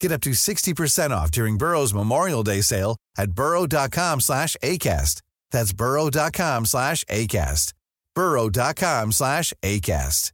Get 0.00 0.12
up 0.12 0.20
to 0.22 0.30
60% 0.30 1.10
off 1.10 1.30
during 1.30 1.58
Burrow's 1.58 1.92
Memorial 1.92 2.42
Day 2.42 2.62
sale 2.62 2.96
at 3.16 3.32
burrow.com 3.32 4.20
slash 4.20 4.56
ACAST. 4.62 5.22
That's 5.50 5.72
burrow.com 5.72 6.66
slash 6.66 7.04
ACAST. 7.04 7.72
burrow.com 8.14 9.12
slash 9.12 9.52
ACAST. 9.62 10.32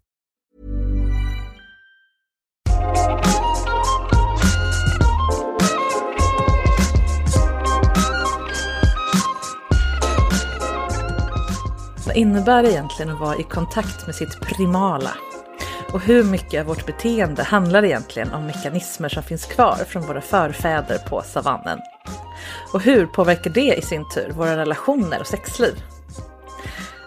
Vad 12.06 12.16
innebär 12.16 12.62
det 12.62 12.70
egentligen 12.72 13.12
att 13.12 13.20
vara 13.20 13.36
i 13.36 13.42
kontakt 13.42 14.06
med 14.06 14.14
sitt 14.14 14.40
primala? 14.40 15.10
Och 15.94 16.00
hur 16.00 16.24
mycket 16.24 16.60
av 16.60 16.66
vårt 16.66 16.86
beteende 16.86 17.42
handlar 17.42 17.84
egentligen 17.84 18.32
om 18.32 18.46
mekanismer 18.46 19.08
som 19.08 19.22
finns 19.22 19.44
kvar 19.46 19.76
från 19.88 20.02
våra 20.02 20.20
förfäder 20.20 20.98
på 20.98 21.22
savannen? 21.22 21.78
Och 22.72 22.80
hur 22.80 23.06
påverkar 23.06 23.50
det 23.50 23.74
i 23.74 23.82
sin 23.82 24.04
tur 24.14 24.30
våra 24.30 24.56
relationer 24.56 25.20
och 25.20 25.26
sexliv? 25.26 25.74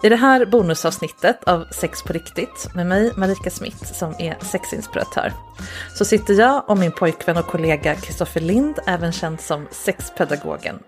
I 0.04 0.10
det 0.10 0.16
här 0.16 0.46
bonusavsnittet 0.46 1.44
av 1.44 1.66
Sex 1.72 2.04
på 2.04 2.14
riktigt 2.14 2.70
med 2.76 2.88
mig 2.88 3.12
Marika 3.18 3.50
Smith 3.50 3.94
som 3.94 4.16
är 4.20 4.38
sexinspiratör 4.42 5.34
så 5.96 6.06
sitter 6.06 6.34
jag 6.34 6.70
och 6.70 6.78
min 6.78 6.92
pojkvän 6.92 7.38
och 7.38 7.48
kollega 7.48 7.96
Kristoffer 7.96 8.42
Lind, 8.42 8.80
även 8.88 9.12
känd 9.12 9.42
som 9.42 9.68
sexpedagogen, 9.72 10.80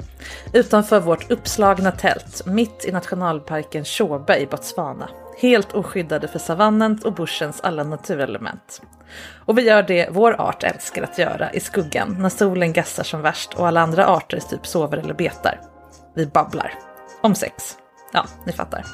utanför 0.54 1.00
vårt 1.00 1.31
uppslagna 1.31 1.92
tält 1.92 2.46
mitt 2.46 2.86
i 2.86 2.92
nationalparken 2.92 3.86
Chobe 3.86 4.38
i 4.38 4.46
Botswana. 4.46 5.10
Helt 5.42 5.74
oskyddade 5.74 6.28
för 6.28 6.40
savannens 6.40 7.06
och 7.06 7.14
bushens 7.14 7.62
alla 7.62 7.84
naturelement. 7.84 8.82
Och 9.46 9.58
vi 9.58 9.62
gör 9.62 9.84
det 9.84 10.10
vår 10.12 10.42
art 10.42 10.64
älskar 10.64 11.04
att 11.04 11.18
göra 11.18 11.52
i 11.54 11.60
skuggan 11.60 12.16
när 12.20 12.30
solen 12.30 12.74
gassar 12.74 13.04
som 13.04 13.22
värst 13.22 13.54
och 13.54 13.68
alla 13.68 13.82
andra 13.82 14.08
arter 14.08 14.40
typ 14.40 14.68
sover 14.68 14.98
eller 14.98 15.14
betar. 15.14 15.62
Vi 16.16 16.26
babblar. 16.28 16.74
Om 17.22 17.36
sex. 17.36 17.78
Ja, 18.14 18.26
ni 18.46 18.52
fattar. 18.52 18.86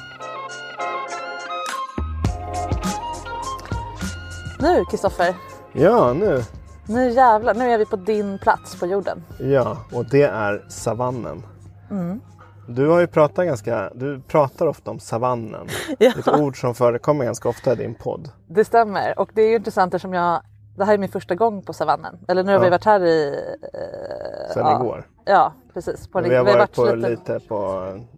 Nu 4.60 4.84
Kristoffer, 4.90 5.34
Ja, 5.72 6.12
nu. 6.12 6.42
nu 6.88 7.10
jävlar, 7.10 7.54
nu 7.54 7.70
är 7.72 7.78
vi 7.78 7.86
på 7.86 7.96
din 7.96 8.38
plats 8.38 8.80
på 8.80 8.86
jorden. 8.86 9.24
Ja, 9.40 9.78
och 9.92 10.04
det 10.10 10.22
är 10.22 10.64
savannen. 10.68 11.42
Mm. 11.90 12.20
Du 12.68 12.88
har 12.88 13.00
ju 13.00 13.06
pratat 13.06 13.46
ganska, 13.46 13.90
du 13.94 14.20
pratar 14.20 14.66
ofta 14.66 14.90
om 14.90 15.00
savannen. 15.00 15.68
Ja. 15.98 16.12
Ett 16.18 16.28
ord 16.28 16.60
som 16.60 16.74
förekommer 16.74 17.24
ganska 17.24 17.48
ofta 17.48 17.72
i 17.72 17.76
din 17.76 17.94
podd. 17.94 18.30
Det 18.46 18.64
stämmer 18.64 19.18
och 19.18 19.30
det 19.34 19.42
är 19.42 19.48
ju 19.48 19.56
intressant 19.56 19.94
eftersom 19.94 20.12
jag 20.14 20.42
det 20.76 20.84
här 20.84 20.94
är 20.94 20.98
min 20.98 21.08
första 21.08 21.34
gång 21.34 21.62
på 21.62 21.72
savannen. 21.72 22.18
Eller 22.28 22.42
nu 22.44 22.52
har 22.52 22.58
Ja. 22.58 22.64
vi 22.64 22.70
varit 22.70 22.84
här 22.84 23.04
i... 23.04 23.28
Eh, 23.62 24.52
Sen 24.54 24.66
ja, 24.66 24.80
igår. 24.80 25.08
Ja, 25.24 25.52
precis. 25.74 26.08
På, 26.08 26.20
Vi 26.20 26.34
har 26.34 26.44
vi 26.44 26.52
varit 26.52 26.74
på 26.74 26.84
lite, 26.94 27.08
lite, 27.10 27.40
på 27.48 27.56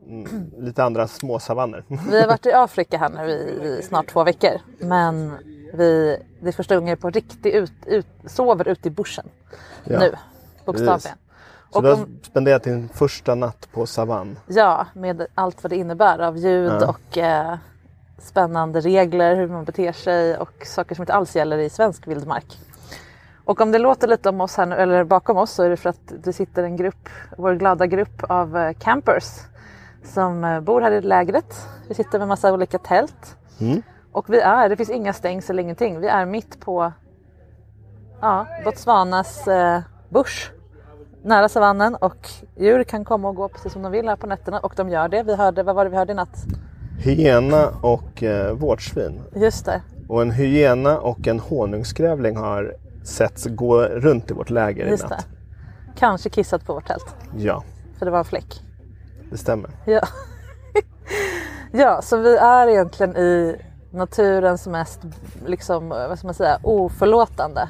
mm, 0.07 0.51
lite 0.59 0.85
andra 0.85 1.07
små 1.09 1.39
savanner. 1.39 1.85
vi 2.11 2.21
har 2.21 2.29
varit 2.29 2.47
i 2.47 2.53
Afrika 2.55 2.99
här 2.99 3.09
nu 3.09 3.31
i, 3.31 3.79
i 3.79 3.83
snart 3.83 4.07
två 4.07 4.25
veckor. 4.25 4.53
Men 4.79 5.33
vi, 5.75 6.19
det 6.41 6.49
är 6.49 6.53
första 6.53 6.75
gången 6.75 6.89
jag 6.89 7.01
på 7.01 7.11
riktigt 7.11 7.55
ut, 7.55 7.73
ut, 7.87 8.07
sover 8.27 8.69
ute 8.69 8.89
i 8.89 8.91
bushen. 8.91 9.27
Ja, 9.85 9.99
nu, 9.99 10.13
bokstavligen. 10.65 10.95
precis. 10.95 11.13
Så 11.71 11.79
Och 11.79 11.83
du 11.83 11.89
har 11.89 11.97
om, 11.97 12.19
spenderat 12.23 12.63
din 12.63 12.89
första 12.89 13.35
natt 13.35 13.69
på 13.73 13.87
savann. 13.87 14.39
ja, 14.47 14.87
med 14.95 15.27
allt 15.35 15.63
vad 15.63 15.73
det 15.73 15.77
innebär 15.77 16.19
av 16.19 16.37
ljud 16.37 16.73
Ja. 16.81 16.89
och 16.89 17.19
eh, 17.19 17.57
spännande 18.19 18.81
regler, 18.81 19.37
hur 19.37 19.49
man 19.49 19.65
beter 19.65 19.93
sig 19.93 20.37
och 20.39 20.67
saker 20.67 20.95
som 20.95 21.03
inte 21.03 21.15
alls 21.15 21.37
gäller 21.37 21.59
i 21.59 21.71
svensk 21.71 22.07
vildmark. 22.09 22.59
Och 23.45 23.61
om 23.61 23.73
det 23.73 23.79
låter 23.79 24.09
lite 24.09 24.29
om 24.29 24.41
oss 24.41 24.57
här 24.57 24.67
nu, 24.67 24.77
eller 24.77 25.05
bakom 25.05 25.37
oss 25.37 25.51
så 25.51 25.63
är 25.63 25.71
det 25.71 25.77
för 25.77 25.91
att 25.91 26.13
det 26.25 26.33
sitter 26.33 26.63
en 26.63 26.77
grupp, 26.77 27.09
vår 27.39 27.55
glada 27.55 27.87
grupp 27.87 28.23
av 28.29 28.57
eh, 28.57 28.73
campers 28.73 29.25
som 30.05 30.45
eh, 30.45 30.61
bor 30.61 30.81
här 30.81 30.93
i 30.93 31.01
lägret. 31.01 31.69
Vi 31.89 31.95
sitter 31.95 32.19
med 32.19 32.29
massa 32.29 32.53
olika 32.53 32.79
tält. 32.79 33.37
Mm. 33.61 33.83
Och 34.13 34.31
vi 34.31 34.41
är, 34.41 34.69
det 34.69 34.77
finns 34.77 34.91
inga 34.91 35.13
stängsel, 35.13 35.59
ingenting. 35.59 36.01
Vi 36.01 36.07
är 36.07 36.27
mitt 36.27 36.61
på 36.61 36.93
ja, 38.21 38.47
Botswanas 38.65 39.49
eh, 39.49 39.81
bush. 40.09 40.51
Nära 41.29 41.49
savannen 41.49 41.95
och 41.95 42.29
djur 42.57 42.85
kan 42.85 43.05
komma 43.05 43.29
och 43.29 43.35
gå 43.35 43.49
precis 43.49 43.73
som 43.73 43.83
de 43.83 43.93
vill 43.93 44.09
här 44.09 44.17
på 44.17 44.27
nätterna 44.27 44.59
och 44.61 44.73
de 44.77 44.89
gör 44.89 45.09
det. 45.09 45.23
Vi 45.23 45.35
hörde, 45.35 45.63
vad 45.63 45.75
var 45.77 45.85
det 45.85 45.91
vi 45.91 45.97
hörde 45.97 46.13
i 46.13 46.15
natt? 46.15 46.45
Hyena 46.99 47.69
och 47.83 48.23
eh, 48.23 48.53
vårtsvin. 48.53 49.21
Just 49.35 49.65
det, 49.65 49.83
Och 50.09 50.23
en 50.23 50.31
hyena 50.31 50.99
och 50.99 51.27
en 51.27 51.41
honungsgrävling 51.41 52.37
har 52.37 52.75
setts 53.05 53.47
gå 53.47 53.83
runt 53.83 54.31
i 54.31 54.35
vårt 54.35 54.51
läger 54.51 54.87
i 54.87 54.91
just 54.91 55.03
det. 55.03 55.15
natt. 55.15 55.27
Kanske 55.97 56.31
kissat 56.31 56.65
på 56.67 56.75
vårt 56.75 56.87
tält, 56.87 57.15
Ja, 57.37 57.63
för 57.99 58.05
det 58.07 58.11
var 58.13 58.19
en 58.19 58.25
fläck. 58.25 58.63
det 59.31 59.39
stämmer. 59.39 59.71
Ja. 59.85 60.01
ja, 61.73 62.03
så 62.03 62.17
vi 62.17 62.37
är 62.37 62.69
egentligen 62.69 63.17
i 63.17 63.57
naturens 63.91 64.67
mest 64.67 65.01
liksom, 65.47 65.89
vad 65.89 66.19
ska 66.19 66.27
man 66.27 66.35
säga, 66.35 66.59
oförlåtande. 66.63 67.69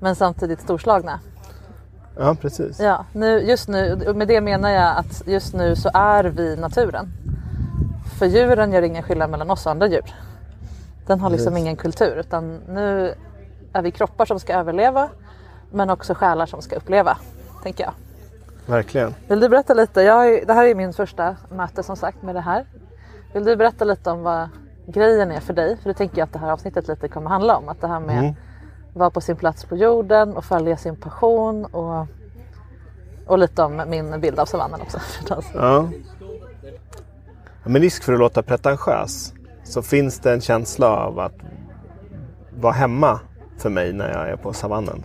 Men 0.00 0.14
samtidigt 0.16 0.60
storslagna. 0.60 1.20
Ja, 2.18 2.34
precis. 2.40 2.80
Ja, 2.80 3.04
nu, 3.12 3.38
just 3.40 3.68
nu, 3.68 4.12
med 4.14 4.28
det 4.28 4.40
menar 4.40 4.70
jag 4.70 4.96
att 4.96 5.22
just 5.26 5.54
nu 5.54 5.76
så 5.76 5.90
är 5.94 6.24
vi 6.24 6.56
naturen. 6.56 7.08
För 8.18 8.26
djuren 8.26 8.72
gör 8.72 8.82
ingen 8.82 9.02
skillnad 9.02 9.30
mellan 9.30 9.50
oss 9.50 9.66
och 9.66 9.72
andra 9.72 9.86
djur. 9.86 10.14
Den 11.06 11.20
har 11.20 11.30
liksom 11.30 11.52
Precis. 11.52 11.64
ingen 11.64 11.76
kultur 11.76 12.16
utan 12.16 12.60
nu 12.68 13.14
är 13.72 13.82
vi 13.82 13.90
kroppar 13.90 14.24
som 14.24 14.40
ska 14.40 14.54
överleva 14.54 15.08
men 15.72 15.90
också 15.90 16.14
själar 16.14 16.46
som 16.46 16.62
ska 16.62 16.76
uppleva, 16.76 17.16
tänker 17.62 17.84
jag. 17.84 17.92
Verkligen. 18.66 19.14
Vill 19.28 19.40
du 19.40 19.48
berätta 19.48 19.74
lite? 19.74 20.02
Jag 20.02 20.46
det 20.46 20.52
här 20.52 20.64
är 20.66 20.74
min 20.74 20.92
första 20.92 21.36
möte 21.50 21.82
som 21.82 21.96
sagt 21.96 22.22
med 22.22 22.34
det 22.34 22.40
här. 22.40 22.66
Vill 23.32 23.44
du 23.44 23.56
berätta 23.56 23.84
lite 23.84 24.10
om 24.10 24.22
vad 24.22 24.48
grejen 24.86 25.30
är 25.30 25.40
för 25.40 25.52
dig? 25.54 25.76
För 25.82 25.88
det 25.88 25.94
tänker 25.94 26.18
jag 26.18 26.26
att 26.26 26.32
det 26.32 26.38
här 26.38 26.50
avsnittet 26.52 26.88
lite 26.88 27.08
kommer 27.08 27.30
handla 27.30 27.56
om. 27.56 27.68
Att 27.68 27.80
det 27.80 27.88
här 27.88 28.00
med 28.00 28.18
Mm. 28.18 28.34
Vara 28.96 29.10
på 29.10 29.20
sin 29.20 29.36
plats 29.36 29.64
på 29.64 29.76
jorden 29.76 30.36
och 30.36 30.44
följa 30.44 30.76
sin 30.76 30.96
passion 30.96 31.64
och, 31.64 32.06
och 33.26 33.38
lite 33.38 33.62
om 33.62 33.82
min 33.88 34.20
bild 34.20 34.38
av 34.38 34.46
savannen 34.46 34.80
också. 34.80 34.98
Ja. 35.54 35.88
med 37.64 37.82
risk 37.82 38.02
för 38.02 38.12
att 38.12 38.18
låta 38.18 38.42
pretentiös 38.42 39.32
så 39.64 39.82
finns 39.82 40.20
det 40.20 40.32
en 40.32 40.40
känsla 40.40 40.88
av 40.88 41.18
att 41.18 41.34
vara 42.60 42.72
hemma 42.72 43.20
för 43.58 43.70
mig 43.70 43.92
när 43.92 44.12
jag 44.12 44.30
är 44.30 44.36
på 44.36 44.52
savannen. 44.52 45.02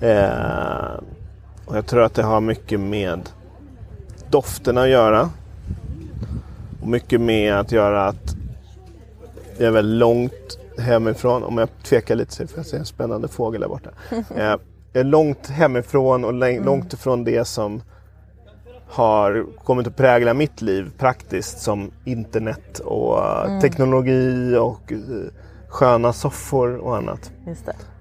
Eh, 0.00 1.00
och 1.66 1.76
jag 1.76 1.86
tror 1.86 2.02
att 2.02 2.14
det 2.14 2.22
har 2.22 2.40
mycket 2.40 2.80
med 2.80 3.30
dofterna 4.30 4.82
att 4.82 4.88
göra. 4.88 5.30
Och 6.82 6.88
mycket 6.88 7.20
med 7.20 7.54
att 7.54 7.72
göra 7.72 8.06
att 8.06 8.36
jag 9.58 9.66
är 9.66 9.70
väldigt 9.70 9.98
långt 9.98 10.58
hemifrån. 10.78 11.44
Om 11.44 11.58
jag 11.58 11.68
tvekar 11.82 12.14
lite 12.14 12.32
så 12.32 12.46
får 12.46 12.58
jag 12.58 12.66
se 12.66 12.76
en 12.76 12.84
spännande 12.84 13.28
fågel 13.28 13.60
där 13.60 13.68
borta. 13.68 13.90
Eh, 14.36 14.56
jag 14.92 15.00
är 15.00 15.04
långt 15.04 15.46
hemifrån 15.46 16.24
och 16.24 16.32
läng- 16.32 16.64
långt 16.64 16.92
ifrån 16.92 17.24
det 17.24 17.44
som 17.44 17.82
har 18.90 19.46
kommit 19.64 19.86
att 19.86 19.96
prägla 19.96 20.34
mitt 20.34 20.62
liv 20.62 20.90
praktiskt 20.98 21.58
som 21.60 21.90
internet 22.04 22.78
och 22.78 23.18
eh, 23.18 23.60
teknologi 23.60 24.56
och 24.56 24.92
eh, 24.92 24.98
sköna 25.68 26.12
soffor 26.12 26.76
och 26.76 26.96
annat. 26.96 27.32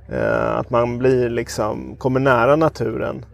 Eh, 0.09 0.56
att 0.57 0.69
man 0.69 0.97
blir 0.97 1.29
liksom, 1.29 1.95
kommer 1.97 2.19
nära 2.19 2.56
naturen. 2.56 3.25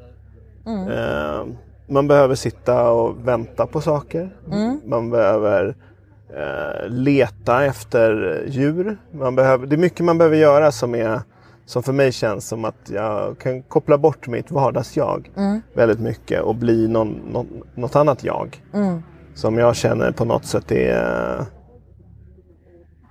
Eh, 0.92 1.46
man 1.88 2.08
behöver 2.08 2.36
sitta 2.36 2.90
och 2.92 3.28
vänta 3.28 3.68
på 3.68 3.82
saker. 3.82 4.30
Man 4.86 5.10
behöver 5.10 5.68
eh, 5.68 5.74
leta 6.88 7.66
efter 7.66 8.44
djur. 8.48 8.98
Man 9.12 9.36
behöver, 9.36 9.68
det 9.68 9.76
är 9.76 9.78
mycket 9.78 10.06
man 10.06 10.18
behöver 10.18 10.38
göra 10.38 10.72
som, 10.72 10.96
är, 10.96 11.22
som 11.66 11.84
för 11.84 11.94
mig 11.94 12.12
känns 12.12 12.48
som 12.48 12.66
att 12.66 12.90
jag 12.90 13.40
kan 13.40 13.62
koppla 13.64 13.98
bort 13.98 14.28
mitt 14.28 14.52
vardagsjag 14.52 15.32
väldigt 15.74 16.00
mycket 16.00 16.42
och 16.42 16.56
bli 16.56 16.88
någon, 16.88 17.10
någon, 17.32 17.48
något 17.76 17.96
annat 17.96 18.24
jag. 18.24 18.64
Som 19.36 19.58
jag 19.58 19.76
känner 19.76 20.12
på 20.12 20.26
något 20.26 20.46
sätt 20.46 20.72
är 20.72 21.46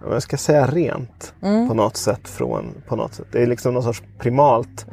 vad 0.05 0.15
jag 0.15 0.23
ska 0.23 0.37
säga 0.37 0.67
rent 0.67 1.35
på 1.69 1.75
något 1.75 1.97
sätt. 1.97 2.29
Från, 2.29 2.75
på 2.89 2.97
något 2.97 3.15
sätt. 3.15 3.27
Det 3.33 3.43
är 3.43 3.47
liksom 3.47 3.75
någon 3.75 3.83
sorts 3.83 4.03
primalt 4.19 4.87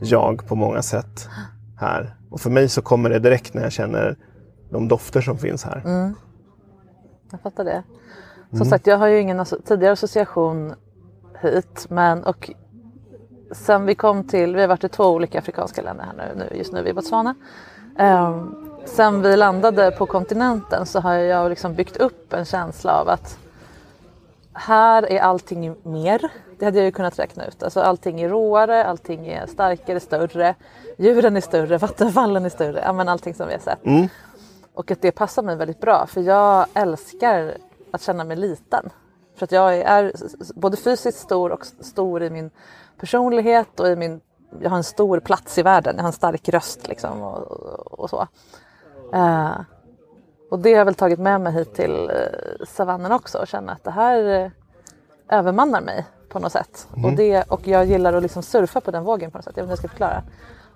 jag 0.00 0.46
på 0.48 0.54
många 0.54 0.82
sätt 0.82 1.28
här. 1.76 2.14
Och 2.30 2.40
för 2.40 2.50
mig 2.50 2.68
så 2.68 2.82
kommer 2.82 3.10
det 3.10 3.18
direkt 3.18 3.54
när 3.54 3.62
jag 3.62 3.72
känner 3.72 4.16
de 4.70 4.88
dofter 4.88 5.20
som 5.20 5.38
finns 5.38 5.64
här. 5.64 5.82
Jag 7.30 7.40
fattar 7.40 7.64
det. 7.64 7.82
Som 8.56 8.66
sagt, 8.66 8.86
jag 8.86 8.98
har 8.98 9.06
ju 9.06 9.20
ingen 9.20 9.44
tidigare 9.64 9.92
association 9.92 10.74
hit. 11.42 11.86
Men 11.90 12.24
och 12.24 12.50
sen 13.52 13.86
vi 13.86 13.94
kom 13.94 14.24
till, 14.24 14.54
vi 14.54 14.60
har 14.60 14.68
varit 14.68 14.84
i 14.84 14.88
två 14.88 15.04
olika 15.04 15.38
afrikanska 15.38 15.82
länder 15.82 16.04
här 16.04 16.14
nu, 16.16 16.44
nu 16.50 16.58
just 16.58 16.72
nu 16.72 16.82
vi 16.82 16.90
i 16.90 16.92
Botswana. 16.92 17.34
Um, 17.98 18.68
sen 18.84 19.22
vi 19.22 19.36
landade 19.36 19.90
på 19.90 20.06
kontinenten 20.06 20.86
så 20.86 21.00
har 21.00 21.14
jag 21.14 21.50
liksom 21.50 21.74
byggt 21.74 21.96
upp 21.96 22.32
en 22.32 22.44
känsla 22.44 22.92
av 22.92 23.08
att 23.08 23.38
här 24.52 25.12
är 25.12 25.20
allting 25.20 25.74
mer. 25.82 26.30
Det 26.58 26.64
hade 26.64 26.78
jag 26.78 26.84
ju 26.84 26.92
kunnat 26.92 27.18
räkna 27.18 27.46
ut. 27.46 27.62
Alltså 27.62 27.80
allting 27.80 28.20
är 28.20 28.28
råare, 28.28 28.84
allting 28.84 29.26
är 29.26 29.46
starkare, 29.46 30.00
större. 30.00 30.54
Djuren 30.96 31.36
är 31.36 31.40
större, 31.40 31.78
vattenfallen 31.78 32.44
är 32.44 32.48
större. 32.48 32.80
Ja, 32.84 32.92
men 32.92 33.08
allting 33.08 33.34
som 33.34 33.46
vi 33.46 33.52
har 33.52 33.60
sett. 33.60 33.84
Och 34.78 34.90
att 34.90 35.02
det 35.02 35.12
passar 35.12 35.42
mig 35.42 35.56
väldigt 35.56 35.80
bra 35.80 36.06
för 36.06 36.20
jag 36.20 36.66
älskar 36.74 37.56
att 37.90 38.02
känna 38.02 38.24
mig 38.24 38.36
liten. 38.36 38.90
För 39.36 39.44
att 39.44 39.52
jag 39.52 39.78
är 39.78 40.12
både 40.54 40.76
fysiskt 40.76 41.18
stor 41.18 41.52
och 41.52 41.66
stor 41.66 42.22
i 42.22 42.30
min 42.30 42.50
personlighet 43.00 43.80
och 43.80 43.88
i 43.88 43.96
min... 43.96 44.20
Jag 44.60 44.70
har 44.70 44.76
en 44.76 44.84
stor 44.84 45.20
plats 45.20 45.58
i 45.58 45.62
världen, 45.62 45.94
jag 45.96 46.02
har 46.02 46.08
en 46.08 46.12
stark 46.12 46.48
röst 46.48 46.88
liksom 46.88 47.22
och, 47.22 48.00
och 48.00 48.10
så. 48.10 48.28
Eh, 49.14 49.60
och 50.50 50.58
det 50.58 50.72
har 50.72 50.78
jag 50.78 50.84
väl 50.84 50.94
tagit 50.94 51.18
med 51.18 51.40
mig 51.40 51.52
hit 51.52 51.74
till 51.74 52.10
eh, 52.10 52.66
savannen 52.66 53.12
också 53.12 53.38
och 53.38 53.48
känna 53.48 53.72
att 53.72 53.84
det 53.84 53.90
här 53.90 54.22
eh, 54.22 54.50
övermannar 55.38 55.80
mig 55.80 56.06
på 56.28 56.38
något 56.38 56.52
sätt. 56.52 56.88
Och, 57.04 57.12
det, 57.12 57.42
och 57.42 57.66
jag 57.66 57.84
gillar 57.84 58.12
att 58.12 58.22
liksom 58.22 58.42
surfa 58.42 58.80
på 58.80 58.90
den 58.90 59.04
vågen 59.04 59.30
på 59.30 59.38
något 59.38 59.44
sätt. 59.44 59.56
Jag 59.56 59.64
vet 59.64 59.70
inte 59.70 59.70
hur 59.70 59.72
jag 59.72 59.78
ska 59.78 59.88
förklara. 59.88 60.22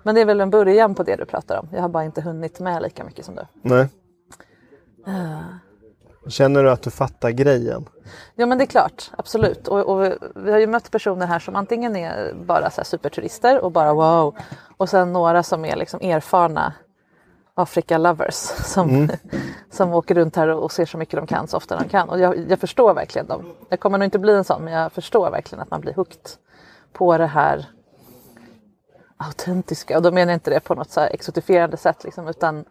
Men 0.03 0.15
det 0.15 0.21
är 0.21 0.25
väl 0.25 0.41
en 0.41 0.49
början 0.49 0.95
på 0.95 1.03
det 1.03 1.15
du 1.15 1.25
pratar 1.25 1.59
om. 1.59 1.67
Jag 1.71 1.81
har 1.81 1.89
bara 1.89 2.03
inte 2.03 2.21
hunnit 2.21 2.59
med 2.59 2.81
lika 2.81 3.03
mycket 3.03 3.25
som 3.25 3.35
du. 3.35 3.41
Nej. 3.61 3.87
Känner 6.27 6.63
du 6.63 6.71
att 6.71 6.81
du 6.81 6.91
fattar 6.91 7.29
grejen? 7.29 7.85
Ja 8.35 8.45
men 8.45 8.57
det 8.57 8.63
är 8.63 8.65
klart, 8.65 9.11
absolut. 9.17 9.67
Och, 9.67 9.79
och 9.79 10.13
vi, 10.35 10.51
har 10.51 10.59
ju 10.59 10.67
mött 10.67 10.91
personer 10.91 11.25
här 11.25 11.39
som 11.39 11.55
antingen 11.55 11.95
är 11.95 12.33
bara 12.33 12.69
så 12.69 12.83
superturister 12.83 13.63
och 13.63 13.71
bara 13.71 13.93
wow. 13.93 14.35
Och 14.77 14.89
sen 14.89 15.13
några 15.13 15.43
som 15.43 15.65
är 15.65 15.75
liksom 15.75 15.99
erfarna 16.01 16.73
Afrika-lovers 17.53 18.33
som, 18.65 19.09
som 19.71 19.93
åker 19.93 20.15
runt 20.15 20.35
här 20.35 20.47
och 20.47 20.71
ser 20.71 20.85
så 20.85 20.97
mycket 20.97 21.15
de 21.15 21.27
kan 21.27 21.47
så 21.47 21.57
ofta 21.57 21.79
de 21.79 21.89
kan. 21.89 22.09
Och 22.09 22.19
jag, 22.19 22.51
jag 22.51 22.59
förstår 22.59 22.93
verkligen 22.93 23.27
dem. 23.27 23.45
Jag 23.69 23.79
kommer 23.79 23.97
nog 23.97 24.05
inte 24.05 24.19
bli 24.19 24.33
en 24.33 24.43
sån 24.43 24.63
men 24.63 24.73
jag 24.73 24.91
förstår 24.91 25.31
verkligen 25.31 25.61
att 25.61 25.71
man 25.71 25.81
blir 25.81 25.93
hooked 25.93 26.29
på 26.93 27.17
det 27.17 27.27
här 27.27 27.65
autentiska. 29.27 29.97
Och 29.97 30.03
då 30.03 30.11
menar 30.11 30.31
jag 30.31 30.35
inte 30.35 30.49
det 30.51 30.59
på 30.59 30.75
något 30.75 30.89
så 30.91 30.99
exotifierande 31.01 31.77
sätt 31.77 32.03
liksom, 32.03 32.27
utan 32.27 32.65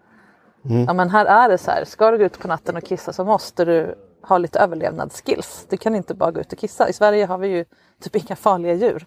ja, 0.87 0.93
men 0.93 1.11
här 1.11 1.27
är 1.27 1.49
det 1.49 1.59
så 1.59 1.71
här. 1.71 1.85
Ska 1.85 2.11
du 2.11 2.19
gå 2.19 2.25
ut 2.25 2.39
på 2.39 2.49
natten 2.49 2.77
och 2.77 2.83
kissa 2.85 3.13
så 3.13 3.25
måste 3.25 3.65
du 3.65 3.95
ha 4.23 4.39
lite 4.39 4.59
överlevnadsskills. 4.61 5.67
Du 5.71 5.77
kan 5.77 5.95
inte 5.95 6.15
bara 6.15 6.31
gå 6.31 6.41
ut 6.41 6.53
och 6.53 6.59
kissa. 6.59 6.89
I 6.89 6.93
Sverige 6.93 7.27
har 7.27 7.39
vi 7.39 7.49
ju 7.49 7.65
typ 8.03 8.17
inga 8.17 8.37
farliga 8.37 8.73
djur. 8.75 9.07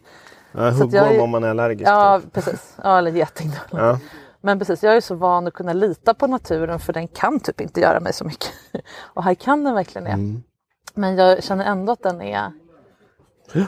Ja, 0.52 0.74
Så 0.74 0.84
att 0.84 0.94
jag 0.94 1.02
Huggorm 1.04 1.20
är- 1.20 1.24
om 1.24 1.30
man 1.30 1.44
är 1.44 1.50
allergisk. 1.50 1.90
Ja, 1.90 2.20
typ. 2.24 2.34
precis. 2.34 2.78
Ja, 2.84 2.98
eller 2.98 3.12
geting. 3.12 3.52
Ja. 3.72 4.00
Men 4.42 4.60
precis, 4.60 4.84
jag 4.84 4.96
är 4.96 5.02
så 5.02 5.16
van 5.16 5.48
att 5.48 5.54
kunna 5.54 5.74
lita 5.74 6.14
på 6.14 6.28
naturen 6.28 6.80
för 6.80 6.94
den 6.94 7.08
kan 7.08 7.40
typ 7.40 7.62
inte 7.62 7.80
göra 7.82 8.00
mig 8.00 8.14
så 8.14 8.26
mycket. 8.26 8.50
Och 9.14 9.24
här 9.24 9.34
kan 9.34 9.64
den 9.64 9.74
verkligen 9.74 10.04
det. 10.04 10.42
Men 10.94 11.16
jag 11.16 11.44
känner 11.44 11.66
ändå 11.66 11.94
att 11.94 12.04
den 12.04 12.22
är 12.22 12.52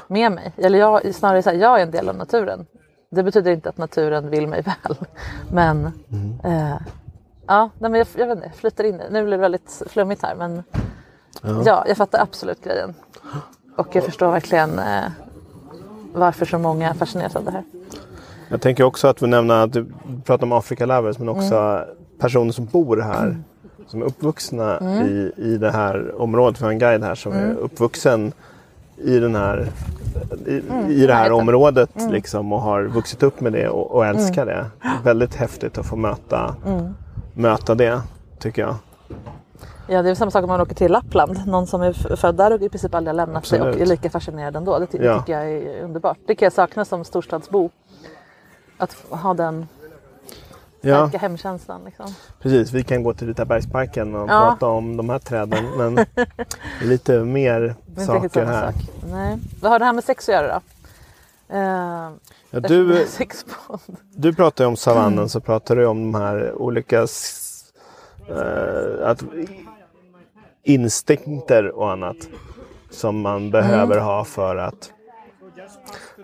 med 0.08 0.32
mig. 0.32 0.54
Eller 0.58 0.80
jag, 0.80 1.16
snarare 1.16 1.44
så 1.44 1.50
här, 1.50 1.58
jag 1.58 1.80
är 1.80 1.84
en 1.84 1.92
del 1.92 2.10
av 2.10 2.16
naturen. 2.16 2.66
Det 3.10 3.24
betyder 3.24 3.52
inte 3.52 3.70
att 3.70 3.78
naturen 3.78 4.30
vill 4.30 4.48
mig 4.48 4.62
väl. 4.62 4.96
Men 5.52 5.86
eh, 6.44 6.76
ja, 7.48 7.70
nej, 7.80 7.92
men 7.92 7.94
jag, 7.94 8.08
jag 8.18 8.28
vet 8.28 8.36
inte, 8.36 8.48
jag 8.48 8.56
flyttar 8.56 8.84
in. 8.84 9.02
Nu 9.12 9.22
blir 9.24 9.32
det 9.32 9.38
väldigt 9.38 9.84
flummigt 9.90 10.22
här 10.24 10.36
men 10.36 10.64
ja, 11.66 11.86
jag 11.88 11.98
fattar 11.98 12.22
absolut 12.22 12.64
grejen. 12.64 12.94
Och 13.78 13.96
jag 13.96 14.04
förstår 14.04 14.32
verkligen 14.32 14.80
eh, 14.80 15.04
varför 16.14 16.46
så 16.46 16.60
många 16.60 16.94
fascineras 16.94 17.36
av 17.36 17.44
det 17.46 17.52
här. 17.52 17.64
Jag 18.50 18.62
tänker 18.62 18.84
också 18.84 19.08
att 19.08 19.22
vi 19.22 19.28
nämner 19.28 19.64
att 19.64 19.74
du 19.74 19.86
pratar 20.26 20.44
om 20.46 20.52
Africa 20.52 20.86
Lovers 20.86 21.20
men 21.20 21.30
också 21.30 21.56
Mm. 21.56 21.88
personer 22.20 22.52
som 22.52 22.66
bor 22.66 22.98
här. 22.98 23.38
Som 23.88 24.02
är 24.02 24.06
uppvuxna 24.06 24.78
Mm. 24.78 25.06
i, 25.08 25.32
i 25.38 25.58
det 25.58 25.72
här 25.72 26.22
området. 26.22 26.62
Vi 26.62 26.66
har 26.66 26.72
en 26.72 26.80
guide 26.80 27.04
här 27.04 27.16
som 27.16 27.34
är 27.34 27.54
uppvuxen 27.54 28.32
i, 28.98 29.20
den 29.20 29.36
här, 29.36 29.68
i, 30.46 30.62
i 30.94 31.08
det 31.08 31.14
här 31.14 31.32
området 31.32 31.90
liksom, 32.12 32.54
och 32.54 32.62
har 32.62 32.84
vuxit 32.84 33.24
upp 33.24 33.42
med 33.42 33.54
det 33.54 33.70
och, 33.70 33.92
och 33.92 34.06
älskar 34.06 34.46
det. 34.46 34.66
Väldigt 35.04 35.36
häftigt 35.36 35.78
att 35.78 35.86
få 35.86 35.96
möta, 35.96 36.56
möta 37.34 37.76
det 37.76 38.02
tycker 38.40 38.62
jag. 38.62 38.76
Ja, 39.90 40.02
det 40.02 40.10
är 40.10 40.16
samma 40.16 40.32
sak 40.32 40.44
om 40.44 40.48
man 40.50 40.62
åker 40.62 40.76
till 40.76 40.92
Lappland. 40.92 41.48
Någon 41.48 41.68
som 41.68 41.82
är 41.82 42.16
född 42.16 42.36
där 42.36 42.54
och 42.54 42.62
i 42.62 42.70
princip 42.70 42.96
aldrig 42.96 43.10
har 43.10 43.16
lämnat 43.16 43.46
sig 43.46 43.62
och 43.62 43.68
Absolut. 43.68 43.88
är 43.88 43.92
lika 43.92 44.10
fascinerad 44.10 44.56
ändå. 44.56 44.80
Det, 44.80 44.86
ty- 44.86 44.98
Ja. 45.02 45.20
tycker 45.20 45.34
jag 45.34 45.52
är 45.52 45.84
underbart. 45.84 46.18
Det 46.28 46.36
kan 46.36 46.46
jag 46.46 46.54
sakna 46.54 46.86
som 46.86 47.04
storstadsbo. 47.04 47.70
Att 48.78 48.96
ha 49.10 49.34
den 49.34 49.68
Ja, 50.82 51.08
starka 51.08 51.18
hemkänslan. 51.18 51.84
Liksom. 51.86 52.06
precis. 52.42 52.72
Vi 52.72 52.84
kan 52.84 53.04
gå 53.04 53.14
till 53.14 53.28
Vita 53.28 53.46
bergsparken 53.46 54.16
och 54.16 54.30
Ja. 54.30 54.48
prata 54.60 54.66
om 54.68 54.98
de 54.98 55.10
här 55.10 55.20
träden. 55.20 55.66
Men 55.78 55.96
det 55.96 56.06
är 56.82 56.86
lite 56.86 57.20
mer 57.20 57.76
Det 57.86 58.02
är 58.02 58.06
saker 58.06 58.46
här. 58.46 58.72
sak. 58.72 58.82
Nej. 59.12 59.38
Vad 59.62 59.72
har 59.72 59.80
det 59.80 59.86
här 59.86 59.94
med 59.94 60.04
sex 60.04 60.30
att 60.30 60.36
göra 60.36 60.48
då? 60.48 60.62
Eh, 61.56 62.12
Ja, 62.50 62.60
du. 62.60 63.06
Du 64.16 64.34
pratar 64.34 64.64
ju 64.64 64.68
om 64.68 64.78
savannen 64.78 65.14
Mm. 65.14 65.30
så 65.30 65.40
pratar 65.42 65.76
du 65.76 65.86
om 65.86 66.12
de 66.12 66.22
här 66.22 66.54
olika 66.56 66.98
eh, 68.30 69.08
att, 69.10 69.24
instinkter 70.64 71.72
och 71.72 71.92
annat 71.92 72.16
som 72.92 73.22
man 73.22 73.52
behöver 73.52 73.94
Mm. 73.96 74.06
ha 74.06 74.24
för 74.26 74.56
att 74.56 74.92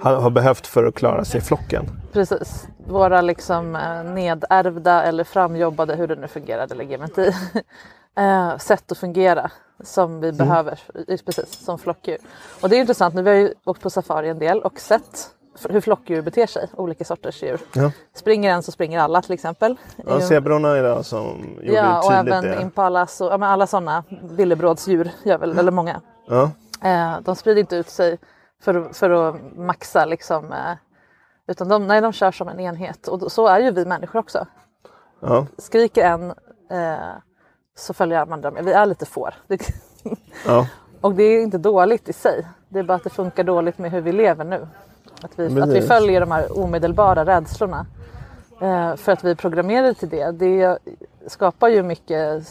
ha, 0.03 0.15
har 0.15 0.29
behövt 0.29 0.67
för 0.67 0.83
att 0.83 0.95
klara 0.95 1.25
sig 1.25 1.37
i 1.37 1.41
flocken. 1.41 1.85
Precis. 2.13 2.67
Våra 2.87 3.21
liksom 3.21 3.75
eh, 3.75 4.03
nedärvda 4.03 5.03
eller 5.03 5.23
framjobbade, 5.23 5.95
hur 5.95 6.07
det 6.07 6.15
nu 6.15 6.27
fungerar, 6.27 6.67
det 6.67 6.75
lägger 6.75 6.97
jag 6.97 7.07
inte 7.07 7.21
i. 7.21 7.33
eh, 8.21 8.57
sätt 8.57 8.91
att 8.91 8.97
fungera 8.97 9.51
som 9.83 10.19
vi 10.21 10.31
behöver, 10.31 10.79
i- 11.07 11.17
precis 11.17 11.65
som 11.65 11.79
flockdjur. 11.79 12.17
Och 12.61 12.69
det 12.69 12.75
är 12.75 12.79
intressant, 12.79 13.15
nu 13.15 13.21
vi 13.21 13.29
har 13.29 13.37
ju 13.37 13.53
åkt 13.65 13.81
på 13.81 13.89
safari 13.89 14.29
en 14.29 14.39
del 14.39 14.59
och 14.61 14.79
sett 14.79 15.29
hur 15.69 15.81
flockdjur 15.81 16.21
beter 16.21 16.47
sig, 16.47 16.67
olika 16.75 17.03
sorters 17.05 17.43
djur. 17.43 17.59
Ja. 17.73 17.91
Springer 18.15 18.51
en 18.53 18.63
så 18.63 18.71
springer 18.71 18.99
alla 18.99 19.21
till 19.21 19.33
exempel. 19.33 19.75
Ja, 20.07 20.21
zebrorna 20.21 20.77
idag 20.77 21.05
som 21.05 21.57
gjorde 21.61 21.77
ja, 21.77 21.97
och 21.97 22.11
tydligt 22.11 22.33
även 22.33 22.43
det. 22.51 22.61
impalas 22.61 23.21
och 23.21 23.27
ja, 23.27 23.45
alla 23.47 23.67
sådana 23.67 24.03
villebrådsdjur, 24.23 25.11
gör 25.23 25.37
väl, 25.37 25.57
eller 25.59 25.71
många. 25.71 26.01
Ja, 26.27 26.51
Eh, 26.83 27.13
de 27.21 27.35
sprider 27.35 27.59
inte 27.59 27.75
ut 27.75 27.89
sig 27.89 28.17
för, 28.63 28.93
för 28.93 29.09
att 29.09 29.35
maxa 29.55 30.05
liksom. 30.05 30.53
Eh, 30.53 30.75
utan 31.47 31.67
de, 31.67 31.87
nej, 31.87 32.01
de 32.01 32.13
kör 32.13 32.31
som 32.31 32.47
en 32.47 32.59
enhet 32.59 33.07
och 33.07 33.31
så 33.31 33.47
är 33.47 33.59
ju 33.59 33.71
vi 33.71 33.85
människor 33.85 34.19
också. 34.19 34.47
ja, 35.19 35.47
Skriker 35.57 36.05
en, 36.05 36.29
eh, 36.71 37.09
så 37.75 37.93
följer 37.93 38.19
de 38.19 38.33
andra 38.33 38.51
med. 38.51 38.65
Vi 38.65 38.71
är 38.71 38.85
lite 38.85 39.05
får. 39.05 39.33
Ja. 40.45 40.67
Och 41.01 41.15
det 41.15 41.23
är 41.23 41.43
inte 41.43 41.57
dåligt 41.57 42.09
i 42.09 42.13
sig. 42.13 42.47
Det 42.69 42.79
är 42.79 42.83
bara 42.83 42.95
att 42.95 43.03
det 43.03 43.09
funkar 43.09 43.43
dåligt 43.43 43.77
med 43.77 43.91
hur 43.91 44.01
vi 44.01 44.11
lever 44.11 44.45
nu. 44.45 44.67
Att 45.21 45.39
vi, 45.39 45.61
att 45.61 45.69
vi 45.69 45.81
följer 45.81 46.19
de 46.19 46.31
här 46.31 46.59
omedelbara 46.59 47.25
rädslorna. 47.25 47.85
Eh, 48.61 48.95
för 48.95 49.11
att 49.11 49.23
vi 49.23 49.31
är 49.31 49.35
programmerade 49.35 49.93
till 49.93 50.09
det. 50.09 50.31
Det 50.31 50.77
skapar 51.27 51.67
ju 51.67 51.83
mycket 51.83 52.47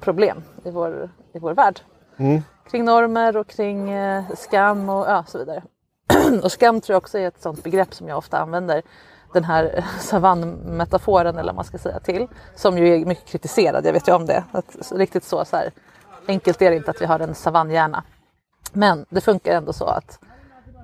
problem 0.00 0.42
i 0.64 0.70
vår, 0.70 1.10
i 1.32 1.38
vår 1.38 1.54
värld. 1.54 1.80
Mm. 2.16 2.42
Kring 2.70 2.84
normer 2.84 3.36
och 3.36 3.46
kring 3.46 3.90
eh, 3.90 4.24
skam 4.36 4.88
och 4.88 5.06
ja, 5.06 5.24
så 5.26 5.38
vidare. 5.38 5.62
och 6.42 6.52
skam 6.52 6.80
tror 6.80 6.94
jag 6.94 7.02
också 7.02 7.18
är 7.18 7.28
ett 7.28 7.42
sånt 7.42 7.64
begrepp 7.64 7.94
som 7.94 8.08
jag 8.08 8.18
ofta 8.18 8.38
använder. 8.38 8.82
Den 9.32 9.44
här 9.44 9.84
savannmetaforen 10.00 11.38
eller 11.38 11.46
vad 11.46 11.54
man 11.54 11.64
ska 11.64 11.78
säga 11.78 12.00
till. 12.00 12.26
Som 12.54 12.78
ju 12.78 12.94
är 12.94 13.06
mycket 13.06 13.24
kritiserad, 13.24 13.86
jag 13.86 13.92
vet 13.92 14.08
ju 14.08 14.14
om 14.14 14.26
det. 14.26 14.44
Att, 14.52 14.92
riktigt 14.92 15.24
så, 15.24 15.44
så 15.44 15.56
här, 15.56 15.70
enkelt 16.28 16.62
är 16.62 16.70
det 16.70 16.76
inte 16.76 16.90
att 16.90 17.02
vi 17.02 17.06
har 17.06 17.20
en 17.20 17.34
savannhjärna. 17.34 18.04
Men 18.72 19.06
det 19.08 19.20
funkar 19.20 19.52
ändå 19.52 19.72
så 19.72 19.84
att 19.84 20.18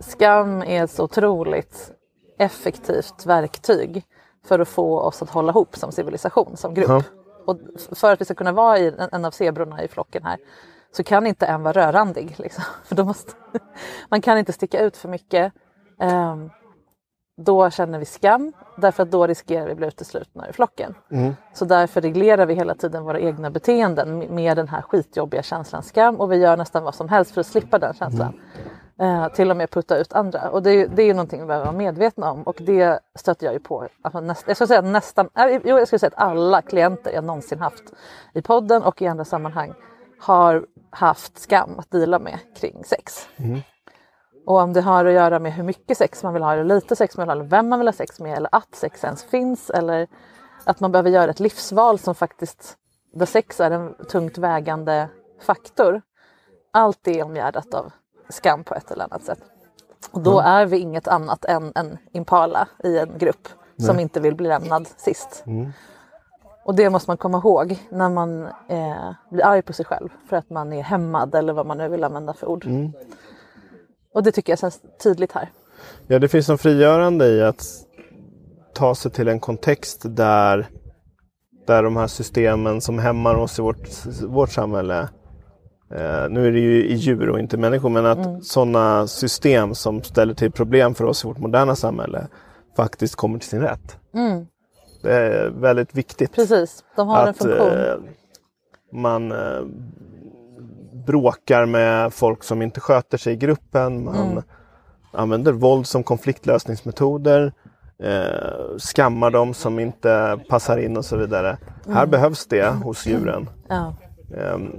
skam 0.00 0.62
är 0.62 0.85
ett 0.85 0.91
så 0.91 1.05
otroligt 1.05 1.93
effektivt 2.38 3.26
verktyg 3.26 4.05
för 4.47 4.59
att 4.59 4.69
få 4.69 5.00
oss 5.00 5.23
att 5.23 5.31
hålla 5.31 5.53
ihop 5.53 5.76
som 5.76 5.93
civilisation, 5.93 6.57
som 6.57 6.75
grupp. 6.75 6.88
Ja. 6.88 7.03
Och 7.47 7.59
för 7.93 8.12
att 8.12 8.21
vi 8.21 8.25
ska 8.25 8.35
kunna 8.35 8.53
vara 8.53 8.79
i 8.79 8.88
en, 8.88 9.09
en 9.12 9.25
av 9.25 9.31
zebrorna 9.31 9.83
i 9.83 9.88
flocken 9.88 10.25
här 10.25 10.38
så 10.97 11.03
kan 11.05 11.27
inte 11.27 11.47
en 11.47 11.63
vara 11.63 11.87
rörandig. 11.87 12.35
Liksom. 12.39 12.65
För 12.85 12.95
då 12.95 13.05
måste, 13.05 13.33
man 14.09 14.21
kan 14.23 14.39
inte 14.39 14.53
sticka 14.53 14.81
ut 14.81 14.97
för 14.97 15.09
mycket. 15.09 15.53
Ehm, 16.01 16.51
då 17.37 17.71
känner 17.71 17.99
vi 17.99 18.05
skam 18.05 18.53
därför 18.77 19.03
att 19.03 19.11
då 19.11 19.27
riskerar 19.27 19.67
vi 19.67 19.71
att 19.73 19.77
bli 19.79 19.87
uteslutna 19.87 20.49
ur 20.49 20.53
flocken. 20.53 20.95
Så 21.55 21.65
därför 21.65 22.01
reglerar 22.01 22.47
vi 22.47 22.55
hela 22.55 22.75
tiden 22.75 23.05
våra 23.05 23.21
egna 23.21 23.51
beteenden 23.51 24.35
med- 24.35 24.57
den 24.57 24.69
här 24.69 24.83
skitjobbiga 24.83 25.43
känslan 25.43 25.83
skam 25.83 26.17
och 26.21 26.33
vi 26.33 26.37
gör 26.37 26.57
nästan 26.57 26.83
vad 26.85 26.95
som 26.95 27.09
helst 27.09 27.31
för 27.35 27.41
att 27.41 27.47
slippa 27.47 27.79
den 27.79 27.95
känslan. 27.95 28.41
Eh, 29.01 29.29
till 29.29 29.51
och 29.51 29.57
med 29.57 29.71
putta 29.71 29.97
ut 29.99 30.13
andra. 30.13 30.51
Och 30.51 30.63
det, 30.63 30.71
är- 30.71 30.89
det 30.89 31.03
är 31.03 31.07
ju 31.07 31.15
någonting 31.15 31.41
vi 31.41 31.47
behöver 31.47 31.67
vara 31.67 31.77
medvetna 31.77 32.31
om 32.31 32.43
och 32.43 32.57
det 32.61 33.01
stöter 33.19 33.47
jag 33.47 33.53
ju 33.53 33.61
på. 33.61 33.89
Alltså 34.03 34.21
näst, 34.21 34.45
jag 34.47 34.57
skulle 34.57 34.69
säga 34.69 34.81
nästan, 34.83 35.29
äh, 35.39 35.47
jo, 35.65 35.79
jag 35.79 35.87
skulle 35.87 35.99
säga 35.99 36.09
att 36.17 36.23
alla 36.23 36.63
klienter 36.63 37.13
jag 37.13 37.25
någonsin 37.25 37.61
haft 37.61 37.85
i 38.35 38.43
podden 38.43 38.83
och 38.83 39.03
i 39.03 39.07
andra 39.07 39.25
sammanhang 39.25 39.75
har 40.21 40.67
haft 40.95 41.39
skam 41.39 41.79
att 41.79 41.91
dela 41.91 42.19
med 42.19 42.39
kring 42.57 42.85
sex. 42.85 43.29
Och 44.47 44.57
om 44.61 44.73
det 44.73 44.81
har 44.81 45.05
att 45.05 45.13
göra 45.13 45.39
med 45.39 45.53
hur 45.53 45.65
mycket 45.65 45.99
sex 45.99 46.23
man 46.23 46.35
vill 46.35 46.43
ha, 46.43 46.53
eller 46.53 46.75
lite 46.75 46.97
sex 46.97 47.17
man 47.17 47.23
vill 47.27 47.29
ha, 47.29 47.35
eller 47.37 47.51
vem 47.51 47.69
man 47.69 47.79
vill 47.79 47.89
ha 47.89 47.93
sex 47.93 48.21
med, 48.21 48.37
eller 48.37 48.49
att 48.53 48.75
sex 48.75 49.05
ens 49.05 49.25
finns, 49.25 49.71
eller 49.71 50.09
att 50.65 50.81
man 50.81 50.93
behöver 50.93 51.11
göra 51.11 51.31
ett 51.31 51.41
livsval 51.41 51.99
som 51.99 52.15
faktiskt, 52.15 52.77
där 53.15 53.27
sex 53.27 53.61
är 53.61 53.71
en 53.71 53.95
tungt 54.09 54.39
vägande 54.39 55.09
faktor. 55.43 56.03
Allt 56.73 56.99
det 57.03 57.21
är 57.21 57.25
omgärdat 57.25 57.75
av 57.75 57.93
skam 58.29 58.65
på 58.65 58.75
ett 58.75 58.91
eller 58.91 59.05
annat 59.05 59.25
sätt. 59.25 59.41
Och 60.11 60.21
då 60.21 60.41
är 60.41 60.67
vi 60.67 60.79
inget 60.79 61.09
annat 61.09 61.45
än 61.45 61.73
en 61.75 61.99
impala 62.13 62.69
i 62.85 62.99
en 62.99 63.19
grupp 63.19 63.49
som 63.79 64.01
inte 64.01 64.21
vill 64.21 64.35
bli 64.35 64.49
lämnad 64.49 64.89
sist. 64.97 65.45
Och 66.64 66.75
det 66.75 66.90
måste 66.90 67.11
man 67.11 67.16
komma 67.16 67.38
ihåg 67.38 67.78
när 67.90 68.09
man 68.09 68.42
eh, 68.68 69.12
blir 69.30 69.44
arg 69.44 69.62
på 69.62 69.73
sig 69.73 69.85
själv 69.85 70.09
för 70.28 70.37
att 70.37 70.50
man 70.50 70.73
är 70.73 70.83
hämmad 70.83 71.35
eller 71.35 71.52
vad 71.52 71.66
man 71.66 71.78
nu 71.78 71.88
vill 71.88 72.04
använda 72.04 72.33
för 72.33 72.47
ord. 72.47 72.66
Och 74.14 74.23
det 74.23 74.33
tycker 74.33 74.52
jag 74.52 74.59
känns 74.59 74.80
tydligt 75.02 75.33
här. 75.33 75.50
Ja, 76.06 76.18
det 76.18 76.28
finns 76.28 76.49
en 76.49 76.59
frigörande 76.59 77.26
i 77.26 77.42
att 77.42 77.62
ta 78.75 78.94
sig 78.94 79.11
till 79.11 79.28
en 79.28 79.40
kontext 79.40 80.02
där, 80.04 80.68
där 81.66 81.83
de 81.83 81.97
här 81.97 82.06
systemen 82.06 82.80
som 82.80 82.99
hämmar 82.99 83.35
oss 83.35 83.59
i 83.59 83.62
vårt, 83.62 83.88
vårt 84.23 84.50
samhälle 84.50 85.00
eh, 85.90 86.28
nu 86.30 86.47
är 86.47 86.52
det 86.52 86.61
ju 86.61 86.85
i 86.87 86.94
djur 86.94 87.28
och 87.28 87.38
inte 87.38 87.56
människor, 87.56 87.88
men 87.88 88.06
att 88.06 88.44
sådana 88.44 89.06
system 89.06 89.75
som 89.75 90.02
ställer 90.02 90.35
till 90.35 90.52
problem 90.52 90.94
för 90.94 91.04
oss 91.04 91.25
i 91.25 91.28
vårt 91.28 91.38
moderna 91.38 91.76
samhälle 91.76 92.28
faktiskt 92.76 93.16
kommer 93.16 93.38
till 93.38 93.49
sin 93.49 93.61
rätt. 93.61 93.99
Det 95.04 95.12
är 95.14 95.49
väldigt 95.50 95.94
viktigt 95.94 96.32
Precis, 96.32 96.84
de 96.96 97.08
har 97.08 97.23
en 97.23 97.28
att 97.28 97.38
funktion. 97.38 97.68
eh, 97.68 97.94
man 98.92 99.32
eh, 99.32 99.62
bråkar 101.06 101.66
med 101.66 102.12
folk 102.14 102.42
som 102.44 102.62
inte 102.62 102.80
sköter 102.80 103.18
sig 103.18 103.32
i 103.32 103.37
gruppen. 103.37 104.04
Man 104.04 104.30
Mm. 104.30 104.42
använder 105.12 105.52
våld 105.52 105.87
som 105.87 106.02
konfliktlösningsmetoder. 106.02 107.52
Eh, 107.99 108.78
skammar 108.78 109.30
dem 109.30 109.54
som 109.54 109.78
inte 109.78 110.38
passar 110.49 110.78
in 110.78 110.96
och 110.96 111.04
så 111.04 111.16
vidare. 111.16 111.56
Mm. 111.84 111.96
Här 111.96 112.06
behövs 112.06 112.46
det 112.46 112.68
hos 112.68 113.06
djuren. 113.06 113.49
Ja. 113.68 113.94
Ehm, 114.37 114.70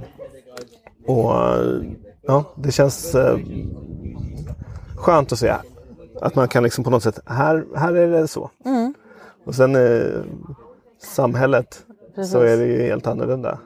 och 1.08 1.34
ja, 2.22 2.44
det 2.56 2.72
känns 2.72 3.16
eh, 3.16 3.38
skönt 4.96 5.32
att 5.32 5.40
se 5.40 5.54
att 6.22 6.36
man 6.36 6.48
kan 6.48 6.64
liksom 6.64 6.84
på 6.84 6.90
något 6.90 7.04
sätt, 7.04 7.20
här, 7.26 7.66
här 7.76 7.94
är 7.94 8.08
det 8.08 8.28
så. 8.28 8.50
Mm. 8.66 8.94
Och 9.46 9.56
sen 9.56 9.76
eh, 9.76 10.24
samhället 10.98 11.86
Precis. 12.16 12.32
så 12.32 12.40
är 12.40 12.58
det 12.58 12.66
ju 12.66 12.82
helt 12.82 13.08
annorlunda. 13.08 13.60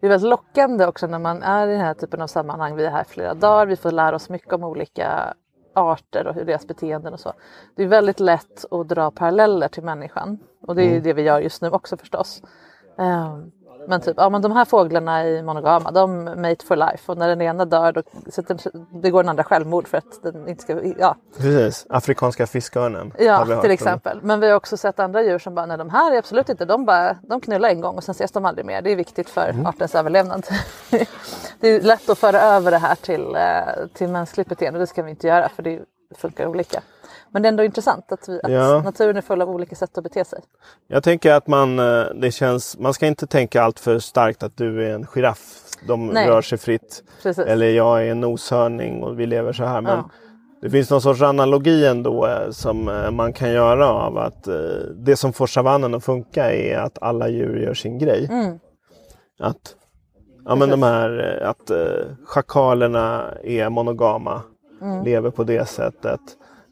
Det 0.00 0.06
är 0.06 0.08
väldigt 0.08 0.30
lockande 0.30 0.86
också 0.86 1.06
när 1.06 1.18
man 1.18 1.42
är 1.42 1.68
i 1.68 1.72
den 1.72 1.80
här 1.80 1.94
typen 1.94 2.22
av 2.22 2.26
sammanhang. 2.26 2.76
Vi 2.76 2.84
är 2.84 2.90
här 2.90 3.04
flera 3.04 3.34
dagar, 3.34 3.66
vi 3.66 3.76
får 3.76 3.90
lära 3.90 4.16
oss 4.16 4.28
mycket 4.28 4.52
om 4.52 4.64
olika 4.64 5.34
arter 5.74 6.26
och 6.26 6.34
hur 6.34 6.44
deras 6.44 6.66
beteenden 6.66 7.12
och 7.12 7.20
så. 7.20 7.32
Det 7.76 7.82
är 7.82 7.86
väldigt 7.86 8.20
lätt 8.20 8.64
att 8.70 8.88
dra 8.88 9.10
paralleller 9.10 9.68
till 9.68 9.82
människan 9.82 10.38
och 10.60 10.74
det 10.74 10.82
är 10.82 10.90
ju 10.90 11.00
det 11.00 11.12
vi 11.12 11.22
gör 11.22 11.40
just 11.40 11.62
nu 11.62 11.70
också 11.70 11.96
förstås. 11.96 12.42
Ehm, 12.98 13.52
men 13.88 14.00
typ, 14.00 14.14
ja 14.16 14.28
men 14.28 14.42
de 14.42 14.52
här 14.52 14.64
fåglarna 14.64 15.18
är 15.20 15.42
monogama, 15.42 15.90
de 15.90 16.24
mate 16.24 16.66
for 16.66 16.76
life 16.76 17.12
och 17.12 17.18
när 17.18 17.28
den 17.28 17.40
ena 17.42 17.64
dör 17.64 17.92
då 17.92 18.02
sätter, 18.32 18.56
begår 19.00 19.22
den 19.22 19.28
andra 19.30 19.44
självmord 19.44 19.88
för 19.88 19.98
att 19.98 20.22
den 20.22 20.48
inte 20.48 20.62
ska, 20.62 20.80
ja, 20.98 21.16
Precis, 21.38 21.86
afrikanska 21.88 22.46
fiskörnen. 22.46 23.12
Ja, 23.18 23.60
till 23.62 23.70
exempel. 23.70 24.20
Men 24.22 24.40
vi 24.40 24.48
har 24.48 24.56
också 24.56 24.76
sett 24.76 25.00
andra 25.00 25.22
djur 25.22 25.38
som 25.38 25.54
bara, 25.54 25.66
nej 25.66 25.78
de 25.78 25.90
här 25.90 26.12
är 26.12 26.18
absolut 26.18 26.48
inte, 26.48 26.64
de, 26.64 26.84
bara, 26.84 27.16
de 27.22 27.40
knullar 27.40 27.68
en 27.68 27.80
gång 27.80 27.96
och 27.96 28.04
sen 28.04 28.12
ses 28.12 28.32
de 28.32 28.44
aldrig 28.44 28.66
mer. 28.66 28.82
Det 28.82 28.90
är 28.92 28.96
viktigt 28.96 29.30
för 29.30 29.48
Mm. 29.48 29.66
artens 29.66 29.94
överlevnad. 29.94 30.46
det 31.60 31.68
är 31.68 31.80
lätt 31.80 32.08
att 32.08 32.18
föra 32.18 32.40
över 32.40 32.70
det 32.70 32.78
här 32.78 32.94
till, 32.94 33.34
eh, 33.36 33.86
till 33.92 34.08
mänskligt 34.08 34.48
beteende, 34.48 34.78
det 34.78 34.86
ska 34.86 35.02
vi 35.02 35.10
inte 35.10 35.26
göra 35.26 35.48
för 35.48 35.62
det 35.62 35.80
funkar 36.16 36.46
olika. 36.46 36.80
Men 37.34 37.42
det 37.42 37.46
är 37.46 37.50
ändå 37.50 37.64
intressant 37.64 38.12
att, 38.12 38.28
vi, 38.28 38.40
att 38.42 38.50
Ja. 38.52 38.82
naturen 38.84 39.16
är 39.16 39.20
full 39.20 39.42
av 39.42 39.50
olika 39.50 39.76
sätt 39.76 39.98
att 39.98 40.04
bete 40.04 40.24
sig. 40.24 40.38
Jag 40.86 41.02
tänker 41.02 41.32
att 41.32 41.46
man, 41.46 41.78
eh, 41.78 42.04
det 42.14 42.30
känns, 42.30 42.78
man 42.78 42.94
ska 42.94 43.06
inte 43.06 43.26
tänka 43.26 43.62
allt 43.62 43.80
för 43.80 43.98
starkt 43.98 44.42
att 44.42 44.56
du 44.56 44.84
är 44.86 44.94
en 44.94 45.06
giraff. 45.06 45.60
De 45.88 46.06
Nej. 46.06 46.28
rör 46.28 46.42
sig 46.42 46.58
fritt. 46.58 47.02
Precis. 47.22 47.44
Eller 47.46 47.66
jag 47.70 48.06
är 48.06 48.10
en 48.10 48.20
noshörning 48.20 49.02
och 49.02 49.20
vi 49.20 49.26
lever 49.26 49.52
så 49.52 49.64
här. 49.64 49.80
Men 49.80 49.96
Ja. 49.98 50.10
det 50.62 50.70
finns 50.70 50.90
någon 50.90 51.00
sorts 51.00 51.22
analogi 51.22 51.86
ändå 51.86 52.26
eh, 52.26 52.50
som 52.50 52.88
eh, 52.88 53.10
man 53.10 53.32
kan 53.32 53.50
göra 53.52 53.88
av 53.88 54.18
att 54.18 54.48
det 54.96 55.16
som 55.16 55.32
får 55.32 55.46
savannen 55.46 55.94
att 55.94 56.04
funka 56.04 56.52
är 56.52 56.78
att 56.78 56.98
alla 57.02 57.28
djur 57.28 57.56
gör 57.62 57.74
sin 57.74 57.98
grej. 57.98 58.28
Mm. 58.30 58.58
Att, 59.40 59.76
ja, 60.44 60.54
men 60.54 60.68
de 60.70 60.82
här, 60.82 61.40
att 61.44 61.70
schakalerna 62.26 63.24
är 63.42 63.68
monogama, 63.70 64.42
Mm. 64.82 65.04
lever 65.04 65.30
på 65.30 65.44
det 65.44 65.68
sättet. 65.68 66.20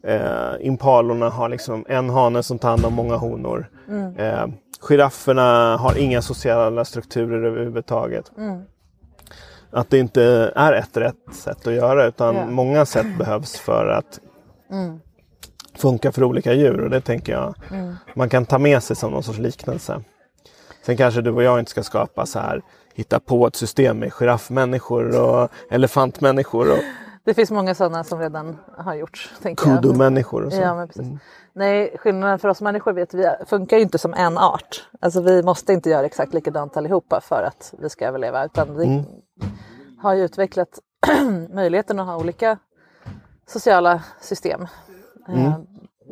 Eh, 0.07 0.53
impalorna 0.59 1.29
har 1.29 1.49
liksom 1.49 1.85
en 1.89 2.09
hane 2.09 2.43
som 2.43 2.59
tar 2.59 2.69
hand 2.69 2.85
om 2.85 2.93
många 2.93 3.15
honor. 3.15 3.69
Mm. 3.89 4.17
Eh, 4.17 4.47
girafferna 4.81 5.77
har 5.77 5.97
inga 5.97 6.21
sociala 6.21 6.85
strukturer 6.85 7.43
överhuvudtaget. 7.43 8.31
Mm. 8.37 8.61
Att 9.71 9.89
det 9.89 9.97
inte 9.99 10.51
är 10.55 10.73
ett 10.73 10.97
rätt 10.97 11.15
sätt 11.33 11.67
att 11.67 11.73
göra 11.73 12.05
utan 12.05 12.35
Ja. 12.35 12.45
många 12.45 12.85
sätt 12.85 13.17
behövs 13.17 13.59
för 13.59 13.87
att 13.87 14.19
funka 15.77 16.11
för 16.11 16.23
olika 16.23 16.53
djur 16.53 16.79
och 16.81 16.89
det 16.89 17.01
tänker 17.01 17.33
jag 17.33 17.55
man 18.13 18.29
kan 18.29 18.45
ta 18.45 18.59
med 18.59 18.83
sig 18.83 18.95
som 18.95 19.11
någon 19.11 19.23
sorts 19.23 19.39
liknelse. 19.39 20.01
Sen 20.85 20.97
kanske 20.97 21.21
du 21.21 21.31
och 21.31 21.43
jag 21.43 21.59
inte 21.59 21.71
ska 21.71 21.83
skapa 21.83 22.25
så 22.25 22.39
här 22.39 22.61
hitta 22.95 23.19
på 23.19 23.47
ett 23.47 23.55
system 23.55 23.99
med 23.99 24.13
giraffmänniskor 24.13 25.21
och 25.21 25.49
elefantmänniskor 25.71 26.71
och 26.71 26.79
Det 27.25 27.33
finns 27.33 27.51
många 27.51 27.75
sådana 27.75 28.03
som 28.03 28.19
redan 28.19 28.57
har 28.77 28.95
gjorts. 28.95 29.33
kudu-människor 29.57 30.45
och 30.45 30.53
så. 30.53 30.61
Ja, 30.61 30.75
men 30.75 30.87
precis. 30.87 31.07
Nej, 31.53 31.95
skillnaden 31.99 32.39
för 32.39 32.49
oss 32.49 32.61
människor 32.61 32.93
vet 32.93 33.13
vi 33.13 33.29
funkar 33.45 33.77
ju 33.77 33.83
inte 33.83 33.97
som 33.97 34.13
en 34.13 34.37
art. 34.37 34.87
Alltså 34.99 35.21
vi 35.21 35.43
måste 35.43 35.73
inte 35.73 35.89
göra 35.89 36.05
exakt 36.05 36.33
likadant 36.33 36.77
allihopa 36.77 37.21
för 37.21 37.43
att 37.43 37.73
vi 37.79 37.89
ska 37.89 38.07
överleva. 38.07 38.45
Utan 38.45 38.77
vi 38.77 39.05
har 40.01 40.13
ju 40.13 40.23
utvecklat 40.23 40.79
möjligheten 41.49 41.99
att 41.99 42.07
ha 42.07 42.17
olika 42.17 42.57
sociala 43.47 44.03
system. 44.21 44.67
Eh, 45.27 45.59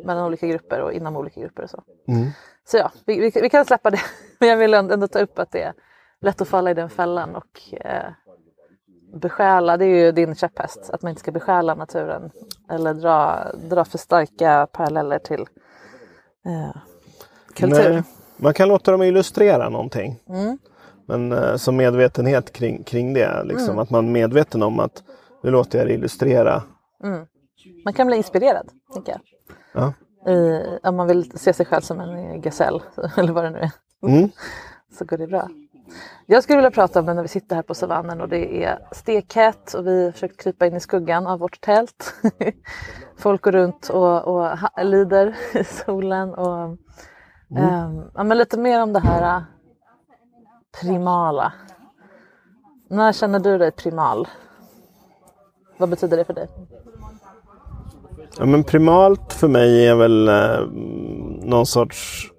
mellan 0.04 0.26
olika 0.26 0.46
grupper 0.46 0.80
och 0.80 0.92
inom 0.92 1.16
olika 1.16 1.40
grupper 1.40 1.62
och 1.62 1.70
så. 1.70 1.82
Så 2.64 2.76
ja, 2.76 2.92
vi, 3.06 3.20
vi, 3.20 3.40
vi 3.42 3.50
kan 3.50 3.64
släppa 3.64 3.90
det. 3.90 4.00
Men 4.40 4.48
jag 4.48 4.56
vill 4.56 4.74
ändå 4.74 5.08
ta 5.08 5.18
upp 5.18 5.38
att 5.38 5.50
det 5.50 5.62
är 5.62 5.72
lätt 6.20 6.40
att 6.40 6.48
falla 6.48 6.70
i 6.70 6.74
den 6.74 6.90
fällan 6.90 7.36
och 7.36 7.60
eh, 7.72 8.12
besjäla, 9.12 9.76
det 9.76 9.84
är 9.84 10.04
ju 10.04 10.12
din 10.12 10.34
käpphäst, 10.34 10.90
att 10.92 11.02
man 11.02 11.10
inte 11.10 11.20
ska 11.20 11.32
besjäla 11.32 11.74
naturen 11.74 12.30
eller 12.70 12.94
dra, 12.94 13.46
dra 13.70 13.84
för 13.84 13.98
starka 13.98 14.66
paralleller 14.72 15.18
till 15.18 15.40
eh, 16.46 16.80
kultur. 17.54 17.90
Nej, 17.92 18.02
Man 18.36 18.54
kan 18.54 18.68
låta 18.68 18.90
dem 18.92 19.02
illustrera 19.02 19.68
någonting. 19.68 20.20
Mm. 20.28 20.58
Men 21.06 21.32
eh, 21.32 21.56
som 21.56 21.76
medvetenhet 21.76 22.52
kring, 22.52 22.84
kring 22.84 23.14
det. 23.14 23.42
Liksom, 23.44 23.68
Mm. 23.68 23.78
Att 23.78 23.90
man 23.90 24.06
är 24.06 24.12
medveten 24.12 24.62
om 24.62 24.80
att 24.80 25.02
nu 25.42 25.50
låter 25.50 25.78
jag 25.78 25.86
det 25.88 25.94
illustrera. 25.94 26.62
Man 27.84 27.94
kan 27.94 28.06
bli 28.06 28.16
inspirerad, 28.16 28.68
tänker 28.94 29.12
jag. 29.12 29.20
Ja. 29.72 29.92
I, 30.32 30.62
om 30.82 30.96
man 30.96 31.06
vill 31.06 31.38
se 31.38 31.52
sig 31.52 31.66
själv 31.66 31.80
som 31.82 32.00
en 32.00 32.40
gasell, 32.40 32.82
eller 33.16 33.32
vad 33.32 33.44
det 33.44 33.50
nu 33.50 33.58
är. 33.58 33.70
Mm. 34.08 34.28
Så 34.98 35.04
går 35.04 35.16
det 35.16 35.26
bra. 35.26 35.48
Jag 36.26 36.42
skulle 36.42 36.56
vilja 36.56 36.70
prata 36.70 37.00
om 37.00 37.06
det 37.06 37.14
när 37.14 37.22
vi 37.22 37.28
sitter 37.28 37.56
här 37.56 37.62
på 37.62 37.74
savannen 37.74 38.20
och 38.20 38.28
det 38.28 38.64
är 38.64 38.78
stekhett 38.92 39.74
och 39.74 39.86
vi 39.86 40.04
har 40.04 40.12
försökt 40.12 40.42
krypa 40.42 40.66
in 40.66 40.76
i 40.76 40.80
skuggan 40.80 41.26
av 41.26 41.38
vårt 41.38 41.60
tält. 41.60 42.14
Folk 43.18 43.42
går 43.42 43.52
runt 43.52 43.88
och, 43.88 44.24
och 44.24 44.58
lider 44.82 45.36
i 45.54 45.64
solen. 45.64 46.34
Och, 46.34 46.62
ehm, 47.56 48.02
ja, 48.14 48.24
men 48.24 48.38
lite 48.38 48.58
mer 48.58 48.82
om 48.82 48.92
det 48.92 49.00
här 49.00 49.36
äh, 49.36 49.42
primala. 50.80 51.52
När 52.88 53.12
känner 53.12 53.40
du 53.40 53.58
dig 53.58 53.70
primal? 53.70 54.28
Vad 55.78 55.88
betyder 55.88 56.16
det 56.16 56.24
för 56.24 56.34
dig? 56.34 56.48
Ja, 58.38 58.44
men 58.44 58.64
primalt 58.64 59.32
för 59.32 59.48
mig 59.48 59.86
är 59.86 59.94
väl 59.94 60.28
eh, 60.28 60.60
någon 61.42 61.66
sorts... 61.66 62.31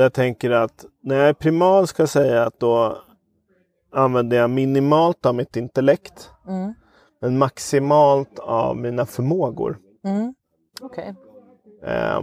Där 0.00 0.04
jag 0.04 0.12
tänker 0.12 0.50
att 0.50 0.84
när 1.02 1.16
jag 1.16 1.28
är 1.28 1.32
primal 1.32 1.86
ska 1.86 2.02
jag 2.02 2.10
säga 2.10 2.46
att 2.46 2.60
då 2.60 2.98
använder 3.92 4.36
jag 4.36 4.50
minimalt 4.50 5.26
av 5.26 5.34
mitt 5.34 5.56
intellekt. 5.56 6.30
Mm. 6.48 6.74
Men 7.20 7.38
maximalt 7.38 8.38
av 8.38 8.76
mina 8.76 9.06
förmågor. 9.06 9.78
Mm. 10.04 10.34
Okej. 10.80 11.14
Eh, 11.84 12.20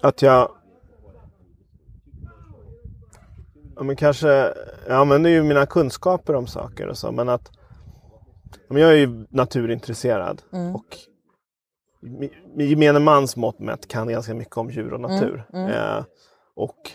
att 0.00 0.22
jag... 0.22 0.50
Ja, 3.76 3.82
men 3.82 3.96
kanske... 3.96 4.28
Jag 4.86 4.96
använder 4.96 5.30
ju 5.30 5.42
mina 5.42 5.66
kunskaper 5.66 6.34
om 6.34 6.46
saker 6.46 6.88
och 6.88 6.98
så, 6.98 7.12
men 7.12 7.28
att... 7.28 7.50
ja, 8.52 8.74
men 8.74 8.82
Jag 8.82 8.92
är 8.92 8.96
ju 8.96 9.26
naturintresserad 9.30 10.42
och 10.74 10.96
mi- 12.00 12.56
med 12.56 12.66
gemene 12.66 12.98
mans 12.98 13.36
mått 13.36 13.58
mätt 13.58 13.88
kan 13.88 14.08
ganska 14.08 14.34
mycket 14.34 14.56
om 14.56 14.70
djur 14.70 14.92
och 14.92 15.00
natur. 15.00 15.44
Eh, 15.54 16.04
och 16.54 16.90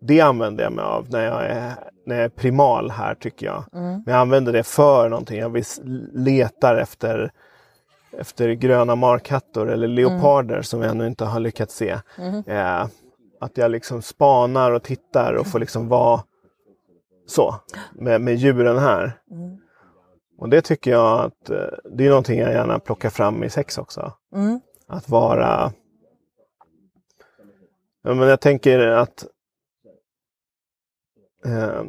det 0.00 0.20
använder 0.20 0.64
jag 0.64 0.72
mig 0.72 0.84
av 0.84 1.10
när 1.10 1.24
jag 1.24 1.44
är, 1.44 1.74
när 2.06 2.16
jag 2.16 2.24
är 2.24 2.28
primal 2.28 2.90
här 2.90 3.14
tycker 3.14 3.46
jag. 3.46 3.64
Men 3.72 4.04
jag 4.06 4.16
använder 4.16 4.52
det 4.52 4.62
för 4.62 5.08
någonting. 5.08 5.38
Jag 5.38 5.64
letar 6.12 6.76
efter 6.76 7.32
efter 8.18 8.52
gröna 8.52 8.94
markattor 8.94 9.70
eller 9.70 9.88
leoparder 9.88 10.62
som 10.62 10.82
jag 10.82 10.90
ännu 10.90 11.06
inte 11.06 11.24
har 11.24 11.40
lyckats 11.40 11.76
se. 11.76 11.98
Eh, 12.46 12.86
att 13.40 13.56
jag 13.56 13.70
liksom 13.70 14.02
spanar 14.02 14.72
och 14.72 14.82
tittar 14.82 15.34
och 15.34 15.46
får 15.46 15.58
liksom 15.58 15.88
vara 15.88 16.22
så 17.26 17.54
med, 17.92 18.20
med 18.20 18.34
djuren 18.34 18.78
här. 18.78 19.20
Och 20.38 20.48
det 20.48 20.60
tycker 20.60 20.90
jag 20.90 21.20
att 21.20 21.50
eh, 21.50 21.56
det 21.92 22.04
är 22.04 22.08
någonting 22.08 22.38
jag 22.38 22.52
gärna 22.52 22.78
plockar 22.78 23.10
fram 23.10 23.44
i 23.44 23.50
sex 23.50 23.78
också. 23.78 24.12
Mm. 24.34 24.60
Att 24.86 25.08
vara... 25.08 25.72
Men 28.02 28.18
jag 28.18 28.40
tänker 28.40 28.78
att 28.78 29.26
eh, 31.46 31.82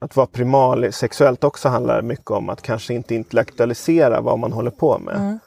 att 0.00 0.16
vara 0.16 0.26
primal 0.26 0.92
sexuellt 0.92 1.44
också 1.44 1.68
handlar 1.68 2.02
mycket 2.02 2.30
om 2.30 2.48
att 2.48 2.62
kanske 2.62 2.94
inte 2.94 3.14
intellektualisera 3.14 4.20
vad 4.20 4.38
man 4.38 4.52
håller 4.52 4.70
på 4.70 4.98
med. 4.98 5.16
Mm. 5.16 5.38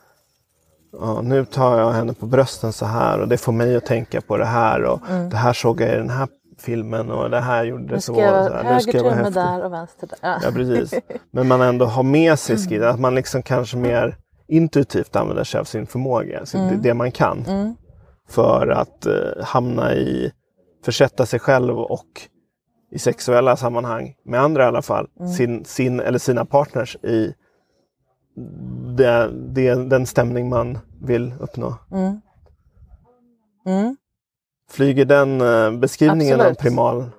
Ja, 0.92 1.22
nu 1.22 1.46
tar 1.46 1.80
jag 1.80 1.92
henne 1.92 2.14
på 2.14 2.26
brösten 2.26 2.74
så 2.74 2.86
här 2.86 3.20
och 3.20 3.28
det 3.28 3.38
får 3.38 3.52
mig 3.52 3.76
att 3.76 3.86
tänka 3.86 4.22
på 4.22 4.38
det 4.38 4.46
här 4.46 4.84
och 4.84 5.00
det 5.32 5.38
här 5.38 5.54
såg 5.54 5.82
jag 5.82 5.94
i 5.94 5.96
den 5.98 6.10
här 6.10 6.28
filmen 6.60 7.12
och 7.12 7.30
det 7.30 7.40
här 7.40 7.64
gjorde 7.64 7.84
Mm. 7.84 7.96
Det 7.96 8.02
så. 8.02 8.12
Nu 8.14 8.20
ska 8.20 8.92
höger 8.92 8.94
jag 8.98 9.04
vara 9.04 9.14
tumme 9.14 9.24
häftig. 9.24 9.34
där 9.44 9.66
och 9.66 9.74
vänster 9.74 10.08
där. 10.08 10.18
Ja. 10.22 10.40
Ja, 10.44 10.52
precis. 10.52 11.00
Men 11.32 11.48
man 11.48 11.62
ändå 11.62 11.86
har 11.86 12.04
med 12.04 12.40
sig 12.40 12.58
skid, 12.58 12.84
att 12.84 13.00
man 13.00 13.16
liksom 13.16 13.44
kanske 13.44 13.78
mer 13.78 14.18
intuitivt 14.48 15.16
använder 15.16 15.44
sig 15.44 15.60
av 15.60 15.64
sin 15.64 15.88
förmåga, 15.88 16.46
sin, 16.46 16.62
Mm. 16.62 16.82
det 16.82 16.94
man 16.94 17.12
kan. 17.12 17.46
För 18.30 18.68
att 18.68 19.06
eh, 19.06 19.14
hamna 19.44 19.96
i, 19.96 20.32
försätta 20.86 21.26
sig 21.26 21.40
själv 21.40 21.80
och 21.80 22.22
i 22.92 23.00
sexuella 23.00 23.56
sammanhang, 23.56 24.16
med 24.24 24.42
andra 24.42 24.64
i 24.64 24.66
alla 24.68 24.82
fall, 24.82 25.08
Mm. 25.20 25.32
sin, 25.32 25.66
sin 25.66 26.00
eller 26.00 26.20
sina 26.20 26.46
partners 26.46 26.96
i 26.96 27.34
det, 28.98 29.30
det, 29.34 29.76
den 29.90 30.06
stämning 30.06 30.50
man 30.50 30.80
vill 31.02 31.34
uppnå. 31.40 31.76
Mm. 31.92 32.22
Flyger 34.70 35.06
den 35.06 35.42
eh, 35.42 35.72
beskrivningen 35.72 36.34
Absolut. 36.42 36.58
av 36.58 36.62
primal 36.62 37.10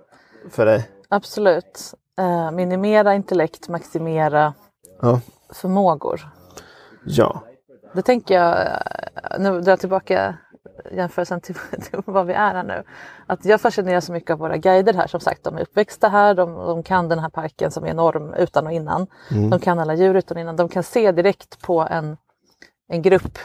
för 0.50 0.66
dig? 0.66 0.90
Absolut. 1.08 1.94
Eh, 2.18 2.50
minimera 2.50 3.14
intellekt, 3.14 3.68
maximera 3.68 4.54
Ja. 5.02 5.20
förmågor. 5.54 6.28
Ja. 7.04 7.42
Det 7.94 8.02
tänker 8.02 8.34
jag, 8.34 8.58
eh, 8.66 9.38
nu 9.38 9.60
drar 9.60 9.72
jag 9.72 9.80
tillbaka 9.80 10.34
jämförelsen 10.92 11.40
till, 11.40 11.54
till 11.70 12.00
vad 12.04 12.26
vi 12.26 12.32
är 12.32 12.54
här 12.54 12.62
nu. 12.62 12.82
Att 13.26 13.44
jag 13.44 13.60
fascineras 13.60 14.04
så 14.04 14.12
mycket 14.12 14.30
av 14.30 14.38
våra 14.38 14.56
guider 14.56 14.94
här. 14.94 15.06
Som 15.06 15.20
sagt, 15.20 15.44
de 15.44 15.56
är 15.56 15.60
uppväxta 15.60 16.08
här, 16.08 16.34
de, 16.34 16.54
de 16.54 16.82
kan 16.82 17.08
den 17.08 17.18
här 17.18 17.28
parken 17.28 17.70
som 17.70 17.84
är 17.84 17.88
enorm 17.88 18.34
utan 18.34 18.66
och 18.66 18.72
innan. 18.72 19.06
De 19.50 19.60
kan 19.60 19.78
alla 19.78 19.94
djur 19.94 20.14
utan 20.14 20.36
och 20.36 20.40
innan. 20.40 20.56
De 20.56 20.68
kan 20.68 20.82
se 20.82 21.12
direkt 21.12 21.62
på 21.62 21.80
en, 21.90 22.16
en 22.88 23.02
grupp, 23.02 23.38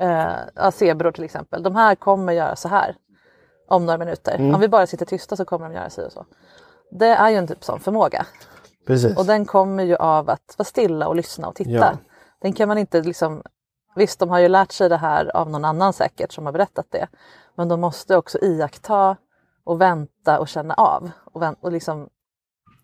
eh, 0.00 0.70
zebror 0.72 1.12
till 1.12 1.24
exempel. 1.24 1.62
De 1.62 1.76
här 1.76 1.94
kommer 1.94 2.32
göra 2.32 2.56
så 2.56 2.68
här 2.68 2.96
om 3.68 3.86
några 3.86 3.98
minuter. 3.98 4.54
Om 4.54 4.60
vi 4.60 4.68
bara 4.68 4.86
sitter 4.86 5.06
tysta 5.06 5.36
så 5.36 5.44
kommer 5.44 5.68
de 5.68 5.74
göra 5.74 5.90
si 5.90 6.02
och 6.06 6.12
så. 6.12 6.26
Det 6.90 7.06
är 7.08 7.30
ju 7.30 7.36
en 7.36 7.46
typ 7.46 7.64
sån 7.64 7.80
förmåga. 7.80 8.26
Precis. 8.86 9.16
Och 9.18 9.26
den 9.26 9.44
kommer 9.44 9.84
ju 9.84 9.96
av 9.96 10.30
att 10.30 10.54
vara 10.58 10.64
stilla 10.64 11.08
och 11.08 11.16
lyssna 11.16 11.48
och 11.48 11.54
titta. 11.54 11.70
Ja. 11.70 11.98
Den 12.40 12.52
kan 12.52 12.68
man 12.68 12.78
inte 12.78 13.00
liksom... 13.00 13.42
Visst, 13.94 14.18
de 14.20 14.28
har 14.30 14.38
ju 14.38 14.48
lärt 14.48 14.72
sig 14.72 14.88
det 14.88 14.96
här 14.96 15.36
av 15.36 15.50
någon 15.50 15.64
annan 15.64 15.92
säkert 15.92 16.32
som 16.32 16.46
har 16.46 16.52
berättat 16.52 16.86
det. 16.90 17.08
Men 17.54 17.68
de 17.68 17.80
måste 17.80 18.16
också 18.16 18.38
iaktta 18.42 19.16
och 19.64 19.80
vänta 19.80 20.38
och 20.40 20.48
känna 20.48 20.74
av 20.74 21.10
och, 21.24 21.42
och 21.60 21.72
liksom 21.72 22.08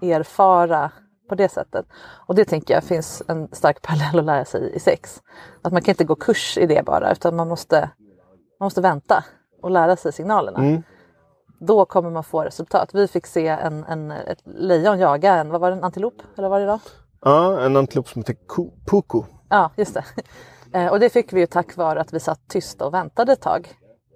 erfara 0.03 0.91
på 1.29 1.35
det 1.35 1.49
sättet. 1.49 1.87
Och 2.27 2.35
det 2.35 2.45
tänker 2.45 2.75
jag 2.75 2.85
finns 2.85 3.23
en 3.29 3.49
stark 3.53 3.83
parallell 3.83 4.19
att 4.19 4.25
lära 4.25 4.45
sig 4.45 4.73
i 4.75 4.81
sex. 4.81 5.23
Att 5.63 5.73
man 5.73 5.83
kan 5.83 5.93
inte 5.93 6.05
gå 6.05 6.15
kurs 6.15 6.59
i 6.59 6.67
det 6.67 6.85
bara 6.85 7.13
utan 7.13 7.37
man 7.37 7.49
måste, 7.49 7.91
man 8.61 8.67
måste 8.67 8.81
vänta 8.81 9.25
och 9.63 9.71
lära 9.71 9.97
sig 9.97 10.13
signalerna. 10.13 10.59
Då 11.61 11.85
kommer 11.85 12.11
man 12.11 12.25
få 12.25 12.43
resultat. 12.45 12.91
Vi 12.95 13.09
fick 13.09 13.27
se 13.27 13.49
en, 13.49 13.85
en, 13.85 14.11
ett 14.11 14.39
lejon 14.45 14.99
jaga 14.99 15.35
en, 15.35 15.51
vad 15.51 15.61
var 15.61 15.71
det, 15.71 15.77
en 15.77 15.85
antilop? 15.85 16.15
Eller 16.37 16.49
vad 16.49 16.51
var 16.51 16.61
det 16.61 16.73
då? 16.73 16.79
Ja, 17.21 17.61
en 17.61 17.77
antilop 17.77 18.09
som 18.09 18.21
heter 18.23 18.35
Ku- 18.49 18.71
Puku. 18.87 19.23
Ja, 19.49 19.71
just 19.77 19.95
det. 19.95 20.05
Eh, 20.73 20.87
och 20.87 21.01
det 21.01 21.11
fick 21.11 21.33
vi 21.33 21.41
ju 21.41 21.47
tack 21.47 21.77
vare 21.77 22.01
att 22.01 22.15
vi 22.15 22.21
satt 22.21 22.49
tysta 22.49 22.87
och 22.87 22.95
väntade 22.95 23.33
ett 23.33 23.41
tag. 23.41 23.69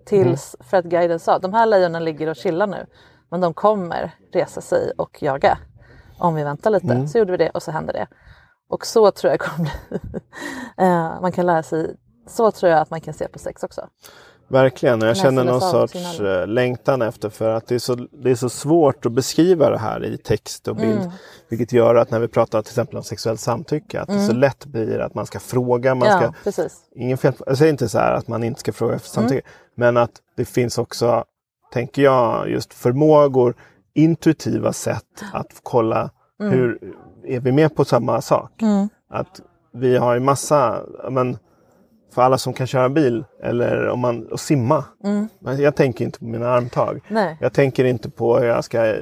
Tills, 0.07 0.57
för 0.61 0.77
att 0.77 0.85
guiden 0.85 1.19
sa, 1.19 1.39
de 1.39 1.55
här 1.55 1.67
lejonen 1.67 2.05
ligger 2.05 2.27
och 2.29 2.37
chillar 2.37 2.67
nu. 2.67 2.87
Men 3.29 3.41
de 3.41 3.55
kommer 3.55 4.15
resa 4.33 4.61
sig 4.61 4.93
och 4.97 5.23
jaga. 5.23 5.59
Om 6.19 6.35
vi 6.35 6.45
väntar 6.45 6.71
lite. 6.71 7.09
Så 7.09 7.19
gjorde 7.19 7.33
vi 7.33 7.39
det 7.39 7.51
och 7.51 7.63
så 7.63 7.71
hände 7.71 7.93
det. 7.93 8.07
Och 8.69 8.87
så 8.87 9.11
tror 9.11 9.31
jag 9.31 9.41
kommer 9.41 9.71
bli. 9.89 10.21
eh, 10.87 11.21
man 11.21 11.33
kan 11.33 11.47
lära 11.47 11.63
sig, 11.63 11.97
så 12.27 12.51
tror 12.51 12.73
jag 12.73 12.81
att 12.81 12.91
man 12.91 13.01
kan 13.01 13.15
se 13.15 13.29
på 13.29 13.39
sex 13.39 13.63
också. 13.63 13.89
Verkligen, 14.51 15.03
och 15.03 15.09
jag 15.09 15.17
känner 15.17 15.45
någon 15.45 15.61
sorts 15.61 16.21
eh, 16.21 16.47
längtan 16.47 17.03
efter 17.03 17.29
för 17.31 17.51
att 17.51 17.67
det 17.67 17.75
är, 17.75 17.79
så, 17.79 17.95
det 17.95 18.31
är 18.31 18.35
så 18.35 18.49
svårt 18.49 19.07
att 19.07 19.13
beskriva 19.13 19.71
det 19.71 19.79
här 19.79 20.05
i 20.05 20.19
text 20.19 20.69
och 20.69 20.77
bild. 20.77 21.01
Mm. 21.01 21.11
Vilket 21.49 21.73
gör 21.73 21.95
att 21.95 22.11
när 22.11 22.19
vi 22.19 22.29
pratar 22.29 22.63
till 22.63 22.71
exempel 22.71 22.97
om 22.97 23.03
sexuellt 23.03 23.41
samtycke, 23.41 24.01
att 24.01 24.09
det 24.09 24.21
så 24.27 24.33
lätt 24.33 24.67
blir 24.67 24.99
att 24.99 25.15
man 25.15 25.27
ska 25.27 25.41
fråga, 25.41 25.95
man 25.95 26.09
Mm. 26.09 26.23
ja, 26.23 26.33
ska 26.33 26.45
precis. 26.45 26.79
Ingen 26.95 27.19
fel, 27.19 27.33
jag 27.47 27.59
säger 27.59 27.73
inte 27.73 27.89
så 27.89 27.99
här 27.99 28.13
att 28.13 28.29
man 28.29 28.45
inte 28.45 28.61
ska 28.61 28.73
fråga 28.73 28.95
efter 28.95 29.09
samtycke. 29.11 29.47
Men 29.75 29.97
att 29.97 30.13
det 30.37 30.45
finns 30.45 30.79
också, 30.79 31.25
tänker 31.73 32.03
jag, 32.03 32.51
just 32.51 32.75
förmågor, 32.75 33.55
intuitiva 33.95 34.73
sätt 34.73 35.23
att 35.33 35.61
kolla 35.63 36.11
hur, 36.39 36.79
är 37.25 37.41
vi 37.41 37.53
med 37.53 37.75
på 37.77 37.85
samma 37.85 38.21
sak? 38.21 38.63
Att 39.11 39.41
vi 39.73 39.97
har 39.97 40.15
ju 40.15 40.21
massa, 40.21 40.83
men, 41.11 41.39
för 42.11 42.23
alla 42.23 42.39
som 42.39 42.53
kan 42.53 42.67
köra 42.67 42.89
bil 42.89 43.25
eller 43.43 43.89
om 43.89 44.01
man, 44.01 44.27
och 44.27 44.41
simma. 44.41 44.85
Men 45.39 45.61
Jag 45.61 45.75
tänker 45.75 46.05
inte 46.05 46.19
på 46.19 46.25
mina 46.25 46.49
armtag. 46.49 47.01
Nej. 47.09 47.37
Jag 47.41 47.53
tänker 47.53 47.85
inte 47.85 48.11
på 48.11 48.39
hur 48.39 48.47
jag 48.47 48.65
ska, 48.65 48.95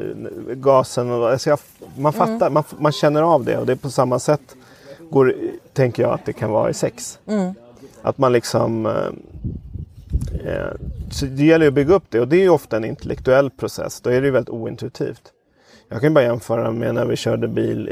gasen 0.54 1.10
och, 1.10 1.30
alltså 1.30 1.50
jag, 1.50 1.58
man 1.96 2.12
fattar, 2.12 2.50
man, 2.50 2.64
man 2.78 2.92
känner 2.92 3.22
av 3.22 3.44
det 3.44 3.56
och 3.56 3.66
det 3.66 3.72
är 3.72 3.76
på 3.76 3.90
samma 3.90 4.18
sätt 4.18 4.56
går, 5.10 5.34
tänker 5.72 6.02
jag 6.02 6.12
att 6.12 6.24
det 6.24 6.32
kan 6.32 6.50
vara 6.50 6.70
i 6.70 6.74
sex. 6.74 7.18
Att 8.02 8.18
man 8.18 8.32
liksom... 8.32 8.86
Eh, 8.86 10.52
eh, 10.52 10.72
så 11.10 11.26
det 11.26 11.44
gäller 11.44 11.68
att 11.68 11.74
bygga 11.74 11.94
upp 11.94 12.04
det 12.08 12.20
och 12.20 12.28
det 12.28 12.36
är 12.36 12.42
ju 12.42 12.48
ofta 12.48 12.76
en 12.76 12.84
intellektuell 12.84 13.50
process. 13.50 14.00
Då 14.00 14.10
är 14.10 14.20
det 14.20 14.26
ju 14.26 14.32
väldigt 14.32 14.54
ointuitivt. 14.54 15.22
Jag 15.88 16.00
kan 16.00 16.14
bara 16.14 16.24
jämföra 16.24 16.70
med 16.70 16.94
när 16.94 17.04
vi 17.04 17.16
körde 17.16 17.48
bil 17.48 17.88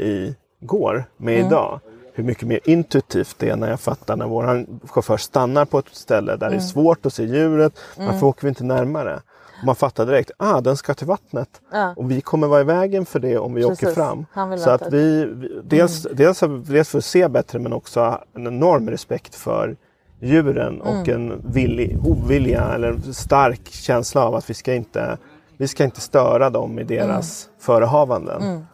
igår 0.61 1.05
med 1.17 1.39
idag. 1.39 1.79
Hur 2.17 2.23
mycket 2.23 2.47
mer 2.47 2.59
intuitivt 2.63 3.35
det 3.39 3.49
är 3.49 3.55
när 3.55 3.69
jag 3.69 3.79
fattar 3.79 4.15
när 4.15 4.27
våran 4.27 4.79
chaufför 4.83 5.17
stannar 5.17 5.65
på 5.65 5.79
ett 5.79 5.85
ställe 5.91 6.35
där 6.35 6.49
det 6.49 6.55
är 6.55 6.59
svårt 6.59 7.05
att 7.05 7.13
se 7.13 7.23
djuret. 7.23 7.79
Varför 7.97 8.27
åker 8.27 8.41
vi 8.41 8.49
inte 8.49 8.63
närmare? 8.63 9.21
Och 9.59 9.65
man 9.65 9.75
fattar 9.75 10.05
direkt, 10.05 10.31
ah 10.37 10.61
den 10.61 10.77
ska 10.77 10.93
till 10.93 11.07
vattnet. 11.07 11.61
Ja. 11.71 11.93
Och 11.97 12.11
vi 12.11 12.21
kommer 12.21 12.47
vara 12.47 12.61
i 12.61 12.63
vägen 12.63 13.05
för 13.05 13.19
det 13.19 13.37
om 13.37 13.53
vi 13.53 13.65
åker 13.65 13.75
Precis. 13.75 13.95
fram. 13.95 14.25
Han 14.31 14.49
vill 14.49 14.59
Så 14.59 14.69
att 14.69 14.93
vi, 14.93 15.33
dels, 15.63 16.07
dels, 16.11 16.43
dels 16.65 16.89
för 16.89 16.97
att 16.97 17.05
se 17.05 17.27
bättre 17.27 17.59
men 17.59 17.73
också 17.73 18.21
en 18.33 18.47
enorm 18.47 18.89
respekt 18.89 19.35
för 19.35 19.75
djuren 20.19 20.81
och 20.81 21.09
en 21.09 21.41
villig, 21.53 21.97
ovilja 22.05 22.73
eller 22.73 22.95
stark 23.11 23.67
känsla 23.67 24.25
av 24.25 24.35
att 24.35 24.49
vi 24.49 24.53
ska 24.53 24.73
inte, 24.73 25.17
vi 25.57 25.67
ska 25.67 25.83
inte 25.83 26.01
störa 26.01 26.49
dem 26.49 26.79
i 26.79 26.83
deras 26.83 27.49
förehavanden. 27.59 28.65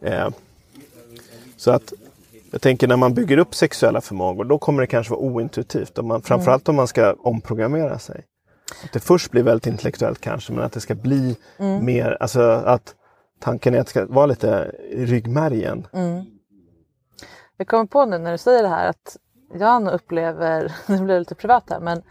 Eh, 0.00 0.28
så 1.56 1.70
att 1.70 1.92
jag 2.50 2.62
tänker 2.62 2.88
när 2.88 2.96
man 2.96 3.14
bygger 3.14 3.38
upp 3.38 3.54
sexuella 3.54 4.00
förmågor 4.00 4.44
då 4.44 4.58
kommer 4.58 4.80
det 4.80 4.86
kanske 4.86 5.10
vara 5.10 5.20
ointuitivt. 5.20 5.98
Om 5.98 6.08
man, 6.08 6.22
framförallt 6.22 6.68
om 6.68 6.76
man 6.76 6.88
ska 6.88 7.12
omprogrammera 7.12 7.98
sig. 7.98 8.24
Att 8.84 8.92
det 8.92 9.00
först 9.00 9.30
blir 9.30 9.42
väldigt 9.42 9.66
intellektuellt 9.66 10.20
kanske 10.20 10.52
men 10.52 10.64
att 10.64 10.72
det 10.72 10.80
ska 10.80 10.94
bli 10.94 11.36
mer, 11.82 12.16
alltså 12.20 12.40
att 12.42 12.94
tanken 13.40 13.74
är 13.74 13.80
att 13.80 13.86
det 13.86 13.90
ska 13.90 14.06
vara 14.06 14.26
lite 14.26 14.74
i 14.90 15.06
ryggmärgen. 15.06 15.86
Jag 17.56 17.66
kommer 17.66 17.86
på 17.86 18.06
nu 18.06 18.18
när 18.18 18.32
du 18.32 18.38
säger 18.38 18.62
det 18.62 18.68
här 18.68 18.88
att 18.88 19.16
jag 19.54 19.88
upplever, 19.92 20.72
nu 20.86 20.98
blir 20.98 21.14
det 21.14 21.18
lite 21.18 21.34
privat 21.34 21.70
här, 21.70 21.80
men 21.80 22.02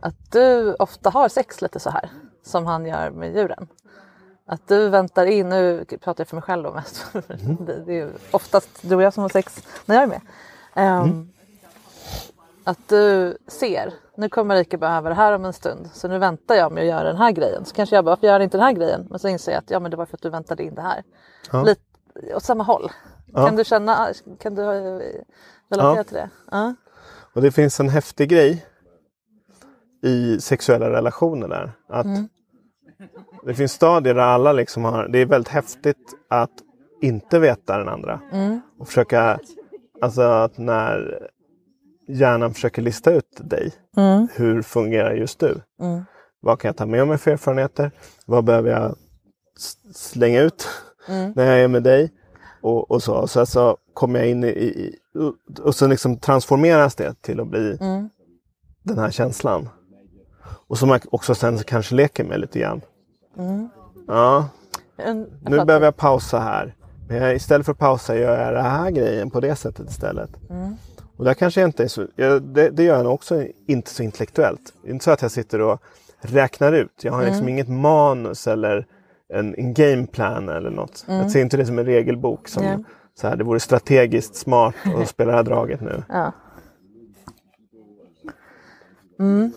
att 0.00 0.32
du 0.32 0.74
ofta 0.74 1.10
har 1.10 1.28
sex 1.28 1.62
lite 1.62 1.80
så 1.80 1.90
här 1.90 2.10
som 2.42 2.66
han 2.66 2.86
gör 2.86 3.10
med 3.10 3.36
djuren. 3.36 3.68
Att 4.50 4.68
du 4.68 4.88
väntar 4.88 5.26
in, 5.26 5.48
nu 5.48 5.84
pratar 5.84 6.20
jag 6.20 6.28
för 6.28 6.36
mig 6.36 6.42
själv 6.42 6.62
då 6.62 6.72
mest, 6.72 7.06
det, 7.66 7.82
det 7.86 7.92
är 7.92 7.96
ju 7.96 8.10
oftast 8.30 8.68
du 8.82 8.94
och 8.96 9.02
jag 9.02 9.12
som 9.14 9.22
har 9.22 9.28
sex 9.28 9.62
när 9.86 9.94
jag 9.94 10.02
är 10.02 10.06
med. 10.06 10.20
Ehm, 10.74 11.28
Att 12.64 12.88
du 12.88 13.36
ser, 13.46 13.94
nu 14.16 14.28
kommer 14.28 14.56
Erika 14.56 14.76
behöva 14.78 15.08
det 15.08 15.14
här 15.14 15.32
om 15.32 15.44
en 15.44 15.52
stund 15.52 15.88
så 15.92 16.08
nu 16.08 16.18
väntar 16.18 16.54
jag 16.54 16.72
med 16.72 16.80
att 16.82 16.88
göra 16.88 17.04
den 17.04 17.16
här 17.16 17.30
grejen. 17.32 17.64
Så 17.64 17.74
kanske 17.74 17.96
jag 17.96 18.04
bara, 18.04 18.10
varför 18.10 18.26
gör 18.26 18.40
inte 18.40 18.56
den 18.56 18.64
här 18.66 18.72
grejen? 18.72 19.06
Men 19.10 19.18
så 19.18 19.28
inser 19.28 19.52
jag 19.52 19.58
att 19.58 19.70
ja 19.70 19.80
men 19.80 19.90
det 19.90 19.96
var 19.96 20.06
för 20.06 20.16
att 20.16 20.22
du 20.22 20.30
väntade 20.30 20.62
in 20.64 20.74
det 20.74 20.82
här. 20.82 21.02
Ja. 21.52 21.62
Lite 21.62 21.80
åt 22.34 22.42
samma 22.42 22.64
håll. 22.64 22.90
Ja. 23.26 23.46
Kan 23.46 23.56
du 23.56 23.64
känna, 23.64 24.08
kan 24.38 24.54
du 24.54 24.62
eh, 24.62 25.00
relatera 25.70 25.96
Ja. 25.96 26.04
till 26.04 26.14
det? 26.14 26.30
Ja. 26.50 26.74
Och 27.34 27.42
det 27.42 27.50
finns 27.52 27.80
en 27.80 27.88
häftig 27.88 28.28
grej 28.28 28.66
i 30.02 30.40
sexuella 30.40 30.90
relationer 30.90 31.48
där. 31.48 31.72
Att 31.88 32.06
Det 33.46 33.54
finns 33.54 33.72
stadier 33.72 34.14
där 34.14 34.22
alla 34.22 34.52
liksom 34.52 34.84
har, 34.84 35.08
det 35.08 35.18
är 35.18 35.26
väldigt 35.26 35.52
häftigt 35.52 36.14
att 36.30 36.50
inte 37.02 37.38
veta 37.38 37.78
den 37.78 37.88
andra. 37.88 38.20
Och 38.78 38.86
försöka, 38.86 39.38
alltså 40.00 40.22
att 40.22 40.58
när 40.58 41.28
hjärnan 42.08 42.54
försöker 42.54 42.82
lista 42.82 43.12
ut 43.12 43.40
dig. 43.40 43.72
Hur 44.32 44.62
fungerar 44.62 45.14
just 45.14 45.38
du? 45.40 45.60
Vad 46.40 46.60
kan 46.60 46.68
jag 46.68 46.76
ta 46.76 46.86
med 46.86 47.08
mig 47.08 47.18
för 47.18 47.30
erfarenheter? 47.30 47.90
Vad 48.26 48.44
behöver 48.44 48.70
jag 48.70 48.96
slänga 49.94 50.40
ut 50.42 50.68
när 51.34 51.44
jag 51.44 51.60
är 51.60 51.68
med 51.68 51.82
dig? 51.82 52.12
Och, 52.62 52.90
och 52.90 53.02
så. 53.02 53.26
Så 53.26 53.40
alltså 53.40 53.76
kommer 53.94 54.18
jag 54.18 54.28
in 54.28 54.44
i, 54.44 54.48
i 54.48 54.98
och 55.62 55.74
så 55.74 55.86
liksom 55.86 56.16
transformeras 56.16 56.94
det 56.94 57.22
till 57.22 57.40
att 57.40 57.48
bli 57.48 57.76
den 58.82 58.98
här 58.98 59.10
känslan. 59.10 59.68
Och 60.66 60.78
som 60.78 60.88
jag 60.88 61.00
också 61.10 61.34
sen 61.34 61.58
kanske 61.58 61.94
leker 61.94 62.24
med 62.24 62.40
lite 62.40 62.58
grann. 62.58 62.80
Ja, 64.06 64.48
En, 64.96 65.26
nu 65.42 65.64
behöver 65.64 65.86
jag 65.86 65.96
pausa 65.96 66.38
här. 66.38 66.74
Men 67.08 67.16
jag, 67.16 67.34
istället 67.34 67.66
för 67.66 67.72
att 67.72 67.78
pausa 67.78 68.16
gör 68.16 68.44
jag 68.44 68.54
den 68.54 68.64
här 68.64 68.90
grejen 68.90 69.30
på 69.30 69.40
det 69.40 69.56
sättet 69.56 69.90
istället. 69.90 70.30
Och 71.16 71.24
där 71.24 71.34
kanske 71.34 71.60
jag 71.60 71.68
inte 71.68 71.84
är 71.84 71.88
så, 71.88 72.06
jag, 72.16 72.42
det, 72.42 72.70
det 72.70 72.82
gör 72.84 72.96
jag 72.96 73.04
nog 73.04 73.14
också 73.14 73.44
inte 73.66 73.90
så 73.90 74.02
intellektuellt. 74.02 74.72
Det 74.82 74.88
är 74.88 74.92
inte 74.92 75.04
så 75.04 75.10
att 75.10 75.22
jag 75.22 75.30
sitter 75.30 75.60
och 75.60 75.82
räknar 76.20 76.72
ut. 76.72 77.04
Jag 77.04 77.12
har 77.12 77.24
liksom 77.24 77.48
inget 77.48 77.68
manus 77.68 78.46
eller 78.46 78.86
en, 79.34 79.54
en 79.54 79.74
gameplan 79.74 80.48
eller 80.48 80.70
något. 80.70 81.04
Jag 81.08 81.30
ser 81.30 81.40
inte 81.40 81.56
det 81.56 81.66
som 81.66 81.78
en 81.78 81.84
regelbok. 81.84 82.48
Som, 82.48 82.64
Ja. 82.64 82.78
så 83.20 83.28
här, 83.28 83.36
det 83.36 83.44
vore 83.44 83.60
strategiskt 83.60 84.34
smart 84.36 84.74
att 85.00 85.08
spela 85.14 85.30
det 85.30 85.36
här 85.36 85.44
draget 85.44 85.80
nu. 85.80 86.02
Ja. 86.08 86.32
Mm. 89.20 89.52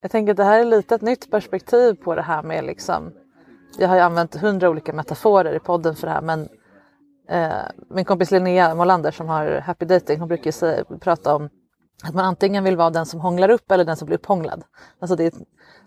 Jag 0.00 0.10
tänker 0.10 0.30
att 0.30 0.36
det 0.36 0.44
här 0.44 0.60
är 0.60 0.64
lite 0.64 0.94
ett 0.94 1.02
nytt 1.02 1.30
perspektiv 1.30 1.94
på 1.94 2.14
det 2.14 2.22
här 2.22 2.42
med 2.42 2.64
liksom. 2.64 3.12
Jag 3.78 3.88
har 3.88 3.96
ju 3.96 4.02
använt 4.02 4.34
hundra 4.34 4.70
olika 4.70 4.92
metaforer 4.92 5.54
i 5.54 5.58
podden 5.58 5.96
för 5.96 6.06
det 6.06 6.12
här 6.12 6.22
men 6.22 6.48
eh, 7.28 7.70
min 7.90 8.04
kompis 8.04 8.30
Linnea 8.30 8.74
Molander 8.74 9.10
som 9.10 9.28
har 9.28 9.60
Happy 9.60 9.84
Dating 9.84 10.18
hon 10.18 10.28
brukar 10.28 10.46
ju 10.46 10.52
säga, 10.52 10.84
prata 11.00 11.34
om 11.34 11.48
att 12.02 12.14
man 12.14 12.24
antingen 12.24 12.64
vill 12.64 12.76
vara 12.76 12.90
den 12.90 13.06
som 13.06 13.20
hånglar 13.20 13.50
upp 13.50 13.70
eller 13.70 13.84
den 13.84 13.96
som 13.96 14.06
blir 14.06 14.18
upphånglad. 14.18 14.64
Alltså 14.98 15.16
det 15.16 15.24
är 15.24 15.32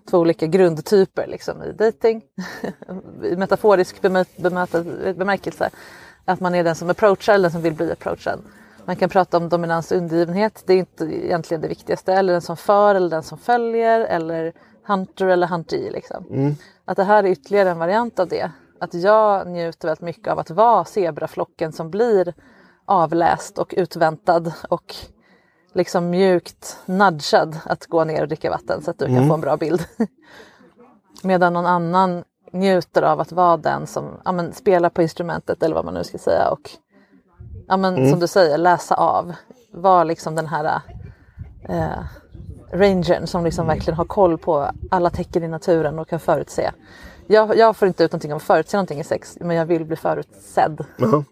två 0.10 0.18
olika 0.18 0.48
grundtyper 0.48 1.28
liksom 1.28 1.64
i 1.64 1.72
dating. 1.72 2.22
I 3.24 3.36
metaforisk 3.36 4.02
bemö- 4.02 5.14
bemärkelse. 5.14 5.70
Att 6.26 6.40
man 6.40 6.56
är 6.56 6.64
den 6.64 6.76
som 6.76 6.90
approachar 6.90 7.34
eller 7.34 7.44
den 7.44 7.52
som 7.52 7.62
vill 7.62 7.74
bli 7.74 7.92
approachad. 7.92 8.40
Man 8.86 8.96
kan 8.96 9.10
prata 9.10 9.38
om 9.38 9.50
dominans 9.50 9.92
och 9.92 9.98
undergivenhet. 9.98 10.64
Det 10.66 10.74
är 10.74 10.78
inte 10.78 11.06
egentligen 11.06 11.62
det 11.62 11.68
viktigaste. 11.68 12.14
Eller 12.14 12.34
den 12.34 12.42
som 12.42 12.58
för 12.58 12.96
eller 12.96 13.10
den 13.10 13.24
som 13.24 13.38
följer. 13.38 14.02
Eller 14.02 14.54
hunter 14.88 15.28
eller 15.28 15.48
huntee. 15.48 15.92
Liksom. 15.92 16.56
Att 16.86 16.98
det 16.98 17.04
här 17.04 17.24
är 17.24 17.28
ytterligare 17.28 17.70
en 17.70 17.80
variant 17.80 18.20
av 18.20 18.28
det. 18.28 18.52
Att 18.80 18.94
jag 18.94 19.48
njuter 19.48 19.88
väldigt 19.88 20.02
mycket 20.02 20.28
av 20.28 20.40
att 20.40 20.50
vara 20.50 20.86
zebraflocken 20.86 21.72
som 21.72 21.90
blir 21.90 22.34
avläst 22.86 23.58
och 23.58 23.74
utväntad 23.78 24.54
och 24.70 24.96
liksom 25.74 26.10
mjukt 26.10 26.78
nudgad 26.86 27.60
att 27.66 27.86
gå 27.86 28.04
ner 28.04 28.22
och 28.22 28.28
dricka 28.28 28.50
vatten 28.50 28.82
så 28.82 28.92
att 28.92 29.00
du 29.00 29.06
kan 29.06 29.28
få 29.28 29.34
en 29.34 29.42
bra 29.42 29.58
bild. 29.58 29.86
Medan 31.24 31.54
någon 31.54 31.66
annan 31.66 32.24
njuter 32.52 33.02
av 33.02 33.20
att 33.20 33.32
vara 33.32 33.58
den 33.58 33.88
som 33.88 34.22
ja, 34.26 34.32
men, 34.32 34.54
spelar 34.54 34.90
på 34.90 35.02
instrumentet 35.02 35.64
eller 35.64 35.76
vad 35.76 35.86
man 35.86 35.94
nu 35.94 36.04
ska 36.04 36.18
säga 36.18 36.50
och 36.50 36.70
ja, 37.68 37.78
men, 37.78 38.10
som 38.10 38.20
du 38.20 38.28
säger 38.28 38.58
läsa 38.58 38.96
av. 38.96 39.34
Vara 39.72 40.04
liksom 40.04 40.36
den 40.36 40.48
här 40.48 40.82
eh, 41.70 42.04
rangern 42.74 43.28
som 43.28 43.44
liksom 43.44 43.68
verkligen 43.68 43.98
har 43.98 44.06
koll 44.06 44.38
på 44.38 44.72
alla 44.92 45.10
tecken 45.10 45.44
i 45.44 45.48
naturen 45.48 46.00
och 46.00 46.08
kan 46.08 46.20
förutse. 46.20 46.72
Jag, 47.28 47.58
jag 47.58 47.78
får 47.78 47.88
inte 47.88 48.04
ut 48.04 48.12
någonting 48.12 48.34
av 48.34 48.38
att 48.38 48.44
förutse 48.44 48.78
någonting 48.78 49.00
i 49.00 49.04
sex 49.04 49.38
men 49.42 49.56
jag 49.58 49.66
vill 49.66 49.86
bli 49.86 49.96
förutsedd. 49.96 50.86
Jaha. 50.98 51.24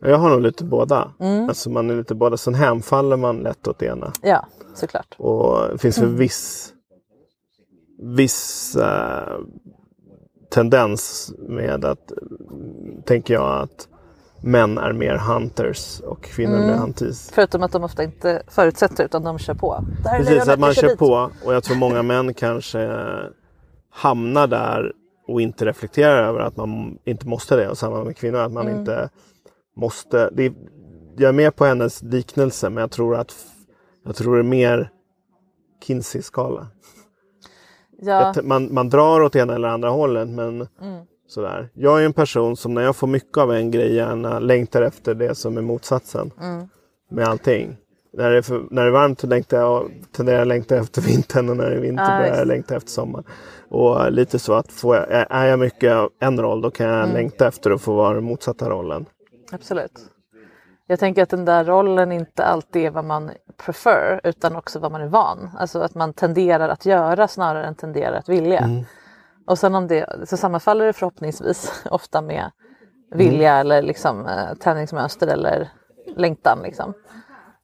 jag 0.00 0.18
har 0.18 0.30
nog 0.30 0.40
lite 0.40 0.64
båda. 0.64 1.12
Mm. 1.20 1.48
Alltså 1.48 1.70
man 1.70 1.90
är 1.90 1.94
lite 1.96 2.14
båda. 2.14 2.36
Sen 2.36 2.54
hemfaller 2.54 3.16
man 3.16 3.36
lätt 3.36 3.68
åt 3.68 3.78
det 3.78 3.86
ena. 3.86 4.12
Ja, 4.22 4.46
såklart. 4.74 5.14
Och 5.18 5.68
det 5.72 5.78
finns 5.78 5.98
Mm. 5.98 6.10
en 6.10 6.16
viss, 6.16 6.72
viss 7.98 8.76
eh, 8.76 9.38
tendens 10.50 11.32
med 11.38 11.84
att, 11.84 12.12
mm, 12.50 13.02
tänker 13.02 13.34
jag, 13.34 13.62
att 13.62 13.88
män 14.44 14.78
är 14.78 14.92
mer 14.92 15.16
hunters 15.16 16.00
och 16.00 16.22
kvinnor 16.22 16.56
Mm. 16.56 16.66
mer 16.66 16.76
hunties. 16.76 17.30
Förutom 17.34 17.62
att 17.62 17.72
de 17.72 17.84
ofta 17.84 18.02
inte 18.04 18.42
förutsätter 18.48 19.04
utan 19.04 19.22
de 19.22 19.38
kör 19.38 19.54
på. 19.54 19.84
Det 20.02 20.08
här 20.08 20.20
är 20.20 20.24
Precis, 20.24 20.48
att 20.48 20.58
man 20.60 20.74
kör 20.74 20.88
dit. 20.88 20.98
på 20.98 21.30
och 21.44 21.54
jag 21.54 21.64
tror 21.64 21.76
många 21.76 22.02
män 22.02 22.34
kanske 22.34 22.98
hamnar 23.90 24.46
där 24.46 24.92
och 25.28 25.40
inte 25.40 25.64
reflekterar 25.66 26.22
över 26.28 26.40
att 26.40 26.56
man 26.56 26.98
inte 27.04 27.28
måste 27.28 27.56
det. 27.56 27.68
Och 27.68 27.78
samma 27.78 28.04
med 28.04 28.16
kvinnor, 28.16 28.38
att 28.38 28.52
man 28.52 28.66
Mm. 28.66 28.80
inte 28.80 29.08
måste. 29.76 30.30
Det 30.32 30.42
är, 30.44 30.52
jag 31.16 31.28
är 31.28 31.32
med 31.32 31.56
på 31.56 31.64
hennes 31.64 32.02
liknelse 32.02 32.70
men 32.70 32.80
jag 32.80 32.90
tror 32.90 33.16
att 33.16 33.34
jag 34.04 34.16
tror 34.16 34.34
det 34.34 34.40
är 34.40 34.42
mer 34.42 34.90
Kinsey-skala. 35.86 36.66
Ja, 38.00 38.34
Man, 38.42 38.74
man 38.74 38.88
drar 38.88 39.20
åt 39.20 39.36
ena 39.36 39.54
eller 39.54 39.68
andra 39.68 39.88
hållet 39.90 40.28
men 40.28 40.66
Mm. 40.82 41.04
Sådär. 41.28 41.68
Jag 41.74 42.00
är 42.02 42.06
en 42.06 42.12
person 42.12 42.56
som 42.56 42.74
när 42.74 42.82
jag 42.82 42.96
får 42.96 43.06
mycket 43.06 43.38
av 43.38 43.52
en 43.52 43.70
grej 43.70 43.94
gärna 43.94 44.38
längtar 44.38 44.82
efter 44.82 45.14
det 45.14 45.34
som 45.34 45.56
är 45.58 45.62
motsatsen. 45.62 46.30
Mm. 46.40 46.68
Med 47.10 47.28
allting. 47.28 47.76
När 48.16 48.30
det, 48.30 48.38
är 48.38 48.42
för, 48.42 48.62
när 48.70 48.82
det 48.82 48.88
är 48.88 48.92
varmt 48.92 49.22
längtar 49.22 49.56
jag, 49.56 49.90
tenderar 50.16 50.36
jag 50.36 50.42
att 50.42 50.48
längta 50.48 50.76
efter 50.76 51.02
vintern 51.02 51.48
och 51.50 51.56
när 51.56 51.70
det 51.70 51.76
är 51.76 51.80
vinter 51.80 52.04
Ja, 52.12 52.18
börjar 52.18 52.36
jag 52.36 52.46
längta 52.48 52.76
efter 52.76 52.90
sommaren. 52.90 53.24
Och 53.68 54.12
lite 54.12 54.38
så 54.38 54.52
att 54.54 54.72
får 54.72 54.96
jag, 54.96 55.10
är- 55.10 55.26
är 55.30 55.46
jag 55.46 55.58
mycket 55.58 56.08
en 56.20 56.40
roll 56.40 56.60
då 56.60 56.70
kan 56.70 56.86
jag 56.86 56.98
Mm. 57.02 57.12
längta 57.14 57.48
efter 57.48 57.70
att 57.70 57.80
få 57.82 57.94
vara 57.94 58.14
den 58.14 58.24
motsatta 58.24 58.70
rollen. 58.70 59.06
absolut. 59.52 59.92
Jag 60.86 60.98
tänker 60.98 61.22
att 61.22 61.30
den 61.30 61.44
där 61.44 61.64
rollen 61.64 62.12
inte 62.12 62.44
alltid 62.44 62.86
är 62.86 62.90
vad 62.90 63.04
man 63.04 63.30
prefer 63.64 64.20
utan 64.24 64.56
också 64.56 64.78
vad 64.78 64.92
man 64.92 65.00
är 65.00 65.06
van. 65.08 65.50
Alltså 65.58 65.78
att 65.78 65.94
man 65.94 66.12
tenderar 66.12 66.68
att 66.68 66.86
göra 66.86 67.28
snarare 67.28 67.66
än 67.66 67.74
tenderar 67.74 68.16
att 68.16 68.28
vilja. 68.28 68.58
Mm. 68.58 68.84
Och 69.46 69.58
sen 69.58 69.74
om 69.74 69.86
det 69.88 70.28
så 70.28 70.36
sammanfaller 70.36 70.86
det 70.86 70.92
förhoppningsvis 70.92 71.84
ofta 71.90 72.20
med 72.22 72.50
vilja 73.10 73.52
Mm. 73.52 73.60
eller 73.60 73.82
liksom 73.82 74.26
eh, 74.26 74.54
tändningsmönster 74.54 75.26
eller 75.26 75.70
längtan 76.16 76.58
liksom. 76.62 76.94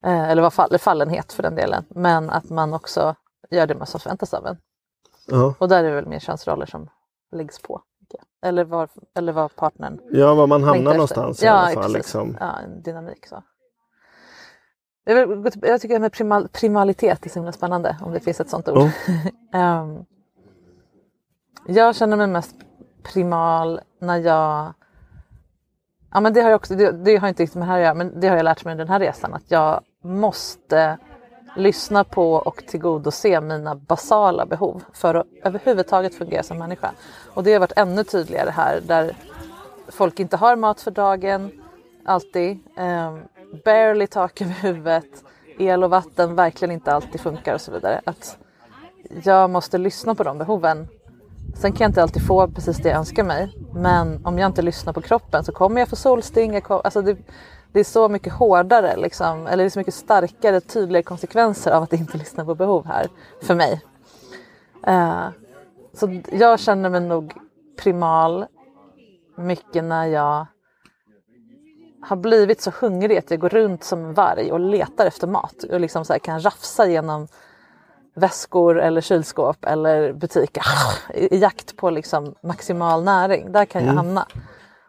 Eh, 0.04 0.30
eller 0.30 0.42
vad 0.42 0.52
fall, 0.52 0.78
fallenhet 0.78 1.32
för 1.32 1.42
den 1.42 1.54
delen. 1.54 1.84
Men 1.90 2.30
att 2.30 2.50
man 2.50 2.74
också 2.74 3.14
gör 3.50 3.66
det 3.66 3.74
man 3.74 3.86
som 3.86 4.00
förväntas 4.00 4.34
av 4.34 4.46
en. 4.46 4.56
Ja. 5.26 5.54
Och 5.58 5.68
där 5.68 5.84
är 5.84 5.88
det 5.88 5.94
väl 5.94 6.06
mer 6.06 6.18
könsroller 6.18 6.66
som 6.66 6.88
läggs 7.32 7.62
på. 7.62 7.82
Eller 8.42 8.64
var, 8.64 8.88
eller 9.14 9.32
var 9.32 9.48
partnern 9.48 10.00
Ja, 10.10 10.34
var 10.34 10.46
man 10.46 10.62
hamnar 10.64 10.92
någonstans 10.92 11.42
i 11.42 11.46
ja, 11.46 11.52
alla 11.52 11.82
fall. 11.82 11.92
Liksom. 11.92 12.36
Ja, 12.40 12.58
en 12.58 12.82
dynamik 12.82 13.26
så. 13.26 13.42
Jag, 15.04 15.26
vill 15.26 15.52
jag 15.62 15.80
tycker 15.80 15.94
det 15.94 16.00
med 16.00 16.12
primal, 16.12 16.48
primalitet 16.48 17.26
är 17.26 17.30
så 17.30 17.34
himla 17.38 17.52
spännande 17.52 17.96
om 18.02 18.12
det 18.12 18.20
finns 18.20 18.40
ett 18.40 18.50
sånt 18.50 18.68
ord. 18.68 18.76
Oh. 18.78 18.90
Ehm, 19.54 20.04
jag 21.66 21.96
känner 21.96 22.16
mig 22.16 22.26
mest 22.26 22.56
primal 23.02 23.80
när 24.00 24.16
jag... 24.16 24.72
Ja, 26.12 26.20
men 26.20 26.32
det 26.32 26.40
har 26.40 26.50
jag 26.50 26.56
också, 26.56 26.74
det, 26.74 26.92
det 26.92 27.16
har 27.16 27.28
inte 27.28 27.42
riktigt 27.42 27.58
med 27.58 27.68
det 27.68 27.72
här 27.72 27.78
att 27.78 27.84
göra, 27.84 27.94
men 27.94 28.20
det 28.20 28.28
har 28.28 28.36
jag 28.36 28.44
lärt 28.44 28.64
mig 28.64 28.72
under 28.72 28.84
den 28.84 28.92
här 28.92 29.00
resan. 29.00 29.34
Att 29.34 29.50
jag 29.50 29.80
måste 30.04 30.98
lyssna 31.56 32.04
på 32.04 32.32
och 32.32 32.66
tillgodose 32.66 33.40
mina 33.40 33.74
basala 33.74 34.46
behov 34.46 34.82
för 34.92 35.14
att 35.14 35.26
överhuvudtaget 35.44 36.14
fungera 36.14 36.42
som 36.42 36.58
människa. 36.58 36.90
Och 37.34 37.44
det 37.44 37.52
har 37.52 37.60
varit 37.60 37.72
ännu 37.76 38.04
tydligare 38.04 38.50
här 38.50 38.80
där 38.86 39.16
folk 39.88 40.20
inte 40.20 40.36
har 40.36 40.56
mat 40.56 40.80
för 40.80 40.90
dagen, 40.90 41.50
alltid. 42.04 42.58
Eh, 42.76 43.18
barely 43.64 44.06
tak 44.06 44.40
över 44.42 44.52
huvudet, 44.52 45.24
el 45.58 45.84
och 45.84 45.90
vatten 45.90 46.34
verkligen 46.34 46.72
inte 46.72 46.92
alltid 46.92 47.20
funkar 47.20 47.54
och 47.54 47.60
så 47.60 47.72
vidare. 47.72 48.00
Att 48.04 48.38
jag 49.22 49.50
måste 49.50 49.78
lyssna 49.78 50.14
på 50.14 50.22
de 50.22 50.38
behoven. 50.38 50.88
Sen 51.54 51.72
kan 51.72 51.84
jag 51.84 51.88
inte 51.88 52.02
alltid 52.02 52.26
få 52.26 52.48
precis 52.48 52.76
det 52.76 52.88
jag 52.88 52.98
önskar 52.98 53.24
mig. 53.24 53.52
Men 53.74 54.26
om 54.26 54.38
jag 54.38 54.46
inte 54.46 54.62
lyssnar 54.62 54.92
på 54.92 55.00
kroppen 55.00 55.44
så 55.44 55.52
kommer 55.52 55.80
jag 55.80 55.88
få 55.88 55.96
solsting. 55.96 56.54
Jag 56.54 56.64
kom, 56.64 56.80
alltså 56.84 57.02
det, 57.02 57.16
det 57.72 57.80
är 57.80 57.84
så 57.84 58.08
mycket 58.08 58.32
hårdare, 58.32 58.96
liksom, 58.96 59.46
eller 59.46 59.64
det 59.64 59.68
är 59.68 59.70
så 59.70 59.78
mycket 59.78 59.94
starkare, 59.94 60.60
tydligare 60.60 61.02
konsekvenser 61.02 61.70
av 61.70 61.82
att 61.82 61.92
inte 61.92 62.18
lyssna 62.18 62.44
på 62.44 62.54
behov 62.54 62.86
här 62.86 63.08
för 63.42 63.54
mig. 63.54 63.80
Uh, 64.88 65.28
så 65.92 66.20
jag 66.32 66.60
känner 66.60 66.90
mig 66.90 67.00
nog 67.00 67.32
primal 67.82 68.46
mycket 69.36 69.84
när 69.84 70.06
jag 70.06 70.46
har 72.02 72.16
blivit 72.16 72.60
så 72.60 72.72
hungrig 72.80 73.18
att 73.18 73.30
jag 73.30 73.40
går 73.40 73.48
runt 73.48 73.84
som 73.84 74.04
en 74.04 74.14
varg 74.14 74.52
och 74.52 74.60
letar 74.60 75.06
efter 75.06 75.26
mat 75.26 75.64
och 75.70 75.80
liksom 75.80 76.04
så 76.04 76.12
här 76.12 76.20
kan 76.20 76.44
rafsa 76.44 76.86
genom 76.86 77.28
väskor 78.14 78.80
eller 78.80 79.00
kylskåp 79.00 79.64
eller 79.64 80.12
butiker 80.12 80.62
i, 81.14 81.36
i 81.36 81.38
jakt 81.38 81.76
på 81.76 81.90
liksom 81.90 82.34
maximal 82.42 83.04
näring. 83.04 83.52
Där 83.52 83.64
kan 83.64 83.84
jag 83.84 83.92
hamna. 83.92 84.26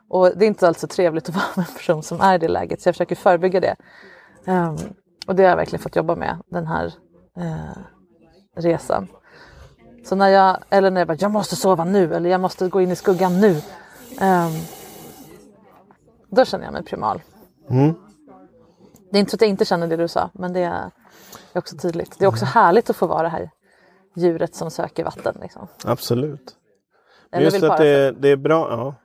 Och 0.09 0.31
det 0.37 0.45
är 0.45 0.47
inte 0.47 0.67
alls 0.67 0.79
så 0.79 0.87
trevligt 0.87 1.29
att 1.29 1.35
vara 1.35 1.45
med 1.55 1.65
en 1.69 1.75
person 1.75 2.03
som 2.03 2.21
är 2.21 2.35
i 2.35 2.37
det 2.37 2.47
läget 2.47 2.81
så 2.81 2.87
jag 2.87 2.95
försöker 2.95 3.15
förebygga 3.15 3.59
det. 3.59 3.75
Ehm, 4.45 4.75
och 5.27 5.35
det 5.35 5.43
har 5.43 5.49
jag 5.49 5.57
verkligen 5.57 5.83
fått 5.83 5.95
jobba 5.95 6.15
med 6.15 6.37
den 6.51 6.67
här 6.67 6.93
eh, 7.37 7.77
resan. 8.55 9.07
Så 10.05 10.15
när 10.15 10.27
jag, 10.27 10.57
eller 10.69 10.91
när 10.91 11.01
jag 11.01 11.07
bara, 11.07 11.17
jag 11.19 11.31
måste 11.31 11.55
sova 11.55 11.83
nu 11.83 12.15
eller 12.15 12.29
jag 12.29 12.41
måste 12.41 12.69
gå 12.69 12.81
in 12.81 12.91
i 12.91 12.95
skuggan 12.95 13.39
nu. 13.39 13.61
ehm, 14.21 14.51
då 16.29 16.45
känner 16.45 16.65
jag 16.65 16.73
mig 16.73 16.83
primal. 16.83 17.21
Mm. 17.69 17.93
Det 19.11 19.17
är 19.17 19.19
inte 19.19 19.31
så 19.31 19.35
att 19.35 19.41
jag 19.41 19.49
inte 19.49 19.65
känner 19.65 19.87
det 19.87 19.97
du 19.97 20.07
sa, 20.07 20.29
men 20.33 20.53
det 20.53 20.59
är 20.59 20.91
också 21.59 21.77
tydligt. 21.77 22.19
Det 22.19 22.25
är 22.25 22.29
också 22.29 22.45
härligt 22.45 22.89
att 22.89 22.95
få 22.95 23.07
vara 23.07 23.23
det 23.23 23.29
här 23.29 23.49
djuret 24.15 24.55
som 24.55 24.71
söker 24.71 25.03
vatten. 25.03 25.35
Liksom. 25.41 25.67
Absolut. 25.85 26.55
Men 27.31 27.39
Eller 27.41 27.51
Just 27.51 27.63
att 27.63 27.77
det, 27.77 28.11
det 28.11 28.29
är 28.29 28.35
bra. 28.37 28.67
Ja. 28.71 28.95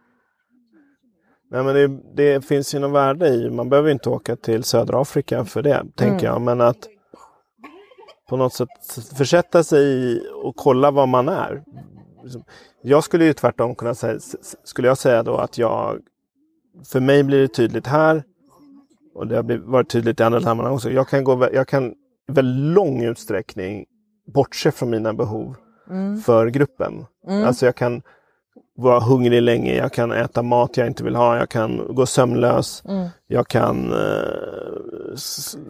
Nej, 1.51 1.63
men 1.65 1.75
det, 1.75 2.01
det 2.15 2.45
finns 2.45 2.75
ju 2.75 2.79
något 2.79 2.93
värde 2.93 3.29
i, 3.29 3.51
man 3.51 3.69
behöver 3.69 3.91
inte 3.91 4.09
åka 4.11 4.37
till 4.37 4.65
södra 4.65 5.01
Afrika 5.01 5.45
för 5.45 5.63
det, 5.63 5.85
tänker 5.97 6.13
Mm. 6.13 6.25
jag. 6.25 6.41
Men 6.41 6.61
att 6.61 6.89
på 8.29 8.37
något 8.37 8.53
sätt 8.53 8.69
försätta 9.17 9.63
sig 9.63 9.85
i 9.85 10.29
och 10.43 10.57
kolla 10.57 10.91
vad 10.91 11.09
man 11.09 11.29
är. 11.29 11.65
Liksom, 12.23 12.45
Jag 12.83 13.05
skulle 13.05 13.25
ju 13.25 13.33
tvärtom 13.33 13.75
kunna 13.75 13.95
säga, 13.95 14.19
skulle 14.65 14.89
jag 14.89 14.99
säga 14.99 15.23
då 15.23 15.37
att 15.37 15.59
jag, 15.59 15.99
för 16.93 17.01
mig 17.01 17.23
blir 17.23 17.41
det 17.41 17.49
tydligt 17.49 17.87
här 17.87 18.25
och 19.15 19.27
det 19.27 19.37
har 19.37 19.71
varit 19.71 19.89
tydligt 19.91 20.21
i 20.21 20.23
andra 20.23 20.41
sammanhang 20.41 20.75
också. 20.75 20.91
Jag 20.91 21.09
kan, 21.09 21.25
gå, 21.25 21.49
jag 21.53 21.69
kan 21.69 21.95
väldigt 22.29 22.75
lång 22.75 23.03
utsträckning 23.05 23.85
bortse 24.35 24.71
från 24.71 24.91
mina 24.91 25.15
behov 25.15 25.55
Mm. 25.91 26.21
för 26.21 26.47
gruppen. 26.47 27.07
Alltså 27.29 27.67
jag 27.67 27.75
kan 27.77 28.03
vara 28.77 29.01
hungrig 29.01 29.43
länge, 29.43 29.75
jag 29.77 29.93
kan 29.93 30.13
äta 30.13 30.43
mat 30.43 30.77
jag 30.77 30.87
inte 30.87 31.05
vill 31.05 31.15
ha, 31.17 31.37
jag 31.39 31.49
kan 31.49 31.95
gå 31.95 32.07
sömnlös. 32.07 32.83
Mm. 32.89 33.09
Jag 33.27 33.49
kan 33.49 33.93
eh, 33.93 35.19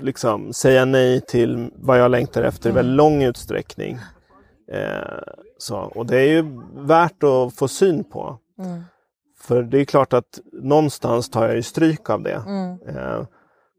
liksom 0.01 0.53
säga 0.53 0.85
nej 0.85 1.21
till 1.21 1.71
vad 1.75 2.01
jag 2.01 2.11
längtar 2.11 2.43
efter 2.43 2.69
i 2.69 2.73
Mm. 2.73 2.77
väldigt 2.77 2.97
lång 2.97 3.23
utsträckning. 3.23 3.99
Eh, 4.73 5.23
så. 5.59 5.77
Och 5.77 6.07
det 6.07 6.17
är 6.21 6.29
ju 6.29 6.45
värt 6.77 7.23
att 7.23 7.55
få 7.57 7.69
syn 7.69 8.05
på. 8.05 8.39
Mm. 8.59 8.83
För 9.41 9.63
det 9.63 9.81
är 9.81 9.85
klart 9.85 10.13
att 10.13 10.39
någonstans 10.53 11.31
tar 11.31 11.47
jag 11.47 11.57
ju 11.57 11.63
stryk 11.63 12.11
av 12.11 12.23
det. 12.23 12.43
Mm. 12.47 12.79
Eh, 12.89 13.27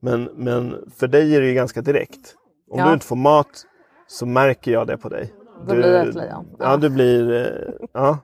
men, 0.01 0.23
men 0.35 0.75
för 0.95 1.07
dig 1.07 1.35
är 1.35 1.41
det 1.41 1.47
ju 1.47 1.53
ganska 1.53 1.81
direkt. 1.81 2.35
Om 2.69 2.79
Ja. 2.79 2.85
du 2.87 2.93
inte 2.93 3.05
får 3.05 3.15
mat 3.15 3.65
så 4.07 4.25
märker 4.25 4.71
jag 4.71 4.87
det 4.87 4.97
på 4.97 5.09
dig. 5.09 5.33
Då 5.67 5.75
blir 5.75 5.93
jag 5.93 6.07
ett 6.07 6.15
lejon. 6.15 6.45
Ja, 6.59 6.65
Ja. 6.71 6.77
du 6.77 6.89
blir... 6.89 7.31
eh, 7.45 7.87
Ja. 7.93 8.17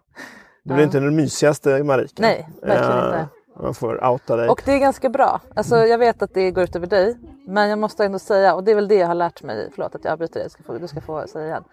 Du 0.63 0.73
blir 0.73 0.83
inte 0.83 0.99
den 0.99 1.15
mysigaste 1.15 1.83
Marika. 1.83 2.13
Nej, 2.21 2.49
verkligen 2.61 2.91
Eh, 2.99 3.05
inte. 3.05 3.27
Man 3.59 3.73
får 3.73 4.05
outa 4.05 4.35
dig. 4.35 4.49
Och 4.49 4.61
det 4.65 4.71
är 4.71 4.79
ganska 4.79 5.09
bra. 5.09 5.41
Alltså, 5.55 5.75
jag 5.77 5.97
vet 5.97 6.21
att 6.21 6.33
det 6.33 6.51
går 6.51 6.63
ut 6.63 6.75
över 6.75 6.87
dig. 6.87 7.17
Men 7.47 7.69
jag 7.69 7.79
måste 7.79 8.05
ändå 8.05 8.19
säga, 8.19 8.55
och 8.55 8.63
det 8.63 8.71
är 8.71 8.75
väl 8.75 8.87
det 8.87 8.95
jag 8.95 9.07
har 9.07 9.15
lärt 9.15 9.43
mig. 9.43 9.69
Förlåt 9.75 9.95
att 9.95 10.03
jag 10.03 10.11
avbryter 10.13 10.33
dig, 10.33 10.43
du 10.43 10.49
ska 10.49 10.63
få, 10.63 10.77
du 10.77 10.87
ska 10.87 11.01
få 11.01 11.27
säga 11.27 11.45
igen. 11.47 11.63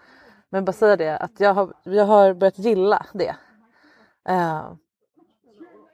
Men 0.49 0.65
bara 0.65 0.71
säga 0.73 0.95
det, 0.95 1.17
att 1.17 1.31
jag 1.39 1.53
har, 1.53 1.73
jag 1.83 2.05
har 2.05 2.33
börjat 2.33 2.59
gilla 2.59 3.05
det. 3.13 3.35
Eh, 4.29 4.61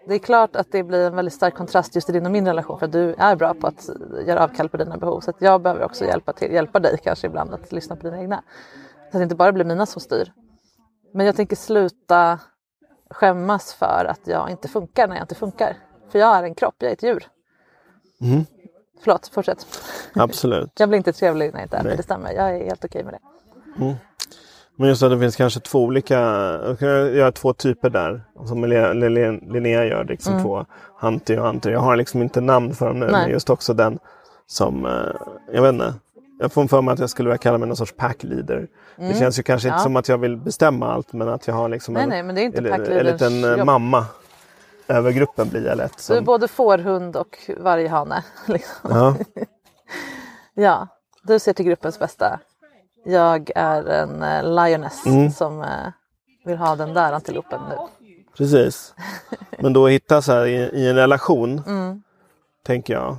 det 0.07 0.15
är 0.15 0.19
klart 0.19 0.55
att 0.55 0.71
det 0.71 0.83
blir 0.83 1.07
en 1.07 1.15
väldigt 1.15 1.33
stark 1.33 1.55
kontrast 1.55 1.95
just 1.95 2.09
i 2.09 2.11
din 2.11 2.25
och 2.25 2.31
min 2.31 2.45
relation 2.47 2.79
för 2.79 2.85
att 2.85 2.91
du 2.91 3.15
är 3.17 3.35
bra 3.35 3.53
på 3.53 3.67
att 3.67 3.89
göra 4.27 4.43
avkall 4.43 4.69
på 4.69 4.77
dina 4.77 4.97
behov. 4.97 5.19
Så 5.19 5.29
att 5.29 5.41
jag 5.41 5.61
behöver 5.61 5.83
också 5.83 6.05
hjälpa, 6.05 6.33
till, 6.33 6.51
hjälpa 6.51 6.79
dig 6.79 6.97
kanske 7.03 7.27
ibland 7.27 7.53
att 7.53 7.71
lyssna 7.71 7.95
på 7.95 8.03
dina 8.03 8.19
egna. 8.19 8.43
Så 8.99 9.07
att 9.07 9.19
det 9.19 9.23
inte 9.23 9.35
bara 9.35 9.51
blir 9.51 9.65
mina 9.65 9.85
som 9.85 10.01
styr. 10.01 10.33
Men 11.13 11.25
jag 11.25 11.35
tänker 11.35 11.55
sluta 11.55 12.39
skämmas 13.09 13.73
för 13.73 14.05
att 14.09 14.27
jag 14.27 14.49
inte 14.49 14.67
funkar 14.67 15.07
när 15.07 15.15
jag 15.15 15.23
inte 15.23 15.35
funkar. 15.35 15.77
För 16.09 16.19
jag 16.19 16.37
är 16.37 16.43
en 16.43 16.55
kropp, 16.55 16.75
jag 16.77 16.89
är 16.89 16.93
ett 16.93 17.03
djur. 17.03 17.27
Mm. 18.21 18.45
Förlåt, 18.99 19.27
fortsätt. 19.27 19.67
Absolut. 20.15 20.79
Jag 20.79 20.89
blir 20.89 20.97
inte 20.97 21.13
trevlig 21.13 21.53
när 21.53 21.59
jag 21.59 21.65
inte 21.65 21.77
är 21.77 21.83
det, 21.83 21.95
det 21.95 22.03
stämmer. 22.03 22.31
Jag 22.31 22.55
är 22.55 22.65
helt 22.65 22.85
okej 22.85 23.03
med 23.03 23.13
det. 23.13 23.19
Men 24.79 24.89
just 24.89 25.03
att 25.03 25.11
det 25.11 25.19
finns 25.19 25.35
kanske 25.35 25.59
två 25.59 25.83
olika, 25.83 26.19
jag 26.65 26.79
kan 26.79 26.87
göra 26.89 27.31
två 27.31 27.53
typer 27.53 27.89
där. 27.89 28.21
Som 28.47 28.65
Linnea- 28.65 29.53
Linnea 29.53 29.85
gör, 29.85 30.03
liksom 30.05 30.41
två 30.41 30.65
Hunty 30.99 31.37
och 31.37 31.45
Hunter. 31.45 31.71
Jag 31.71 31.79
har 31.79 31.95
liksom 31.95 32.21
inte 32.21 32.41
namn 32.41 32.73
för 32.75 32.87
dem 32.87 32.99
nu, 32.99 33.05
Nej. 33.05 33.21
men 33.21 33.29
just 33.31 33.49
också 33.49 33.73
den 33.73 33.99
som, 34.47 34.85
eh, 34.85 34.91
jag 35.53 35.61
vet 35.61 35.73
inte. 35.73 35.93
Jag 36.39 36.51
får 36.51 36.67
för 36.67 36.81
mig 36.81 36.93
att 36.93 36.99
jag 36.99 37.09
skulle 37.09 37.29
vilja 37.29 37.37
kalla 37.37 37.57
mig 37.57 37.67
någon 37.67 37.77
sorts 37.77 37.93
packleader. 37.97 38.67
Det 38.95 39.19
känns 39.19 39.39
ju 39.39 39.43
kanske 39.43 39.67
inte 39.67 39.73
Mm. 39.73 39.79
Ja. 39.79 39.83
som 39.83 39.95
att 39.95 40.09
jag 40.09 40.17
vill 40.17 40.37
bestämma 40.37 40.93
allt, 40.93 41.13
men 41.13 41.29
att 41.29 41.47
jag 41.47 41.55
har 41.55 41.69
liksom 41.69 41.93
Nej, 41.93 42.03
en, 42.03 42.09
nej, 42.09 42.23
men 42.23 42.35
det 42.35 42.41
är 42.41 42.45
inte 42.45 42.57
en, 42.59 42.65
en 42.97 43.05
liten 43.05 43.43
eh, 43.43 43.49
jobb. 43.57 43.65
mamma 43.65 44.05
över 44.87 45.11
gruppen 45.11 45.49
blir 45.49 45.65
jag 45.65 45.77
lätt. 45.77 46.07
Du 46.07 46.13
är 46.13 46.17
Som, 46.17 46.25
både 46.25 46.47
fårhund 46.47 47.15
och 47.15 47.37
varghane. 47.57 48.23
Liksom. 48.45 48.89
ja, 48.91 49.15
Ja, 50.53 50.87
du 51.23 51.39
ser 51.39 51.53
till 51.53 51.65
gruppens 51.65 51.99
bästa. 51.99 52.39
Jag 53.07 53.51
är 53.55 53.83
en 53.83 54.21
eh, 54.23 54.55
lioness 54.55 55.05
Mm. 55.05 55.31
som 55.31 55.61
eh, 55.61 55.67
vill 56.45 56.57
ha 56.57 56.75
den 56.75 56.93
där 56.93 57.13
antilopen 57.13 57.61
nu. 57.69 57.75
precis. 58.37 58.93
Men 59.59 59.73
då 59.73 59.87
hitta 59.87 60.21
så 60.21 60.31
här 60.31 60.45
i, 60.45 60.55
i 60.55 60.89
en 60.89 60.95
relation, 60.95 61.61
Mm. 61.67 62.03
tänker 62.65 62.93
jag. 62.93 63.17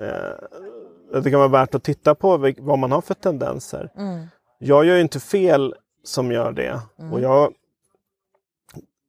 Eh, 0.00 1.20
det 1.22 1.30
kan 1.30 1.38
vara 1.40 1.48
värt 1.48 1.74
att 1.74 1.82
titta 1.82 2.14
på 2.14 2.52
vad 2.58 2.78
man 2.78 2.92
har 2.92 3.00
för 3.00 3.14
tendenser. 3.14 3.92
Mm. 3.96 4.26
Jag 4.58 4.84
gör 4.84 4.94
ju 4.94 5.00
inte 5.00 5.20
fel 5.20 5.74
som 6.04 6.32
gör 6.32 6.52
det. 6.52 6.80
Och 7.12 7.20
jag, 7.20 7.52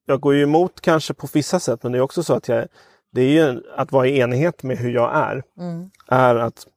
jag 0.05 0.19
går 0.19 0.33
ju 0.35 0.43
emot 0.43 0.81
kanske 0.81 1.13
på 1.13 1.27
vissa 1.33 1.59
sätt, 1.59 1.83
men 1.83 1.91
det 1.91 1.97
är 1.97 2.01
också 2.01 2.23
så 2.23 2.33
att 2.33 2.47
jag, 2.47 2.67
det 3.11 3.21
är 3.21 3.29
ju 3.29 3.63
att 3.75 3.91
vara 3.91 4.07
i 4.07 4.19
enighet 4.19 4.63
med 4.63 4.77
hur 4.77 4.91
jag 4.93 5.15
är, 5.15 5.43
Mm. 5.57 5.89
är 6.07 6.35
att 6.35 6.67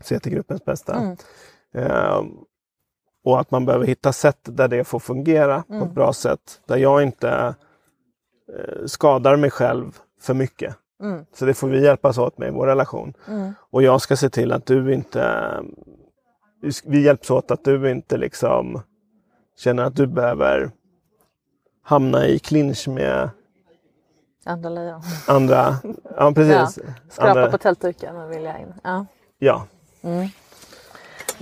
se 0.00 0.18
till 0.18 0.32
gruppens 0.32 0.64
bästa. 0.64 0.94
Mm. 0.94 1.16
Eh, 1.74 2.22
och 3.24 3.40
att 3.40 3.50
man 3.50 3.66
behöver 3.66 3.86
hitta 3.86 4.12
sätt 4.12 4.38
där 4.42 4.68
det 4.68 4.84
får 4.84 4.98
fungera 4.98 5.62
på 5.62 5.74
Mm. 5.74 5.88
ett 5.88 5.94
bra 5.94 6.12
sätt. 6.12 6.60
Där 6.66 6.76
jag 6.76 7.02
inte 7.02 7.54
eh, 8.58 8.86
skadar 8.86 9.36
mig 9.36 9.50
själv 9.50 9.98
för 10.20 10.34
mycket. 10.34 10.76
Mm. 11.02 11.24
Så 11.34 11.44
det 11.44 11.54
får 11.54 11.68
vi 11.68 11.84
hjälpas 11.84 12.18
åt 12.18 12.38
med 12.38 12.48
i 12.48 12.50
vår 12.50 12.66
relation. 12.66 13.14
Mm. 13.28 13.52
Och 13.70 13.82
jag 13.82 14.00
ska 14.00 14.16
se 14.16 14.30
till 14.30 14.52
att 14.52 14.66
du 14.66 14.94
inte... 14.94 15.52
Vi 16.84 17.02
hjälps 17.04 17.30
åt 17.30 17.50
att 17.50 17.64
du 17.64 17.90
inte 17.90 18.16
liksom 18.16 18.82
känner 19.58 19.82
att 19.84 19.96
du 19.96 20.06
behöver 20.06 20.70
hamna 21.82 22.26
i 22.26 22.38
clinch 22.38 22.88
med 22.88 23.30
Andra 24.44 24.70
lejon. 24.70 25.00
andra... 25.28 25.74
Ja, 26.16 26.32
precis. 26.34 26.84
Skrapa 27.10 27.30
andra, 27.30 27.50
på 27.50 27.58
tältduken 27.58 28.16
och 28.16 28.32
vilja 28.32 28.58
in. 28.58 28.74
Ja. 28.82 29.06
ja. 29.38 29.66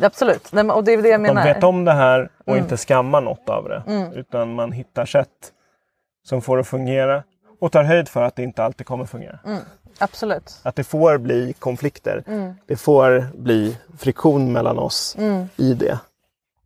Absolut, 0.03 0.53
Nej, 0.53 0.65
och 0.71 0.85
det 0.85 0.93
är 0.93 1.03
det 1.03 1.09
jag 1.09 1.21
menar. 1.21 1.45
vet 1.45 1.65
om 1.65 1.85
det 1.85 1.93
här 1.93 2.31
och 2.45 2.53
Mm. 2.53 2.63
inte 2.65 2.77
skammar 2.77 3.21
något 3.21 3.49
av 3.49 3.69
det. 3.69 4.11
Utan 4.15 4.55
man 4.55 4.73
hittar 4.73 5.07
sätt 5.07 5.53
som 6.29 6.43
får 6.43 6.57
det 6.57 6.61
att 6.61 6.67
fungera 6.69 7.23
och 7.61 7.73
tar 7.73 7.85
höjd 7.85 8.09
för 8.09 8.23
att 8.23 8.37
det 8.37 8.43
inte 8.43 8.65
alltid 8.65 8.87
kommer 8.87 9.05
fungera. 9.05 9.39
Absolut. 9.99 10.61
Att 10.63 10.77
det 10.77 10.85
får 10.85 11.19
bli 11.19 11.53
konflikter. 11.59 12.25
Det 12.67 12.77
får 12.77 13.27
bli 13.39 13.79
friktion 13.99 14.53
mellan 14.53 14.79
oss 14.79 15.17
i 15.57 15.75
det. 15.75 15.99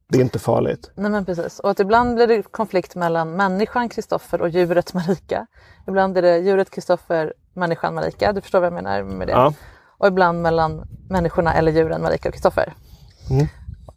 Det 0.08 0.18
är 0.18 0.22
inte 0.22 0.38
farligt. 0.38 0.90
Nej 0.94 1.10
men 1.10 1.24
precis. 1.24 1.58
Och 1.58 1.70
att 1.70 1.80
ibland 1.80 2.14
blir 2.14 2.26
det 2.26 2.42
konflikt 2.42 2.94
mellan 2.94 3.30
människan 3.36 3.88
Kristoffer 3.88 4.40
och 4.40 4.48
djuret 4.48 4.94
Marika. 4.94 5.46
Ibland 5.86 6.18
är 6.18 6.22
det 6.22 6.38
djuret 6.38 6.70
Kristoffer, 6.70 7.34
människan 7.54 7.94
Marika. 7.94 8.32
Du 8.32 8.40
förstår 8.40 8.60
vad 8.60 8.66
jag 8.66 8.72
menar 8.72 9.02
med 9.02 9.26
det? 9.28 9.32
Ja. 9.32 9.52
Och 9.98 10.06
ibland 10.06 10.42
mellan 10.42 10.88
människorna 11.10 11.54
eller 11.54 11.72
djuren 11.72 12.02
Marika 12.02 12.28
och 12.28 12.32
Kristoffer. 12.34 12.72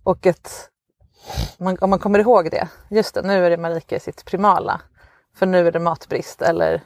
Och 0.03 0.25
ett, 0.25 0.69
man, 1.57 1.77
om 1.81 1.89
man 1.89 1.99
kommer 1.99 2.19
ihåg 2.19 2.51
det, 2.51 2.67
just 2.89 3.13
det, 3.15 3.21
nu 3.21 3.45
är 3.45 3.49
det 3.49 3.57
Marika 3.57 3.95
i 3.95 3.99
sitt 3.99 4.25
primala. 4.25 4.81
För 5.35 5.45
nu 5.45 5.67
är 5.67 5.71
det 5.71 5.79
matbrist 5.79 6.41
eller 6.41 6.81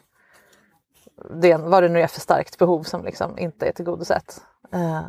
det, 1.41 1.57
vad 1.57 1.83
det 1.83 1.89
nu 1.89 2.01
är 2.01 2.07
för 2.07 2.19
starkt 2.21 2.57
behov 2.57 2.83
som 2.83 3.05
liksom 3.05 3.37
inte 3.39 3.67
är 3.67 3.71
tillgodosett. 3.71 4.41
Eh, 4.73 5.01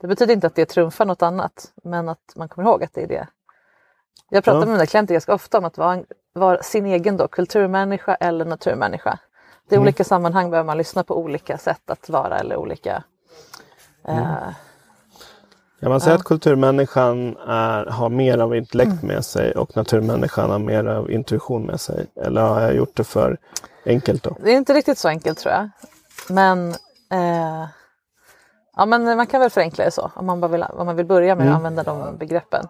det 0.00 0.06
betyder 0.06 0.34
inte 0.34 0.46
att 0.46 0.54
det 0.54 0.66
trumfar 0.66 1.04
något 1.04 1.22
annat, 1.22 1.72
men 1.84 2.08
att 2.08 2.32
man 2.36 2.48
kommer 2.48 2.68
ihåg 2.68 2.84
att 2.84 2.94
det 2.94 3.02
är 3.02 3.06
det. 3.08 3.26
Jag 4.28 4.44
pratar 4.44 4.58
Ja. 4.58 4.64
med 4.66 4.72
mina 4.72 4.86
klienter 4.86 5.14
ganska 5.14 5.34
ofta 5.34 5.58
om 5.58 5.64
att 5.64 5.78
vara, 5.78 5.92
en- 5.92 6.06
vara 6.32 6.62
sin 6.62 6.86
egen 6.86 7.16
då, 7.16 7.28
kulturmänniska 7.28 8.14
eller 8.14 8.44
naturmänniska. 8.44 9.18
I 9.70 9.78
olika 9.78 10.04
sammanhang 10.04 10.50
behöver 10.50 10.66
man 10.66 10.78
lyssna 10.78 11.04
på 11.04 11.18
olika 11.18 11.58
sätt 11.58 11.90
att 11.90 12.08
vara 12.08 12.38
eller 12.38 12.56
olika 12.56 13.02
eh, 14.08 14.48
Kan 15.80 15.90
man 15.90 16.00
säga 16.00 16.14
att 16.16 16.24
kulturmänniskan 16.24 17.36
är, 17.36 17.86
har 17.86 18.08
mer 18.08 18.38
av 18.38 18.56
intellekt 18.56 19.02
med 19.02 19.24
sig 19.24 19.52
och 19.52 19.76
naturmänniskan 19.76 20.50
har 20.50 20.58
mer 20.58 20.84
av 20.84 21.10
intuition 21.10 21.66
med 21.66 21.80
sig? 21.80 22.06
Eller 22.16 22.42
har 22.42 22.60
jag 22.60 22.74
gjort 22.74 22.96
det 22.96 23.04
för 23.04 23.38
enkelt 23.86 24.22
då? 24.22 24.36
Det 24.42 24.50
är 24.50 24.56
inte 24.56 24.74
riktigt 24.74 24.98
så 24.98 25.08
enkelt 25.08 25.38
tror 25.38 25.54
jag. 25.54 25.70
Men, 26.28 26.70
eh, 27.10 27.68
ja, 28.76 28.86
men 28.86 29.04
man 29.16 29.26
kan 29.26 29.40
väl 29.40 29.50
förenkla 29.50 29.84
det 29.84 29.90
så 29.90 30.10
om 30.14 30.26
man, 30.26 30.40
bara 30.40 30.48
vill, 30.48 30.62
om 30.62 30.86
man 30.86 30.96
vill 30.96 31.06
börja 31.06 31.34
med 31.34 31.48
att 31.48 31.56
använda 31.56 31.82
de 31.82 32.16
begreppen. 32.16 32.66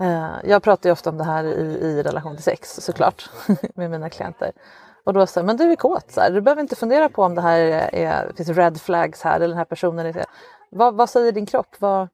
Eh, 0.00 0.28
jag 0.44 0.62
pratar 0.62 0.88
ju 0.88 0.92
ofta 0.92 1.10
om 1.10 1.18
det 1.18 1.24
här 1.24 1.44
i, 1.44 1.78
i 1.82 2.02
relation 2.02 2.34
till 2.34 2.44
sex 2.44 2.74
såklart 2.80 3.30
med 3.74 3.90
mina 3.90 4.10
klienter. 4.10 4.52
Och 5.04 5.12
då 5.12 5.26
säger 5.26 5.46
men 5.46 5.56
du 5.56 5.72
är 5.72 5.76
kåt, 5.76 6.10
så 6.10 6.20
här. 6.20 6.30
du 6.30 6.40
behöver 6.40 6.62
inte 6.62 6.76
fundera 6.76 7.08
på 7.08 7.22
om 7.22 7.34
det 7.34 7.40
här 7.40 7.58
är, 7.58 7.94
är, 7.94 8.32
finns 8.36 8.48
red 8.48 8.80
flags 8.80 9.22
här 9.22 9.36
eller 9.36 9.48
den 9.48 9.56
här 9.56 9.64
personen 9.64 10.06
är... 10.06 10.24
Vad, 10.70 10.94
vad 10.94 11.10
säger 11.10 11.32
din 11.32 11.46
kropp? 11.46 11.76
Vad, 11.78 12.08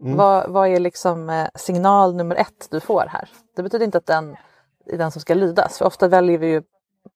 vad, 0.00 0.50
vad 0.50 0.68
är 0.68 0.80
liksom 0.80 1.30
eh, 1.30 1.46
signal 1.54 2.14
nummer 2.14 2.36
ett 2.36 2.68
du 2.70 2.80
får 2.80 3.06
här? 3.08 3.28
Det 3.56 3.62
betyder 3.62 3.84
inte 3.84 3.98
att 3.98 4.06
den 4.06 4.36
är 4.86 4.98
den 4.98 5.10
som 5.10 5.20
ska 5.20 5.34
lydas. 5.34 5.78
För 5.78 5.84
ofta 5.84 6.08
väljer 6.08 6.38
vi 6.38 6.46
ju 6.46 6.62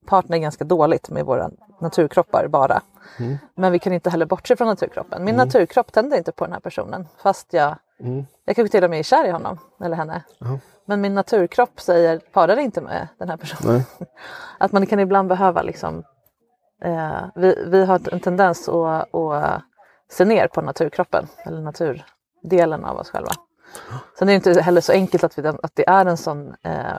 partner 0.07 0.39
ganska 0.39 0.65
dåligt 0.65 1.11
med 1.11 1.25
våra 1.25 1.51
naturkroppar 1.81 2.49
bara. 2.49 2.83
Men 3.55 3.73
vi 3.73 3.79
kan 3.79 3.93
inte 3.93 4.11
heller 4.11 4.27
bortse 4.27 4.57
från 4.57 4.69
naturkroppen. 4.69 5.25
Min 5.25 5.37
naturkropp 5.37 5.93
tänder 5.93 6.19
inte 6.19 6.33
på 6.33 6.45
den 6.45 6.53
här 6.53 6.61
personen 6.61 7.09
fast 7.23 7.53
jag, 7.53 7.77
jag 8.45 8.57
kanske 8.57 8.69
till 8.73 8.85
och 8.85 8.91
med 8.91 8.99
är 8.99 9.03
kär 9.03 9.25
i 9.27 9.31
honom 9.31 9.59
eller 9.81 9.97
henne. 9.97 10.25
Men 10.87 11.01
min 11.01 11.15
naturkropp 11.15 11.81
säger 11.81 12.19
para 12.19 12.55
dig 12.55 12.65
inte 12.65 12.81
med 12.81 13.09
den 13.19 13.29
här 13.29 13.37
personen. 13.37 13.83
Att 14.59 14.73
man 14.73 14.87
kan 14.87 15.01
ibland 15.01 15.29
behöva 15.29 15.63
liksom 15.63 16.03
eh, 16.83 17.25
vi, 17.35 17.65
vi 17.67 17.85
har 17.85 18.15
en 18.15 18.21
tendens 18.21 18.69
att, 18.69 19.15
att 19.15 19.63
se 20.11 20.25
ner 20.25 20.49
på 20.49 20.61
naturkroppen 20.61 21.27
eller 21.45 21.61
delen 22.45 22.85
av 22.85 22.97
oss 22.97 23.11
själva. 23.11 23.33
Sen 24.19 24.29
är 24.29 24.33
det 24.33 24.37
inte 24.37 24.63
heller 24.63 24.81
så 24.81 24.93
enkelt 24.93 25.25
att, 25.25 25.39
vi, 25.39 25.47
att 25.47 25.73
det 25.75 25.89
är 25.89 26.07
en 26.07 26.17
sån 26.17 26.55
eh, 26.63 26.99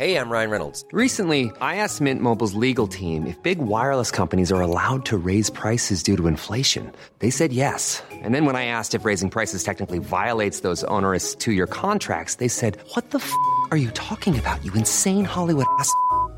Hey, 0.00 0.16
I'm 0.16 0.30
Ryan 0.30 0.48
Reynolds. 0.50 0.82
Recently, 0.92 1.52
I 1.60 1.76
asked 1.76 2.00
Mint 2.00 2.22
Mobile's 2.22 2.54
legal 2.54 2.88
team 2.88 3.26
if 3.26 3.36
big 3.42 3.58
wireless 3.58 4.10
companies 4.10 4.50
are 4.50 4.62
allowed 4.62 5.04
to 5.04 5.18
raise 5.18 5.50
prices 5.50 6.02
due 6.02 6.16
to 6.16 6.26
inflation. 6.26 6.90
They 7.18 7.28
said 7.28 7.52
yes. 7.52 8.02
And 8.10 8.34
then 8.34 8.46
when 8.46 8.56
I 8.56 8.64
asked 8.64 8.94
if 8.94 9.04
raising 9.04 9.28
prices 9.28 9.62
technically 9.62 9.98
violates 9.98 10.60
those 10.60 10.84
onerous 10.84 11.34
two 11.34 11.52
year 11.52 11.66
contracts, 11.66 12.36
they 12.36 12.48
said, 12.48 12.78
What 12.94 13.10
the 13.10 13.18
f 13.18 13.30
are 13.70 13.76
you 13.76 13.90
talking 13.90 14.38
about, 14.38 14.64
you 14.64 14.72
insane 14.72 15.26
Hollywood 15.26 15.66
ass? 15.78 15.92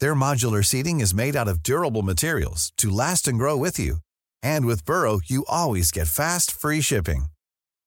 Their 0.00 0.14
modular 0.14 0.64
seating 0.64 1.00
is 1.00 1.14
made 1.14 1.36
out 1.36 1.48
of 1.48 1.62
durable 1.62 2.02
materials 2.02 2.72
to 2.78 2.90
last 2.90 3.28
and 3.28 3.38
grow 3.38 3.56
with 3.56 3.78
you. 3.78 3.98
And 4.42 4.66
with 4.66 4.84
Burrow, 4.84 5.20
you 5.24 5.44
always 5.48 5.92
get 5.92 6.08
fast, 6.08 6.50
free 6.50 6.80
shipping. 6.80 7.26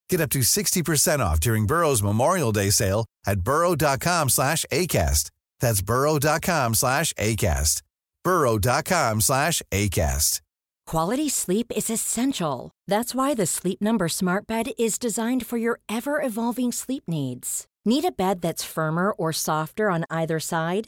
Get 0.09 0.21
up 0.21 0.29
to 0.31 0.39
60% 0.39 1.19
off 1.19 1.39
during 1.39 1.67
Burrow's 1.67 2.01
Memorial 2.01 2.51
Day 2.51 2.69
sale 2.69 3.05
at 3.25 3.41
burrow.com 3.41 4.29
slash 4.29 4.65
ACAST. 4.71 5.29
That's 5.59 5.81
burrow.com 5.81 6.73
slash 6.75 7.13
ACAST. 7.13 7.81
burrow.com 8.23 9.21
slash 9.21 9.61
ACAST. 9.71 10.41
Quality 10.87 11.29
sleep 11.29 11.71
is 11.75 11.91
essential. 11.91 12.71
That's 12.87 13.13
why 13.13 13.35
the 13.35 13.45
Sleep 13.45 13.79
Number 13.79 14.09
Smart 14.09 14.47
Bed 14.47 14.71
is 14.79 14.97
designed 14.97 15.45
for 15.45 15.57
your 15.59 15.79
ever 15.87 16.19
evolving 16.19 16.71
sleep 16.71 17.03
needs. 17.07 17.67
Need 17.85 18.05
a 18.05 18.11
bed 18.11 18.41
that's 18.41 18.63
firmer 18.63 19.11
or 19.11 19.31
softer 19.31 19.91
on 19.91 20.05
either 20.09 20.39
side? 20.39 20.87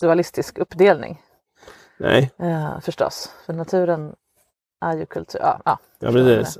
dualistisk 0.00 0.58
uppdelning 0.58 1.22
Nej, 1.98 2.30
eh, 2.38 2.80
förstås. 2.80 3.30
För 3.46 3.52
naturen 3.52 4.14
är 4.80 4.96
ju 4.96 5.06
kultur. 5.06 5.40
Ja, 5.40 5.60
ja, 5.64 5.78
ja 5.98 6.12
precis. 6.12 6.58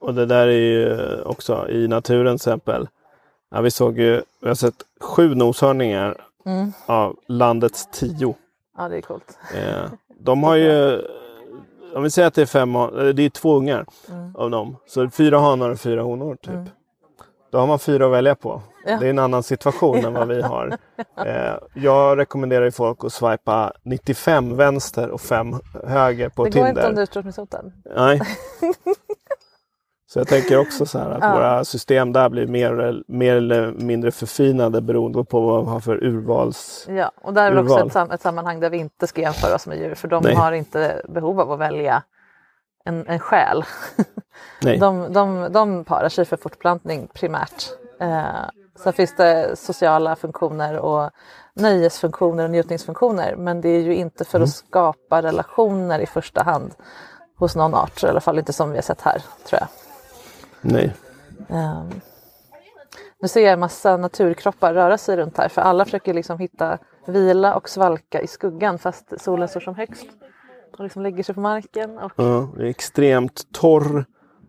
Och 0.00 0.14
det 0.14 0.26
där 0.26 0.48
är 0.48 0.52
ju 0.52 1.22
också 1.22 1.68
i 1.68 1.88
naturen 1.88 2.26
till 2.26 2.34
exempel. 2.34 2.88
Ja, 3.50 3.60
vi 3.60 3.70
såg 3.70 3.98
ju, 3.98 4.22
vi 4.40 4.48
har 4.48 4.54
sett 4.54 4.74
sju 5.00 5.34
noshörningar 5.34 6.26
av 6.86 7.16
landets 7.26 7.88
tio. 7.92 8.34
ja, 8.76 8.88
det 8.88 8.96
är 8.96 9.00
coolt. 9.00 9.38
Eh, 9.54 9.90
de 10.18 10.42
har 10.42 10.56
ju, 10.56 11.02
om 11.94 12.02
vi 12.02 12.10
säger 12.10 12.28
att 12.28 12.34
det 12.34 12.42
är 12.42 12.46
fem, 12.46 12.72
det 13.14 13.22
är 13.22 13.30
två 13.30 13.56
ungar 13.56 13.86
av 14.34 14.50
dem. 14.50 14.76
Så 14.86 15.10
fyra 15.10 15.38
hanar 15.38 15.70
och 15.70 15.80
fyra 15.80 16.02
honor 16.02 16.36
typ. 16.36 16.72
Då 17.50 17.58
har 17.58 17.66
man 17.66 17.78
fyra 17.78 18.06
att 18.06 18.12
välja 18.12 18.34
på. 18.34 18.62
Ja. 18.86 18.96
Det 18.96 19.06
är 19.06 19.10
en 19.10 19.18
annan 19.18 19.42
situation 19.42 20.04
än 20.04 20.12
vad 20.14 20.28
vi 20.28 20.42
har. 20.42 20.78
Eh, 21.26 21.54
jag 21.74 22.18
rekommenderar 22.18 22.64
ju 22.64 22.70
folk 22.70 23.04
att 23.04 23.12
swipa 23.12 23.72
95 23.82 24.56
vänster 24.56 25.10
och 25.10 25.20
5 25.20 25.54
höger 25.86 26.28
på 26.28 26.44
det 26.44 26.50
Tinder. 26.50 26.70
går 26.72 26.78
inte 26.78 26.88
om 26.88 26.94
du 26.94 27.02
utrotningshotad. 27.02 27.72
Nej. 27.96 28.20
Så 30.06 30.18
jag 30.20 30.28
tänker 30.28 30.58
också 30.58 30.86
så 30.86 30.98
här 30.98 31.10
att 31.10 31.18
Ja. 31.22 31.34
våra 31.34 31.64
system 31.64 32.12
där 32.12 32.28
blir 32.28 32.46
mer, 32.46 33.02
mer 33.08 33.36
eller 33.36 33.72
mindre 33.72 34.10
förfinade 34.10 34.80
beroende 34.80 35.24
på 35.24 35.40
vad 35.40 35.64
vi 35.64 35.70
har 35.70 35.80
för 35.80 36.04
urvals... 36.04 36.86
Ja, 36.90 37.10
och 37.22 37.34
där 37.34 37.46
är 37.50 37.54
det 37.54 37.60
också 37.60 37.74
Urval. 37.74 37.86
ett, 37.86 37.92
sam- 37.92 38.10
ett 38.10 38.20
sammanhang 38.22 38.60
där 38.60 38.70
vi 38.70 38.76
inte 38.78 39.06
ska 39.06 39.20
jämföra 39.20 39.54
oss 39.54 39.66
med 39.66 39.78
dür 39.78 39.94
för 39.94 40.08
de 40.08 40.22
Nej. 40.22 40.34
har 40.34 40.52
inte 40.52 41.02
behov 41.08 41.40
av 41.40 41.52
att 41.52 41.58
välja 41.58 42.02
en, 42.84 43.06
en 43.06 43.18
själ. 43.18 43.64
Nej. 44.62 44.78
De, 44.80 45.12
de, 45.12 45.48
de 45.52 45.84
parar 45.84 46.08
sig 46.08 46.24
för 46.24 46.36
fortplantning 46.36 47.08
primärt. 47.14 47.64
Eh, 48.00 48.24
sen 48.76 48.92
finns 48.92 49.16
det 49.16 49.56
sociala 49.58 50.16
funktioner 50.16 50.78
och 50.78 51.10
nöjesfunktioner 51.54 52.44
och 52.44 52.50
njutningsfunktioner 52.50 53.36
men 53.36 53.60
det 53.60 53.68
är 53.68 53.80
ju 53.80 53.94
inte 53.94 54.24
för 54.24 54.40
att 54.40 54.50
skapa 54.50 55.22
relationer 55.22 55.98
i 55.98 56.06
första 56.06 56.42
hand 56.42 56.74
hos 57.36 57.56
någon 57.56 57.74
art, 57.74 58.02
i 58.02 58.06
alla 58.06 58.20
fall 58.20 58.38
inte 58.38 58.52
som 58.52 58.70
vi 58.70 58.76
har 58.76 58.82
sett 58.82 59.00
här 59.00 59.22
tror 59.46 59.60
jag. 59.60 59.68
Nej. 60.60 60.94
Ehm, 61.48 62.00
nu 63.22 63.28
ser 63.28 63.40
jag 63.40 63.52
en 63.52 63.60
massa 63.60 63.96
naturkroppar 63.96 64.74
röra 64.74 64.98
sig 64.98 65.16
runt 65.16 65.38
här 65.38 65.48
för 65.48 65.62
alla 65.62 65.84
försöker 65.84 66.14
liksom 66.14 66.38
hitta 66.38 66.78
vila 67.06 67.54
och 67.54 67.68
svalka 67.68 68.20
i 68.20 68.26
skuggan 68.26 68.78
fast 68.78 69.20
solen 69.20 69.48
står 69.48 69.60
som 69.60 69.74
högst. 69.74 70.06
Och 70.78 70.84
liksom 70.84 71.02
lägger 71.02 71.22
sig 71.22 71.34
på 71.34 71.40
marken. 71.40 71.98
Och, 71.98 72.12
Ja, 72.16 72.48
det 72.56 72.62
är 72.62 72.66
extremt 72.66 73.52
torr, 73.52 74.04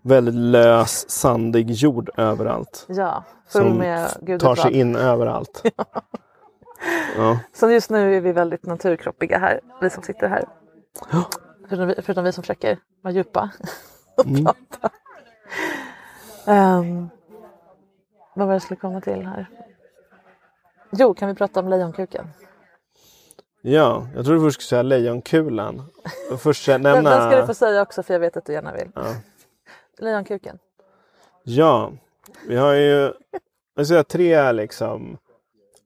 väldigt 0.06 0.36
lös, 0.36 1.10
sandig 1.10 1.72
jord 1.72 2.10
överallt. 2.18 2.86
ja, 2.89 3.24
full 3.47 3.62
Som 3.62 3.78
med 3.78 4.10
gud 4.22 4.39
tar 4.41 4.56
sig 4.56 4.74
in 4.74 4.95
överallt. 4.95 5.64
Ja. 7.18 7.39
Så 7.53 7.70
just 7.72 7.89
nu 7.89 8.16
är 8.18 8.22
vi 8.22 8.32
väldigt 8.32 8.66
naturkroppiga 8.66 9.38
här, 9.39 9.60
vi 9.82 9.89
som 9.89 10.03
sitter 10.03 10.28
här. 10.28 10.45
Förutom 11.70 11.88
vi, 11.88 11.95
förutom 12.01 12.24
vi 12.24 12.32
som 12.32 12.43
försöker 12.43 12.78
vara 13.01 13.14
djupa 13.14 13.49
och 14.18 14.26
Mm. 14.26 14.45
prata. 14.45 14.89
Ehm, 16.51 17.10
vad 18.36 18.47
var 18.47 18.53
det 18.53 18.56
jag 18.56 18.62
skulle 18.62 18.80
komma 18.80 19.01
till 19.01 19.26
här? 19.26 19.45
Jo, 20.91 21.14
kan 21.14 21.28
vi 21.28 21.36
prata 21.36 21.60
om 21.60 21.70
lejonkuken? 21.70 22.28
ja, 23.62 24.08
jag 24.16 24.26
tror 24.26 24.36
du 24.36 24.41
först 24.41 24.53
skulle 24.62 24.68
säga 24.68 24.82
lejonkulan. 24.84 25.84
Först 26.39 26.68
nämna... 26.68 26.91
Den, 26.93 27.03
den 27.03 27.32
ska 27.32 27.41
du 27.41 27.47
få 27.47 27.53
säga 27.53 27.82
också 27.82 28.03
för 28.03 28.14
jag 28.14 28.20
vet 28.20 28.38
att 28.38 28.45
du 28.45 28.53
gärna 28.53 28.74
vill. 28.74 28.91
Ja. 28.95 29.03
Lejonkuken. 29.98 30.60
Ja, 31.43 31.91
vi 32.48 32.56
har 32.56 32.74
ju 32.74 33.14
jag 33.76 33.88
säga, 33.88 34.04
tre 34.04 34.52
liksom, 34.52 35.18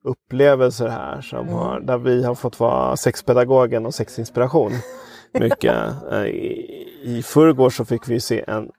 upplevelser 0.03 0.87
här 0.87 1.21
som 1.21 1.39
Mm. 1.39 1.53
har, 1.53 1.79
där 1.79 1.97
vi 1.97 2.23
har 2.23 2.35
fått 2.35 2.59
vara 2.59 2.97
sexpedagogen 2.97 3.85
och 3.85 3.93
sexinspiration. 3.93 4.71
Mycket. 5.33 5.75
Eh, 6.11 6.25
I, 6.25 6.87
I 7.03 7.23
förrgår 7.23 7.69
så 7.69 7.85
fick 7.85 8.07
vi 8.09 8.19
se 8.19 8.43
en 8.47 8.71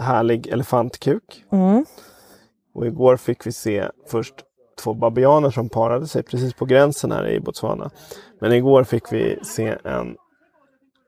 härlig 0.00 0.46
elefantkuk. 0.46 1.44
Mm. 1.52 1.84
Och 2.74 2.86
igår 2.86 3.16
fick 3.16 3.46
vi 3.46 3.52
se 3.52 3.88
först 4.06 4.34
två 4.82 4.94
babianer 4.94 5.50
som 5.50 5.68
parade 5.68 6.06
sig 6.06 6.22
precis 6.22 6.54
på 6.54 6.64
gränsen 6.64 7.12
här 7.12 7.28
i 7.28 7.40
Botswana. 7.40 7.90
Men 8.40 8.52
igår 8.52 8.84
fick 8.84 9.12
vi 9.12 9.38
se 9.42 9.76
en 9.84 10.16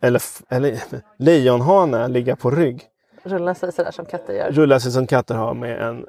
elef- 0.02 0.42
eller, 0.50 0.78
lejonhane 1.18 2.08
ligga 2.08 2.36
på 2.36 2.50
rygg 2.50 2.86
Rulla 3.22 3.54
sig 3.54 3.72
sådär 3.72 3.90
som 3.90 4.04
katter 4.04 4.32
gör. 4.34 4.50
rulla 4.50 4.80
sig 4.80 4.92
som 4.92 5.06
katter 5.06 5.34
har 5.34 5.54
med 5.54 5.82
en, 5.82 6.06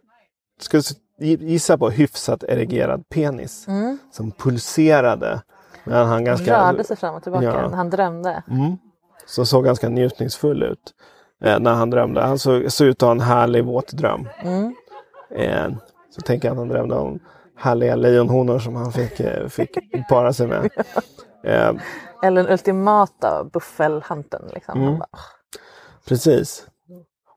du 0.72 0.82
gissa 1.26 1.78
på, 1.78 1.90
hyfsat 1.90 2.44
erigerad 2.44 3.10
penis. 3.10 3.68
Mm. 3.68 3.98
Som 4.12 4.32
pulserade. 4.32 5.42
Men 5.84 6.08
han 6.08 6.26
ganska, 6.26 6.72
Rörde 6.72 6.84
sig 6.84 6.98
fram 6.98 7.16
och 7.16 7.24
tillbaka 7.24 7.46
Ja. 7.46 7.72
han 7.76 7.90
drömde. 7.90 8.44
mm, 8.50 8.78
som 9.26 9.46
såg 9.46 9.66
ganska 9.66 9.90
njutningsfull 9.90 10.64
ut. 10.64 10.94
Eh, 11.44 11.60
när 11.60 11.74
han 11.74 11.90
drömde. 11.90 12.22
Han 12.22 12.40
såg, 12.40 12.72
såg 12.72 12.88
ut 12.88 13.04
att 13.04 13.08
ha 13.08 13.12
en 13.12 13.20
härlig 13.20 13.66
våt 13.66 13.92
dröm. 13.94 14.28
Mm. 14.44 14.76
Eh, 15.36 15.70
så 16.10 16.22
tänker 16.22 16.48
jag 16.48 16.54
att 16.54 16.58
han 16.60 16.68
drömde 16.68 16.96
om 16.96 17.20
härliga 17.56 17.96
lejonhonor 17.96 18.60
som 18.60 18.76
han 18.76 18.92
fick, 18.92 19.20
eh, 19.20 19.48
fick 19.48 19.78
para 20.10 20.34
sig 20.34 20.48
med. 20.48 20.70
Eller 22.24 22.44
den 22.44 22.52
ultimata 22.52 23.44
buffelhanten. 23.44 24.42
Liksom. 24.54 24.82
Mm. 24.82 25.02
Precis. 26.08 26.68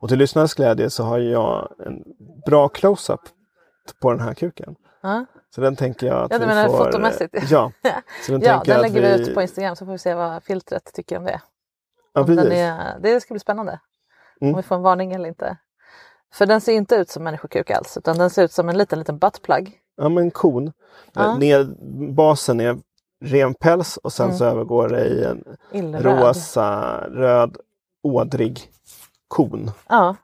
Och 0.04 0.08
till 0.10 0.18
lyssnarnas 0.18 0.54
glädje 0.54 0.90
så 0.90 1.04
har 1.04 1.18
jag 1.18 1.72
en 1.86 2.04
bra 2.46 2.68
close-up 2.68 3.20
på 4.00 4.10
den 4.10 4.20
här 4.20 4.34
kuken. 4.34 4.76
Ja. 5.02 5.24
Så 5.54 5.60
den 5.60 5.76
tänker 5.76 6.06
jag 6.06 6.16
att 6.22 6.32
Ja, 6.32 6.38
vi 6.38 6.46
menar 6.46 6.68
får... 6.68 6.84
fotomässigt? 6.84 7.34
Ja, 7.50 7.72
så 8.26 8.32
den 8.32 8.40
ja, 8.40 8.62
den 8.66 8.80
lägger 8.80 9.00
vi 9.00 9.22
ut 9.22 9.34
på 9.34 9.42
Instagram 9.42 9.76
så 9.76 9.84
får 9.84 9.92
vi 9.92 9.98
se 9.98 10.14
vad 10.14 10.42
filtret 10.42 10.90
tycker 10.94 11.18
om 11.18 11.24
det. 11.24 11.40
Ja, 12.14 12.20
Om 12.22 12.38
är, 12.38 12.98
det 13.00 13.20
ska 13.20 13.34
bli 13.34 13.40
spännande. 13.40 13.80
Mm. 14.40 14.54
Om 14.54 14.56
vi 14.56 14.62
får 14.62 14.76
en 14.76 14.82
varning 14.82 15.12
eller 15.12 15.28
inte. 15.28 15.56
För 16.34 16.46
den 16.46 16.60
ser 16.60 16.72
inte 16.72 16.94
ut 16.94 17.10
som 17.10 17.24
människokuk 17.24 17.70
alls 17.70 17.96
utan 17.96 18.18
den 18.18 18.30
ser 18.30 18.44
ut 18.44 18.52
som 18.52 18.68
en 18.68 18.78
liten 18.78 18.98
liten 18.98 19.18
buttplug. 19.18 19.78
Ja, 19.96 20.08
men 20.08 20.30
kon. 20.30 20.72
Ja. 21.12 21.38
Ned, 21.38 21.76
basen 22.14 22.60
är 22.60 22.78
ren 23.24 23.54
päls 23.54 23.96
och 23.96 24.12
sen 24.12 24.26
Mm. 24.26 24.38
så 24.38 24.44
övergår 24.44 24.88
det 24.88 25.06
i 25.06 25.24
en 25.24 25.44
Illröd. 25.72 26.04
rosa, 26.04 27.00
röd, 27.08 27.56
ådrig 28.02 28.70
kon. 29.34 29.70
Ja, 29.88 30.16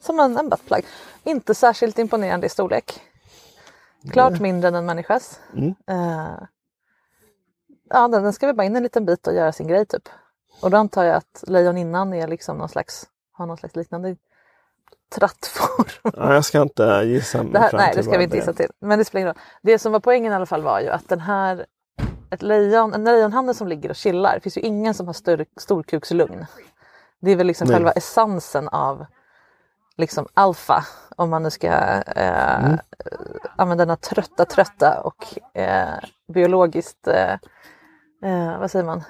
som 0.00 0.20
en, 0.20 0.36
en 0.36 0.48
buttplug. 0.48 0.84
Inte 1.24 1.54
särskilt 1.54 1.98
imponerande 1.98 2.46
i 2.46 2.50
storlek. 2.50 3.00
Klart 4.12 4.40
mindre 4.40 4.68
än 4.68 4.74
en 4.74 4.86
människas. 4.86 5.40
Mm. 5.56 5.74
Eh, 5.86 6.38
ja, 7.90 8.08
den, 8.08 8.22
den 8.22 8.32
ska 8.32 8.46
väl 8.46 8.56
bara 8.56 8.64
in 8.64 8.76
en 8.76 8.82
liten 8.82 9.06
bit 9.06 9.26
och 9.26 9.34
göra 9.34 9.52
sin 9.52 9.66
grej 9.66 9.86
typ. 9.86 10.08
Och 10.62 10.70
då 10.70 10.76
antar 10.76 11.04
jag 11.04 11.16
att 11.16 11.44
lejoninnan 11.46 12.14
är 12.14 12.28
liksom 12.28 12.58
någon 12.58 12.68
slags, 12.68 13.06
har 13.32 13.46
någon 13.46 13.56
slags 13.56 13.76
liknande 13.76 14.16
trattform. 15.14 16.12
Ja, 16.16 16.34
jag 16.34 16.44
ska 16.44 16.62
inte 16.62 17.02
gissa 17.04 17.42
Det 17.42 17.58
här, 17.58 17.72
nej, 17.72 17.92
det 17.96 18.02
ska 18.02 18.18
vi 18.18 18.24
inte 18.24 18.36
gissa 18.36 18.52
till. 18.52 18.70
Men 18.80 18.98
det 18.98 19.04
spelar 19.04 19.20
ingen 19.20 19.34
roll. 19.34 19.42
Det 19.62 19.78
som 19.78 19.92
var 19.92 20.00
poängen 20.00 20.32
i 20.32 20.36
alla 20.36 20.46
fall 20.46 20.62
var 20.62 20.80
ju 20.80 20.88
att 20.88 21.08
den 21.08 21.20
här, 21.20 21.66
ett 22.30 22.42
lejon, 22.42 22.94
en 22.94 23.04
lejonhanne 23.04 23.54
som 23.54 23.68
ligger 23.68 23.90
och 23.90 23.96
chillar, 23.96 24.34
det 24.34 24.40
finns 24.40 24.56
ju 24.56 24.60
ingen 24.60 24.94
som 24.94 25.06
har 25.06 25.14
större 25.14 25.44
storkukslugn. 25.56 26.46
Det 27.20 27.30
är 27.30 27.36
väl 27.36 27.46
liksom 27.46 27.68
Nej. 27.68 27.76
själva 27.76 27.90
essensen 27.92 28.68
av 28.68 29.06
liksom 29.96 30.26
alfa, 30.34 30.84
om 31.16 31.30
man 31.30 31.42
nu 31.42 31.50
ska 31.50 31.66
eh, 31.66 32.64
Mm. 32.64 32.78
använda 33.56 33.84
denna 33.84 33.96
trötta, 33.96 34.44
trötta 34.44 35.00
och 35.00 35.56
eh, 35.58 35.88
biologiskt, 36.32 37.08
eh, 37.08 37.32
eh, 38.24 38.58
vad 38.60 38.70
säger 38.70 38.84
man, 38.84 39.02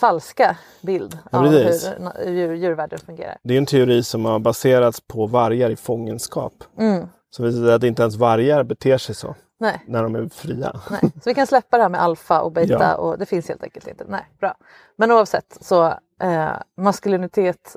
falska 0.00 0.56
bild 0.82 1.18
Ja, 1.32 1.38
av 1.38 1.46
hur 1.46 2.30
djur, 2.32 2.54
djurvärlden 2.54 2.98
fungerar. 2.98 3.36
Det 3.42 3.54
är 3.54 3.58
en 3.58 3.66
teori 3.66 4.02
som 4.02 4.24
har 4.24 4.38
baserats 4.38 5.00
på 5.00 5.26
vargar 5.26 5.70
i 5.70 5.76
fångenskap. 5.76 6.52
Mm. 6.78 7.08
Så 7.30 7.42
visar 7.42 7.60
det 7.60 7.74
att 7.74 7.82
inte 7.82 8.02
ens 8.02 8.16
vargar 8.16 8.62
beter 8.62 8.98
sig 8.98 9.14
så 9.14 9.34
Nej. 9.60 9.84
när 9.86 10.02
de 10.02 10.14
är 10.14 10.28
fria. 10.28 10.80
Nej. 10.90 11.00
Så 11.00 11.30
vi 11.30 11.34
kan 11.34 11.46
släppa 11.46 11.76
det 11.76 11.82
här 11.82 11.90
med 11.90 12.02
alfa 12.02 12.40
och 12.40 12.52
beta 12.52 12.72
Ja. 12.72 12.94
och 12.94 13.18
det 13.18 13.26
finns 13.26 13.48
helt 13.48 13.62
enkelt 13.62 13.86
inte. 13.86 14.04
Nej, 14.08 14.30
bra. 14.40 14.54
Men 14.96 15.10
oavsett 15.12 15.58
så 15.60 15.86
eh, 16.22 16.50
maskulinitet, 16.76 17.76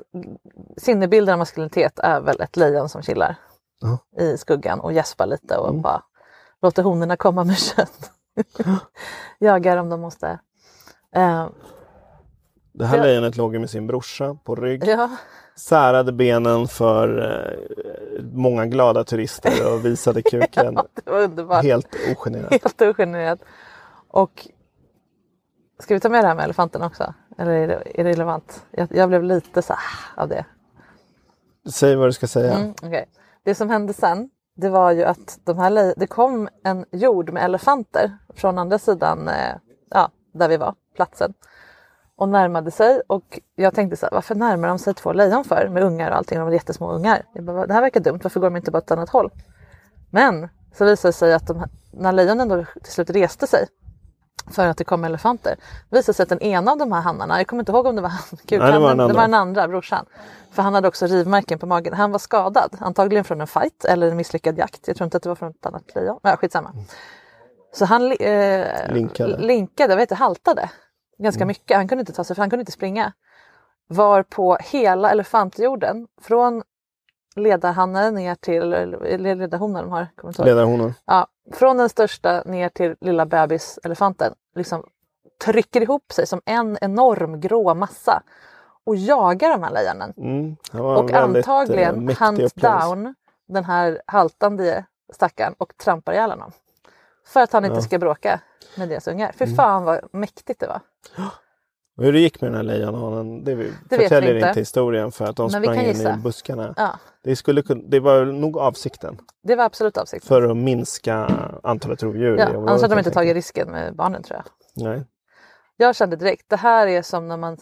sinnebilden 0.76 1.32
av 1.32 1.38
maskulinitet 1.38 1.98
är 1.98 2.20
väl 2.20 2.40
ett 2.40 2.56
lejon 2.56 2.88
som 2.88 3.02
chillar 3.02 3.36
Ja. 3.80 3.98
i 4.22 4.38
skuggan 4.38 4.80
och 4.80 4.92
gäspar 4.92 5.26
lite 5.26 5.56
och 5.56 5.68
Mm. 5.68 5.82
bara 5.82 6.02
låter 6.62 6.82
honorna 6.82 7.16
komma 7.16 7.44
med 7.44 7.58
kött. 7.58 8.10
Jagar 9.38 9.76
om 9.76 9.88
de 9.88 10.00
måste. 10.00 10.38
Eh, 11.16 11.48
Det 12.72 12.86
här 12.86 13.02
lejonet 13.02 13.36
låg 13.36 13.54
ju 13.54 13.58
med 13.60 13.70
sin 13.70 13.86
brorsa 13.86 14.34
på 14.44 14.54
rygg. 14.54 14.84
ja, 14.86 15.10
Särade 15.62 16.12
benen 16.12 16.68
för 16.68 17.18
eh, 17.18 18.24
många 18.32 18.66
glada 18.66 19.04
turister 19.04 19.72
och 19.72 19.84
visade 19.84 20.22
kuken 20.22 20.74
det 21.04 21.10
var 21.10 21.20
underbart. 21.20 21.62
helt 21.64 21.96
ogenerat. 22.16 22.50
Helt 22.50 22.82
ogenerat. 22.82 23.40
Och 24.08 24.48
ska 25.78 25.94
vi 25.94 26.00
ta 26.00 26.08
med 26.08 26.24
det 26.24 26.28
här 26.28 26.34
med 26.34 26.44
elefanten 26.44 26.82
också? 26.82 27.14
Eller 27.38 27.52
är 27.52 27.68
det, 27.68 27.82
är 27.94 28.04
det 28.04 28.10
relevant? 28.10 28.66
Jag, 28.70 28.88
jag 28.90 29.08
blev 29.08 29.22
lite 29.24 29.62
så 29.62 29.72
här 29.72 30.22
av 30.22 30.28
det. 30.28 30.44
Säg 31.70 31.96
vad 31.96 32.08
du 32.08 32.12
ska 32.12 32.26
säga. 32.26 32.54
Mm, 32.54 32.74
okej. 32.82 33.08
Det 33.44 33.54
som 33.54 33.70
hände 33.70 33.92
sen, 33.92 34.30
det 34.56 34.68
var 34.68 34.92
ju 34.92 35.04
att 35.04 35.38
de 35.44 35.58
här, 35.58 35.94
det 35.96 36.06
kom 36.06 36.48
en 36.64 36.84
jord 36.92 37.30
med 37.30 37.44
elefanter 37.44 38.18
från 38.34 38.58
andra 38.58 38.78
sidan, 38.78 39.28
eh, 39.28 39.54
ja, 39.90 40.10
där 40.34 40.48
vi 40.48 40.56
var, 40.56 40.74
platsen. 40.96 41.34
Och 42.16 42.28
närmade 42.28 42.70
sig 42.70 43.00
och 43.06 43.40
jag 43.56 43.74
tänkte 43.74 43.96
så 43.96 44.06
här, 44.06 44.10
varför 44.12 44.34
närmar 44.34 44.68
de 44.68 44.78
sig 44.78 44.94
två 44.94 45.12
lejon 45.12 45.44
för 45.44 45.68
med 45.68 45.82
ungar 45.82 46.10
och 46.10 46.16
allting? 46.16 46.38
De 46.38 46.44
var 46.44 46.52
jättesmå 46.52 46.92
ungar. 46.92 47.22
Jag 47.34 47.44
bara, 47.44 47.66
det 47.66 47.74
här 47.74 47.80
verkar 47.80 48.00
dumt, 48.00 48.20
varför 48.22 48.40
går 48.40 48.50
de 48.50 48.56
inte 48.56 48.70
bara 48.70 48.78
åt 48.78 48.84
ett 48.84 48.90
annat 48.90 49.10
håll? 49.10 49.30
Men 50.10 50.48
så 50.74 50.84
visade 50.84 51.08
det 51.08 51.12
sig 51.12 51.34
att 51.34 51.46
de, 51.46 51.64
när 51.92 52.12
lejonen 52.12 52.48
då 52.48 52.64
till 52.82 52.92
slut 52.92 53.10
reste 53.10 53.46
sig 53.46 53.66
för 54.50 54.66
att 54.66 54.76
det 54.76 54.84
kom 54.84 55.04
elefanter. 55.04 55.56
Det 55.90 55.96
visade 55.96 56.14
sig 56.14 56.22
att 56.22 56.28
den 56.28 56.42
ena 56.42 56.72
av 56.72 56.78
de 56.78 56.92
här 56.92 57.00
hannarna, 57.00 57.38
jag 57.38 57.46
kommer 57.46 57.62
inte 57.62 57.72
ihåg 57.72 57.86
om 57.86 57.96
det 57.96 58.02
var 58.02 58.08
han, 58.08 58.20
Nej, 58.30 58.38
det 58.72 58.78
var 58.78 58.94
det 58.94 59.14
var 59.14 59.22
den 59.22 59.34
andra, 59.34 59.68
brorsan. 59.68 60.06
För 60.52 60.62
han 60.62 60.74
hade 60.74 60.88
också 60.88 61.06
rivmärken 61.06 61.58
på 61.58 61.66
magen. 61.66 61.94
Han 61.94 62.12
var 62.12 62.18
skadad, 62.18 62.76
antagligen 62.80 63.24
från 63.24 63.40
en 63.40 63.46
fight 63.46 63.84
eller 63.84 64.10
en 64.10 64.16
misslyckad 64.16 64.58
jakt. 64.58 64.88
Jag 64.88 64.96
tror 64.96 65.04
inte 65.04 65.16
att 65.16 65.22
det 65.22 65.28
var 65.28 65.36
från 65.36 65.50
ett 65.50 65.66
annat 65.66 65.94
lejon. 65.94 66.18
Ja, 66.22 66.36
skitsamma. 66.36 66.74
Så 67.74 67.84
han 67.84 68.12
eh, 68.12 68.92
Linkade. 68.92 69.38
linkade, 69.38 69.94
vad 69.94 70.00
heter 70.00 70.16
haltade 70.16 70.70
ganska 71.22 71.46
mycket. 71.46 71.76
Han 71.76 71.88
kunde 71.88 72.00
inte 72.00 72.12
ta 72.12 72.24
sig 72.24 72.36
för 72.36 72.42
han 72.42 72.50
kunde 72.50 72.60
inte 72.60 72.72
springa. 72.72 73.12
Var 73.86 74.22
på 74.22 74.56
hela 74.60 75.10
elefantjorden 75.10 76.08
från 76.20 76.62
ledarhannen 77.36 78.14
ner 78.14 78.34
till, 78.34 78.70
ledarhonan 79.22 79.82
de 79.84 79.90
har, 79.92 80.06
inte. 80.24 80.44
Ledarhonan. 80.44 80.94
Ja, 81.04 81.26
från 81.52 81.76
den 81.76 81.88
största 81.88 82.42
ner 82.46 82.68
till 82.68 82.96
lilla 83.00 83.26
bebiselefanten. 83.26 84.34
Liksom 84.54 84.84
trycker 85.44 85.80
ihop 85.80 86.12
sig 86.12 86.26
som 86.26 86.40
en 86.44 86.78
enorm 86.80 87.40
grå 87.40 87.74
massa 87.74 88.22
och 88.84 88.96
jagar 88.96 89.50
de 89.50 89.62
här 89.62 89.70
lejonen. 89.70 90.12
Mm. 90.16 90.56
Och 90.84 91.10
eh, 91.10 91.22
antagligen 91.22 92.04
mäktig 92.04 92.24
hunt 92.24 92.54
down 92.54 93.14
den 93.48 93.64
här 93.64 94.02
haltande 94.06 94.84
stackaren 95.12 95.54
och 95.58 95.76
trampar 95.76 96.12
ihjäl 96.12 96.30
honom. 96.30 96.52
För 97.26 97.40
att 97.40 97.52
han 97.52 97.64
inte 97.64 97.72
Ja. 97.72 97.78
Mm. 97.78 97.82
ska 97.82 97.98
bråka 97.98 98.40
med 98.74 98.88
deras 98.88 99.08
ungar. 99.08 99.32
För 99.32 99.46
fan 99.46 99.84
vad 99.84 100.00
mäktigt 100.12 100.60
det 100.60 100.66
var. 100.66 100.80
Och 101.96 102.04
hur 102.04 102.12
det 102.12 102.18
gick 102.20 102.40
med 102.40 102.50
den 102.50 102.56
här 102.56 102.62
lejonhanen, 102.62 103.44
det, 103.44 103.54
vi 103.54 103.72
Det 103.90 103.98
förtäljer 103.98 104.34
inte. 104.34 104.48
inte 104.48 104.60
historien 104.60 105.12
för 105.12 105.24
att 105.24 105.36
de 105.36 105.50
Men 105.52 105.62
sprang 105.62 105.78
in 105.80 105.84
gissa. 105.86 106.14
i 106.14 106.16
buskarna. 106.16 106.74
Ja, 106.76 106.98
Det, 107.24 107.36
skulle, 107.36 107.62
det 107.88 108.00
var 108.00 108.24
nog 108.24 108.58
avsikten 108.58 109.20
det 109.42 109.54
var 109.56 109.64
absolut 109.64 109.96
avsikten. 109.96 110.28
för 110.28 110.42
att 110.50 110.56
minska 110.56 111.30
antalet 111.62 112.02
rovdjur 112.02 112.36
Ja, 112.38 112.46
annars 112.46 112.82
hade 112.82 112.94
de 112.94 112.98
inte 112.98 113.10
tagit 113.10 113.34
risken 113.34 113.70
med 113.70 113.94
barnen 113.96 114.22
tror 114.22 114.40
jag. 114.44 114.84
Nej. 114.88 115.04
Jag 115.76 115.96
kände 115.96 116.16
direkt, 116.16 116.48
det 116.48 116.56
här 116.56 116.86
är 116.86 117.02
som 117.02 117.28
när 117.28 117.36
man 117.36 117.58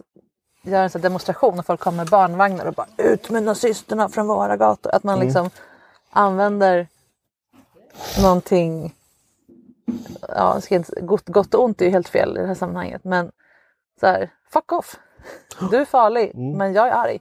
gör 0.62 0.82
en 0.82 0.90
sån 0.90 1.01
demonstration 1.01 1.59
och 1.59 1.66
folk 1.66 1.80
kommer 1.80 1.96
med 1.96 2.07
barnvagnar 2.09 2.66
och 2.66 2.74
bara 2.74 2.86
ut 2.98 3.30
med 3.30 3.42
nazisterna 3.42 4.09
från 4.09 4.26
våra 4.26 4.57
gator. 4.57 4.94
Att 4.94 5.03
man 5.05 5.14
Mm. 5.14 5.26
liksom 5.26 5.51
använder 6.11 6.88
någonting, 8.22 8.94
ja, 10.28 10.61
ska 10.61 10.74
inte, 10.74 11.01
gott, 11.01 11.28
gott 11.28 11.55
och 11.55 11.64
ont 11.64 11.80
är 11.80 11.84
ju 11.84 11.91
helt 11.91 12.09
fel 12.09 12.36
i 12.38 12.41
det 12.41 12.47
här 12.47 12.55
sammanhanget 12.55 13.05
men 13.05 13.30
så 14.01 14.07
här, 14.07 14.30
fuck 14.53 14.72
off. 14.72 14.97
Du 15.70 15.76
är 15.76 15.84
farlig 15.84 16.30
Mm. 16.34 16.59
men 16.59 16.72
jag 16.72 16.88
är 16.88 16.93
arg. 16.93 17.18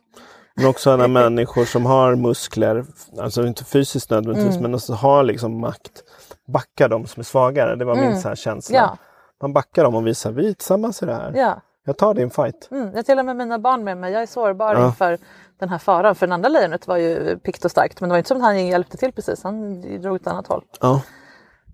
Men 0.55 0.67
också 0.67 0.95
när 0.97 1.07
människor 1.07 1.65
som 1.65 1.86
har 1.86 2.15
muskler, 2.15 2.86
alltså 3.20 3.45
inte 3.45 3.63
fysiskt 3.65 4.09
nödvändigtvis, 4.09 4.51
Mm. 4.55 4.61
men 4.63 4.76
också 4.76 4.93
har 4.93 5.24
liksom 5.24 5.59
makt, 5.59 6.03
backar 6.47 6.89
de 6.89 7.07
som 7.07 7.20
är 7.20 7.26
svagare. 7.26 7.76
Det 7.76 7.86
var 7.86 7.95
min 7.95 8.22
så 8.22 8.28
här 8.28 8.36
känsla. 8.36 8.78
Mm. 8.80 8.89
Ja, 8.91 8.97
Man 9.41 9.53
backar 9.53 9.84
dem 9.84 9.95
och 9.95 10.07
visar, 10.07 10.32
vi 10.32 10.49
är 10.49 10.53
tillsammans 10.53 11.03
i 11.03 11.05
det 11.05 11.13
här. 11.15 11.34
ja. 11.36 11.61
Jag 11.86 11.97
tar 11.97 12.13
din 12.13 12.30
fight. 12.30 12.67
Mm, 12.72 12.91
jag 12.95 13.05
till 13.05 13.20
och 13.20 13.26
med 13.26 13.36
mina 13.36 13.59
barn 13.59 13.84
med 13.84 13.97
mig. 13.97 14.13
Jag 14.13 14.22
är 14.22 14.26
sårbar 14.26 14.76
Ja. 14.76 14.86
inför 14.88 15.17
den 15.59 15.70
här 15.70 15.78
faran. 15.78 16.15
För 16.15 16.28
den 16.28 16.34
andra 16.34 16.49
lejonet 16.49 16.88
var 16.88 16.97
ju 16.97 17.38
pikt 17.39 17.65
och 17.65 17.72
starkt. 17.72 18.01
Men 18.01 18.09
det 18.09 18.13
var 18.13 18.17
inte 18.17 18.28
som 18.28 18.38
att 18.38 18.43
han 18.43 18.67
hjälpte 18.67 18.97
till 18.97 19.11
precis. 19.11 19.43
Han 19.43 19.82
drog 20.01 20.15
åt 20.15 20.22
ett 20.22 20.28
annat 20.28 20.47
håll. 20.47 20.63
Ja, 20.82 21.01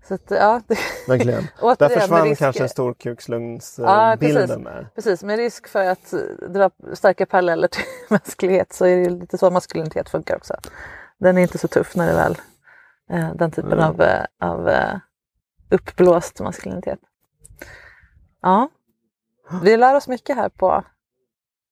Så 0.08 0.14
att, 0.14 0.30
ja, 0.30 0.60
det, 0.66 0.78
verkligen. 1.08 1.42
Där 1.78 1.88
försvann 1.88 2.24
risk- 2.28 2.38
kanske 2.38 2.62
Ja, 2.62 2.68
storkukslugnsbilden 2.68 4.64
precis. 4.64 4.94
precis, 4.94 5.22
med 5.22 5.36
risk 5.36 5.68
för 5.68 5.84
att 5.88 6.12
eh, 6.12 6.20
dra 6.48 6.70
starka 6.92 7.26
paralleller 7.26 7.68
till 7.68 7.84
mänsklighet 8.10 8.72
så 8.72 8.84
är 8.86 8.96
det 8.96 9.10
lite 9.10 9.38
så 9.38 9.50
maskulinitet 9.50 10.08
funkar 10.08 10.36
också. 10.36 10.54
Den 11.18 11.38
är 11.38 11.42
inte 11.42 11.58
så 11.58 11.68
tuff 11.68 11.96
när 11.96 12.06
det 12.06 12.12
väl 12.14 12.38
eh, 13.10 13.34
den 13.34 13.50
typen 13.50 13.72
Mm. 13.72 13.84
av, 13.84 14.00
eh, 14.02 14.24
av 14.40 14.68
eh, 14.68 14.98
uppblåst 15.70 16.40
maskulinitet. 16.40 16.98
Ja, 18.42 18.68
vi 19.62 19.76
lär 19.76 19.94
oss 19.94 20.08
mycket 20.08 20.36
här 20.36 20.48
på 20.48 20.84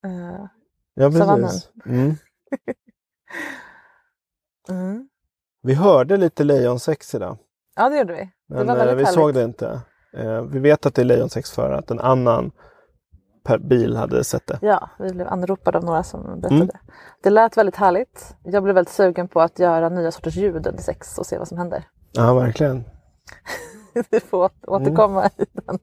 eh, 0.05 0.45
Ja, 0.93 1.11
Savannen. 1.11 1.51
Mm. 1.85 2.15
mm. 4.69 5.09
Vi 5.61 5.73
hörde 5.73 6.17
lite 6.17 6.43
lejonsex 6.43 7.15
idag. 7.15 7.37
Ja, 7.75 7.89
det 7.89 7.97
gjorde 7.97 8.13
vi. 8.13 8.29
Men 8.55 8.69
eh, 8.69 8.75
vi 8.75 8.81
härligt. 8.81 9.09
såg 9.13 9.33
det 9.33 9.43
inte. 9.43 9.81
Eh, 10.17 10.41
vi 10.41 10.59
vet 10.59 10.85
att 10.85 10.95
det 10.95 11.01
är 11.01 11.05
lejonsex 11.05 11.51
för 11.51 11.71
att 11.71 11.91
en 11.91 11.99
annan 11.99 12.51
per 13.43 13.57
bil 13.57 13.95
hade 13.95 14.23
sett 14.23 14.47
det. 14.47 14.57
Ja, 14.61 14.89
vi 14.99 15.09
blev 15.13 15.27
anropade 15.27 15.77
av 15.77 15.83
några 15.83 16.03
som 16.03 16.23
berättade. 16.23 16.55
Mm. 16.55 16.69
Det 17.23 17.29
lät 17.29 17.57
väldigt 17.57 17.75
härligt. 17.75 18.35
Jag 18.43 18.63
blev 18.63 18.75
väldigt 18.75 18.93
sugen 18.93 19.27
på 19.27 19.41
att 19.41 19.59
göra 19.59 19.89
nya 19.89 20.11
sorters 20.11 20.35
ljud 20.35 20.67
under 20.67 20.81
sex 20.83 21.17
och 21.17 21.25
se 21.25 21.37
vad 21.37 21.47
som 21.47 21.57
händer. 21.57 21.83
Ja, 22.11 22.33
verkligen. 22.33 22.83
vi 24.09 24.19
får 24.19 24.37
åt- 24.45 24.65
återkomma 24.67 25.19
Mm. 25.21 25.31
i 25.37 25.45
den. 25.53 25.79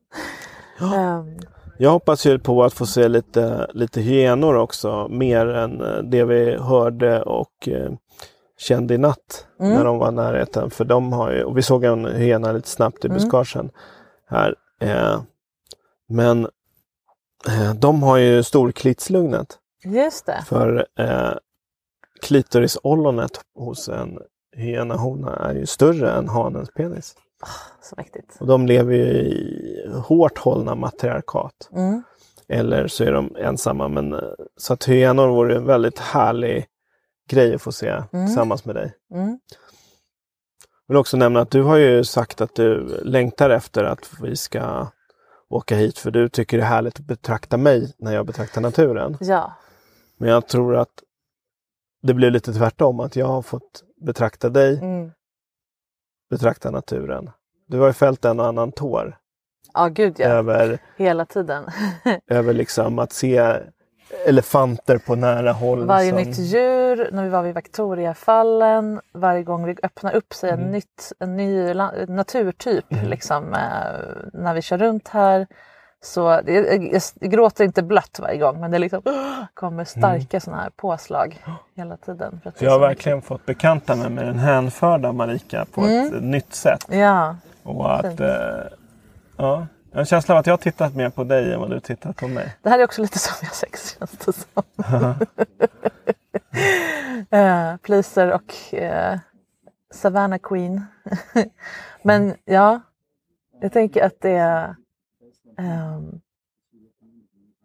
Ehm, 0.95 1.37
Jag 1.79 1.91
hoppas 1.91 2.27
ju 2.27 2.39
på 2.39 2.65
att 2.65 2.73
få 2.73 2.87
se 2.87 3.09
lite, 3.09 3.71
lite 3.75 4.01
hyenor 4.01 4.57
också, 4.57 5.09
mer 5.11 5.47
än 5.47 5.81
eh, 5.81 5.97
det 6.03 6.25
vi 6.25 6.57
hörde 6.57 7.23
och 7.23 7.69
kände 8.63 8.95
i 8.95 8.99
natt 8.99 9.47
Mm. 9.61 9.73
när 9.75 9.85
de 9.85 9.99
var 9.99 10.09
i 10.09 10.15
närheten. 10.15 10.71
För 10.71 10.85
de 10.85 11.13
har 11.13 11.33
ju, 11.33 11.45
och 11.45 11.59
vi 11.59 11.63
såg 11.63 11.85
en 11.85 12.07
hyena 12.07 12.53
lite 12.53 12.69
snabbt 12.69 13.05
i 13.05 13.09
Mm. 13.09 13.15
buskagen 13.19 13.71
här. 14.27 14.55
Eh, 14.81 15.23
men 16.09 16.45
eh, 17.49 17.75
de 17.75 18.03
har 18.03 18.17
ju 18.17 18.43
storklitslugnet. 18.43 19.59
just 19.85 20.27
det. 20.27 20.43
För 20.47 20.87
eh, 20.99 21.33
klitorisollonet 22.23 23.41
hos 23.55 23.89
en 23.89 24.19
hyenahona 24.57 25.37
är 25.37 25.55
ju 25.55 25.67
större 25.67 26.11
än 26.13 26.29
hanens 26.29 26.71
penis. 26.71 27.15
Så 27.83 27.95
mäktigt. 27.97 28.37
Och 28.41 28.47
de 28.47 28.67
lever 28.67 28.95
ju 28.95 29.05
i 29.05 29.91
hårt 30.07 30.39
hållna 30.39 30.75
matriarkat. 30.75 31.71
Mm. 31.73 32.03
Eller 32.49 32.87
så 32.89 33.05
är 33.05 33.13
de 33.13 33.37
ensamma. 33.37 33.89
Men, 33.89 34.13
eh, 34.13 34.19
så 34.57 34.73
att 34.73 34.85
hyenor 34.85 35.29
vore 35.29 35.57
en 35.57 35.67
väldigt 35.67 35.99
härlig 35.99 36.67
grej 37.29 37.55
att 37.55 37.63
få 37.63 37.73
se 37.73 37.89
Mm. 37.89 38.27
tillsammans 38.27 38.65
med 38.65 38.75
dig. 38.75 38.95
Mm. 39.15 39.39
Jag 40.87 40.95
vill 40.95 40.97
också 41.01 41.17
nämna 41.17 41.41
att 41.41 41.51
du 41.51 41.63
har 41.63 41.77
ju 41.77 42.05
sagt 42.05 42.41
att 42.41 42.55
du 42.55 43.01
längtar 43.05 43.51
efter 43.51 43.85
att 43.85 44.11
vi 44.23 44.37
ska 44.37 44.87
åka 45.49 45.77
hit 45.77 45.99
för 45.99 46.11
du 46.11 46.29
tycker 46.29 46.57
det 46.59 46.63
är 46.65 46.69
härligt 46.69 47.01
att 47.01 47.07
betrakta 47.07 47.57
mig 47.57 47.95
när 47.99 48.13
jag 48.15 48.27
betraktar 48.27 48.61
naturen. 48.61 49.17
Ja, 49.21 49.53
Men 50.17 50.29
jag 50.29 50.49
tror 50.49 50.77
att 50.77 51.03
det 52.03 52.15
blir 52.15 52.31
lite 52.31 52.53
tvärtom, 52.53 53.01
att 53.01 53.17
jag 53.17 53.27
har 53.27 53.43
fått 53.43 53.83
betrakta 53.97 54.49
dig, 54.49 54.79
mm. 54.79 55.11
betrakta 56.31 56.71
naturen. 56.71 57.31
Du 57.67 57.79
har 57.79 57.87
ju 57.87 57.93
fällt 57.93 58.25
en 58.25 58.41
och 58.41 58.47
annan 58.47 58.73
tår 58.73 59.19
ja 59.75 59.89
gud 59.89 60.15
ja. 60.19 60.27
över, 60.27 60.79
Hela 60.97 61.27
tiden. 61.27 61.65
över 62.27 62.53
liksom 62.53 62.99
att 62.99 63.13
se 63.13 63.57
elefanter 64.27 64.99
på 64.99 65.15
nära 65.17 65.53
håll. 65.53 65.85
Varje 65.87 66.09
som- 66.11 66.19
nytt 66.19 66.39
djur, 66.39 67.09
när 67.13 67.23
vi 67.25 67.29
var 67.29 67.43
vid 67.43 67.55
Victoriafallen, 67.55 69.01
varje 69.13 69.43
gång 69.43 69.65
vi 69.65 69.77
öppnar 69.83 70.15
upp 70.15 70.33
sig 70.35 70.51
en, 70.51 70.59
Mm. 70.59 70.71
nytt, 70.71 71.13
en 71.19 71.37
ny 71.37 71.75
naturtyp 72.09 72.85
liksom, 72.91 73.55
eh, 73.55 73.61
när 74.33 74.55
vi 74.55 74.63
kör 74.63 74.79
runt 74.79 75.09
här. 75.09 75.47
Så 76.05 76.21
jag, 76.47 76.47
jag 76.93 77.03
gråter 77.31 77.65
inte 77.65 77.83
blött 77.83 78.19
varje 78.23 78.39
gång 78.39 78.61
men 78.61 78.71
det 78.71 78.79
liksom, 78.79 79.03
kommer 79.55 79.85
starka 79.85 80.41
sådana 80.41 80.63
här 80.63 80.71
påslag 80.77 81.43
hela 81.77 81.97
tiden. 81.97 82.41
Mm. 82.45 82.55
Jag 82.59 82.71
har 82.71 82.79
verkligen 82.79 83.23
fått 83.23 83.47
bekanta 83.47 83.97
mig 83.97 84.11
med 84.11 84.27
den 84.27 84.39
hänförda 84.39 85.13
Marika 85.13 85.67
på 85.75 85.81
Mm. 85.81 86.07
ett 86.17 86.23
nytt 86.23 86.55
sätt. 86.55 86.89
mycket. 86.89 87.01
Ja, 87.01 87.37
Och 87.63 87.95
att, 87.95 88.21
eh, 88.21 88.29
ja, 89.37 89.67
jag 89.93 89.97
har 89.97 90.01
en 90.01 90.07
känsla 90.07 90.35
av 90.35 90.39
att 90.41 90.47
jag 90.47 90.53
har 90.53 90.59
tittat 90.59 90.95
mer 90.95 91.11
på 91.11 91.25
dig 91.25 91.53
än 91.53 91.61
vad 91.61 91.71
du 91.71 91.81
tittat 91.81 92.17
på 92.17 92.29
mig. 92.29 92.57
det 92.63 92.71
här 92.71 92.79
är 92.79 92.85
också 92.85 93.03
lite 93.03 93.19
som 93.19 93.47
har 93.47 93.55
sex 93.55 93.97
känns 93.99 94.11
det 94.13 94.33
som. 94.33 94.63
eh, 97.39 97.77
pleaser 97.77 98.33
och 98.33 98.75
eh, 98.75 99.19
Savannah 99.95 100.39
Queen. 100.39 100.85
Men 102.03 102.35
ja, 102.45 102.81
jag 103.61 103.73
tänker 103.73 104.03
att 104.05 104.21
det, 104.21 104.75
ehm, 105.59 106.21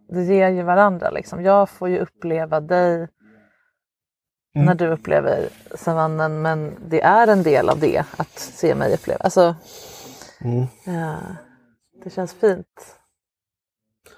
det 0.09 0.23
ger 0.23 0.49
ju 0.49 0.63
varandra. 0.63 1.09
Liksom. 1.09 1.43
Jag 1.43 1.69
får 1.69 1.89
ju 1.89 1.99
uppleva 1.99 2.59
dig 2.59 3.07
när 4.53 4.75
du 4.75 4.87
upplever 4.87 5.49
savannen 5.75 6.41
men 6.41 6.75
det 6.87 7.01
är 7.01 7.27
en 7.27 7.43
del 7.43 7.69
av 7.69 7.79
det 7.79 8.03
att 8.17 8.39
se 8.39 8.75
mig 8.75 8.93
uppleva. 8.93 9.19
Alltså, 9.23 9.55
Mm. 10.41 10.61
eh, 10.85 11.17
det 12.03 12.09
känns 12.09 12.33
fint 12.33 12.99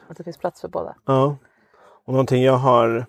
att 0.08 0.18
det 0.18 0.24
finns 0.24 0.38
plats 0.38 0.62
för 0.62 0.68
båda. 0.68 0.96
Ja. 1.06 1.38
Och 2.06 2.14
någonting 2.14 2.44
jag 2.44 2.58
har 2.58 3.06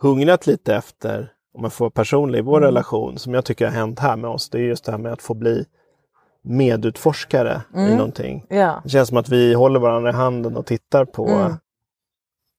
hungrat 0.00 0.46
lite 0.46 0.74
efter, 0.76 1.32
om 1.54 1.62
jag 1.62 1.72
får 1.72 1.90
personlig, 1.90 2.38
i 2.38 2.42
vår 2.42 2.56
Mm. 2.56 2.66
relation, 2.66 3.18
som 3.18 3.34
jag 3.34 3.44
tycker 3.44 3.64
har 3.66 3.72
hänt 3.72 3.98
här 3.98 4.16
med 4.16 4.30
oss, 4.30 4.50
det 4.50 4.58
är 4.58 4.62
just 4.62 4.84
det 4.84 4.92
här 4.92 4.98
med 4.98 5.12
att 5.12 5.22
få 5.22 5.34
bli 5.34 5.64
medutforskare 6.42 7.62
i 7.74 7.78
Mm. 7.78 7.96
någonting. 7.96 8.46
Ja, 8.48 8.80
Det 8.82 8.88
känns 8.88 9.08
som 9.08 9.16
att 9.18 9.28
vi 9.28 9.54
håller 9.54 9.80
varandra 9.80 10.10
i 10.10 10.12
handen 10.12 10.56
och 10.56 10.66
tittar 10.66 11.04
på 11.04 11.26
Mm. 11.28 11.52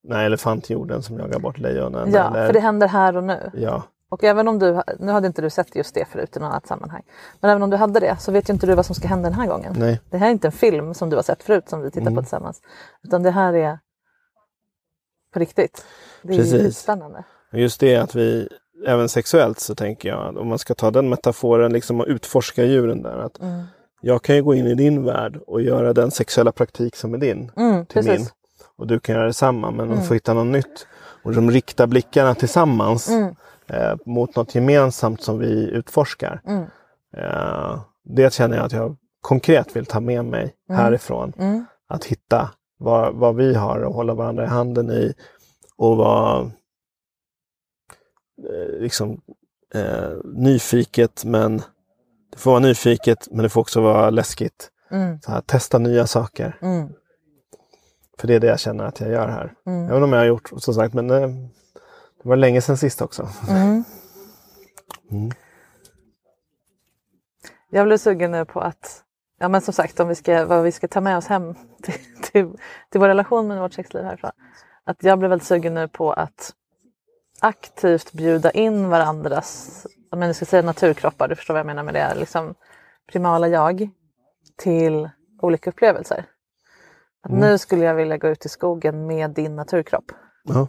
den 0.03 0.17
här 0.17 0.25
elefantjorden 0.25 1.03
som 1.03 1.17
jagar 1.19 1.39
bort 1.39 1.57
lejonen. 1.57 2.11
ja 2.13 2.27
eller, 2.27 2.45
för 2.45 2.53
det 2.53 2.59
händer 2.59 2.87
här 2.87 3.17
och 3.17 3.23
nu. 3.23 3.51
ja. 3.53 3.83
Och 4.15 4.23
även 4.23 4.47
om 4.47 4.59
du, 4.59 4.81
nu 4.99 5.11
hade 5.11 5.27
inte 5.27 5.41
du 5.41 5.49
sett 5.49 5.75
just 5.75 5.93
det 5.95 6.05
förut 6.05 6.37
i 6.37 6.39
något 6.39 6.47
annat 6.49 6.67
sammanhang. 6.67 7.01
Men 7.41 7.51
även 7.51 7.63
om 7.63 7.69
du 7.69 7.77
hade 7.77 7.99
det 7.99 8.17
så 8.19 8.31
vet 8.31 8.49
ju 8.49 8.53
inte 8.53 8.67
du 8.67 8.75
vad 8.75 8.85
som 8.85 8.95
ska 8.95 9.07
hända 9.07 9.29
den 9.29 9.39
här 9.39 9.47
gången. 9.47 9.73
Nej. 9.77 10.01
Det 10.09 10.17
här 10.17 10.27
är 10.27 10.31
inte 10.31 10.47
en 10.47 10.51
film 10.51 10.93
som 10.93 11.09
du 11.09 11.15
har 11.15 11.23
sett 11.23 11.43
förut 11.43 11.69
som 11.69 11.81
vi 11.81 11.91
tittar 11.91 12.01
Mm. 12.01 12.15
på 12.15 12.21
tillsammans. 12.21 12.61
Utan 13.03 13.23
det 13.23 13.31
här 13.31 13.53
är 13.53 13.79
på 15.33 15.39
riktigt. 15.39 15.85
Det 16.21 16.33
är 16.33 16.37
Precis. 16.37 16.77
spännande. 16.79 17.23
Just 17.53 17.79
det 17.79 17.95
att 17.95 18.15
vi, 18.15 18.49
även 18.87 19.09
sexuellt 19.09 19.59
så 19.59 19.75
tänker 19.75 20.09
jag, 20.09 20.37
om 20.37 20.47
man 20.47 20.59
ska 20.59 20.73
ta 20.73 20.91
den 20.91 21.09
metaforen 21.09 21.73
liksom 21.73 21.99
och 22.01 22.05
utforska 22.09 22.63
djuren 22.63 23.01
där. 23.01 23.17
Att 23.19 23.41
Mm. 23.41 23.63
Jag 24.01 24.21
kan 24.21 24.35
ju 24.35 24.43
gå 24.43 24.53
in 24.55 24.67
i 24.67 24.75
din 24.75 25.03
värld 25.05 25.37
och 25.47 25.61
göra 25.61 25.93
den 25.93 26.11
sexuella 26.11 26.51
praktik 26.51 26.95
som 26.95 27.13
är 27.13 27.17
din 27.17 27.51
Mm, 27.57 27.85
till 27.85 27.93
precis. 28.03 28.19
min. 28.19 28.27
Och 28.77 28.87
du 28.87 28.99
kan 28.99 29.15
göra 29.15 29.25
detsamma 29.27 29.71
men 29.71 29.85
Mm. 29.85 29.97
de 29.97 30.03
får 30.05 30.13
hitta 30.15 30.33
något 30.33 30.47
nytt. 30.47 30.87
Och 31.23 31.33
de 31.33 31.51
riktar 31.51 31.87
blickarna 31.87 32.35
tillsammans 32.35 33.09
Mm. 33.09 33.35
Eh, 33.67 33.95
mot 34.05 34.35
något 34.35 34.55
gemensamt 34.55 35.21
som 35.21 35.39
vi 35.39 35.69
utforskar. 35.69 36.41
Mm. 36.47 36.63
Eh, 37.17 37.81
det 38.03 38.33
känner 38.33 38.57
jag 38.57 38.65
att 38.65 38.71
jag 38.71 38.95
konkret 39.21 39.75
vill 39.75 39.85
ta 39.85 39.99
med 39.99 40.25
mig 40.25 40.55
Mm. 40.69 40.81
härifrån. 40.81 41.33
Mm. 41.37 41.65
Att 41.87 42.05
hitta 42.05 42.49
vad, 42.77 43.15
vad 43.15 43.35
vi 43.35 43.53
har 43.55 43.81
att 43.81 43.93
hålla 43.93 44.13
varandra 44.13 44.43
i 44.43 44.47
handen 44.47 44.91
i 44.91 45.13
och 45.77 45.97
vara 45.97 46.51
eh, 48.49 48.79
liksom 48.79 49.21
eh, 49.73 50.09
nyfiket 50.23 51.25
men 51.25 51.57
det 52.31 52.37
får 52.37 52.51
vara 52.51 52.59
nyfiket 52.59 53.27
men 53.31 53.43
det 53.43 53.49
får 53.49 53.61
också 53.61 53.81
vara 53.81 54.09
läskigt. 54.09 54.69
Mm. 54.91 55.21
Så 55.21 55.31
här, 55.31 55.41
testa 55.41 55.77
nya 55.77 56.07
saker. 56.07 56.57
Mm. 56.61 56.89
För 58.19 58.27
det 58.27 58.35
är 58.35 58.39
det 58.39 58.47
jag 58.47 58.59
känner 58.59 58.83
att 58.83 58.99
jag 58.99 59.09
gör 59.09 59.27
här. 59.27 59.53
Mm. 59.67 59.89
Även 59.89 60.03
om 60.03 60.13
jag 60.13 60.19
har 60.19 60.25
gjort 60.25 60.49
som 60.57 60.73
sagt, 60.73 60.93
men 60.93 61.09
eh, 61.09 61.29
det 62.25 62.29
var 62.29 62.35
länge 62.35 62.61
sedan 62.61 62.77
sist 62.77 63.01
också. 63.01 63.29
Mm. 63.49 63.83
Mm. 65.11 65.31
Jag 67.69 67.85
blev 67.85 67.97
sugen 67.97 68.31
nu 68.31 68.45
på 68.45 68.59
att, 68.59 69.03
ja 69.39 69.47
men 69.47 69.61
som 69.61 69.73
sagt 69.73 69.99
om 69.99 70.07
vi 70.07 70.15
ska, 70.15 70.45
vad 70.45 70.63
vi 70.63 70.71
ska 70.71 70.87
ta 70.87 71.01
med 71.01 71.17
oss 71.17 71.27
hem 71.27 71.53
till, 71.83 71.93
till, 72.21 72.57
till 72.89 72.99
vår 72.99 73.07
relation 73.07 73.47
med 73.47 73.61
vårt 73.61 73.73
sexliv 73.73 74.03
härifrån. 74.03 74.31
Att 74.83 75.03
jag 75.03 75.19
blev 75.19 75.29
väldigt 75.29 75.47
sugen 75.47 75.73
nu 75.73 75.87
på 75.87 76.13
att 76.13 76.53
aktivt 77.39 78.11
bjuda 78.11 78.51
in 78.51 78.89
varandras, 78.89 79.87
om 80.11 80.21
jag 80.21 80.27
nu 80.27 80.33
ska 80.33 80.45
säga 80.45 80.61
naturkroppar, 80.61 81.27
du 81.27 81.35
förstår 81.35 81.53
vad 81.53 81.59
jag 81.59 81.67
menar 81.67 81.83
med 81.83 81.93
det, 81.93 82.15
liksom 82.15 82.55
primala 83.11 83.47
jag 83.47 83.89
till 84.57 85.09
olika 85.41 85.69
upplevelser. 85.69 86.25
Att 87.23 87.31
Mm. 87.31 87.41
Nu 87.41 87.57
skulle 87.57 87.85
jag 87.85 87.95
vilja 87.95 88.17
gå 88.17 88.27
ut 88.27 88.45
i 88.45 88.49
skogen 88.49 89.07
med 89.07 89.31
din 89.31 89.55
naturkropp. 89.55 90.11
Ja. 90.43 90.67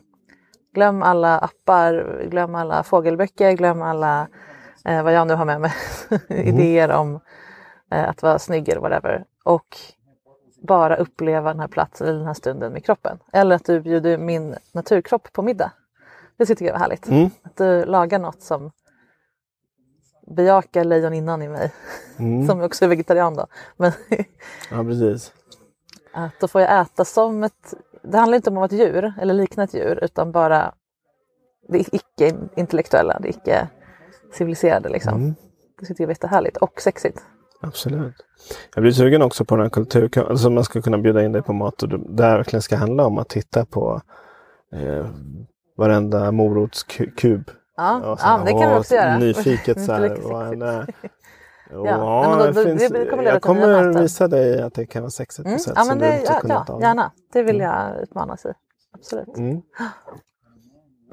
Glöm 0.76 1.02
alla 1.02 1.38
appar, 1.38 2.22
glöm 2.30 2.54
alla 2.54 2.82
fågelböcker, 2.82 3.52
glöm 3.52 3.82
alla 3.82 4.28
eh, 4.84 5.02
vad 5.02 5.12
jag 5.12 5.26
nu 5.26 5.34
har 5.34 5.44
med 5.44 5.60
mig, 5.60 5.72
idéer 6.28 6.90
om 6.90 7.20
eh, 7.90 8.08
att 8.08 8.22
vara 8.22 8.38
snygg 8.38 8.68
eller 8.68 8.80
whatever. 8.80 9.24
Och 9.44 9.76
bara 10.62 10.96
uppleva 10.96 11.52
den 11.52 11.60
här 11.60 11.68
platsen, 11.68 12.06
eller 12.06 12.18
den 12.18 12.26
här 12.26 12.34
stunden 12.34 12.72
med 12.72 12.84
kroppen. 12.84 13.18
Eller 13.32 13.56
att 13.56 13.64
du 13.64 13.80
bjuder 13.80 14.18
min 14.18 14.56
naturkropp 14.72 15.32
på 15.32 15.42
middag. 15.42 15.72
Det 16.36 16.46
tycker 16.46 16.64
jag 16.64 16.72
var 16.72 16.80
härligt. 16.80 17.08
Mm. 17.08 17.30
Att 17.42 17.56
du 17.56 17.84
lagar 17.84 18.18
något 18.18 18.42
som 18.42 18.70
bejakar 20.26 20.84
lejon 20.84 21.14
innan 21.14 21.42
i 21.42 21.48
mig. 21.48 21.72
Mm. 22.18 22.46
Som 22.48 22.60
också 22.60 22.84
är 22.84 22.88
vegetarian 22.88 23.34
då. 23.34 23.46
Men 23.76 23.92
ja, 24.70 24.84
precis. 24.84 25.32
att 26.12 26.40
då 26.40 26.48
får 26.48 26.60
jag 26.60 26.80
äta 26.80 27.04
som 27.04 27.44
ett... 27.44 27.74
Det 28.10 28.18
handlar 28.18 28.36
inte 28.36 28.50
om 28.50 28.56
att 28.56 28.72
vara 28.72 28.82
ett 28.82 28.86
djur 28.86 29.12
eller 29.20 29.34
likna 29.34 29.64
ett 29.64 29.74
djur 29.74 29.98
utan 30.02 30.32
bara 30.32 30.74
det 31.68 31.78
icke-intellektuella, 31.78 33.18
det 33.20 33.28
icke-civiliserade. 33.28 34.88
Liksom. 34.88 35.14
Mm. 35.14 35.34
Det 35.80 35.86
tycker 35.86 36.04
jag 36.04 36.08
är 36.08 36.12
jättehärligt 36.12 36.56
och 36.56 36.80
sexigt. 36.80 37.22
Absolut. 37.60 38.14
Jag 38.74 38.82
blir 38.82 38.92
sugen 38.92 39.22
också 39.22 39.44
på 39.44 39.56
den 39.56 39.62
här 39.62 39.70
kultur, 39.70 40.28
alltså 40.30 40.50
man 40.50 40.64
ska 40.64 40.82
kunna 40.82 40.98
bjuda 40.98 41.24
in 41.24 41.32
dig 41.32 41.42
på 41.42 41.52
mat 41.52 41.82
och 41.82 41.88
det 41.88 41.98
det 41.98 42.22
verkligen 42.22 42.62
ska 42.62 42.76
handla 42.76 43.06
om 43.06 43.18
att 43.18 43.28
titta 43.28 43.64
på 43.64 44.00
eh, 44.72 45.06
varenda 45.76 46.32
morotskub. 46.32 47.50
Ja, 47.76 48.00
ja 48.02 48.16
här, 48.20 48.44
det 48.44 48.50
kan 48.50 48.72
och 48.72 48.78
också 48.78 48.94
göra. 48.94 49.18
Nyfiket 49.18 49.84
så 49.84 49.92
här, 49.92 50.16
vad 50.22 50.46
är 50.46 50.56
det? 50.56 50.86
Ja, 51.70 51.82
nej, 51.82 52.28
men 52.30 52.38
då- 52.38 52.44
det 52.46 52.52
det- 52.52 52.78
finns, 52.78 52.92
det 52.92 53.06
kommer 53.06 53.22
jag 53.22 53.42
kommer 53.42 54.00
visa 54.02 54.28
dig 54.28 54.62
att 54.62 54.74
det 54.74 54.86
kan 54.86 55.02
vara 55.02 55.10
sexigt 55.10 55.46
Mm. 55.46 55.56
på 55.56 55.62
sätt 55.62 55.72
Ja, 55.76 55.82
som 55.82 55.88
men 55.88 55.98
du 55.98 56.04
det, 56.04 56.20
inte 56.20 56.32
ja, 56.32 56.40
kunnat 56.40 56.64
ja, 56.68 56.74
av. 56.74 56.80
gärna. 56.80 57.12
Det 57.32 57.42
vill 57.42 57.60
jag 57.60 58.00
utmanas 58.02 58.46
i. 58.46 58.52
Absolut. 58.92 59.36
Mm. 59.36 59.62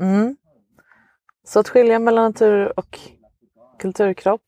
Mm. 0.01 0.35
Så 1.45 1.59
att 1.59 1.69
skilja 1.69 1.99
mellan 1.99 2.23
natur 2.25 2.79
och 2.79 2.99
kulturkropp. 3.79 4.41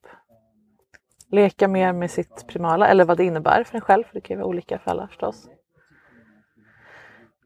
Leka 1.31 1.67
mer 1.67 1.93
med 1.93 2.11
sitt 2.11 2.47
primala, 2.47 2.87
eller 2.87 3.05
vad 3.05 3.17
det 3.17 3.23
innebär 3.23 3.63
för 3.63 3.75
en 3.75 3.81
själv, 3.81 4.03
för 4.03 4.13
det 4.13 4.21
kan 4.21 4.33
ju 4.35 4.37
vara 4.41 4.47
olika 4.49 4.79
för 4.79 4.91
alla 4.91 5.07
förstås. 5.07 5.47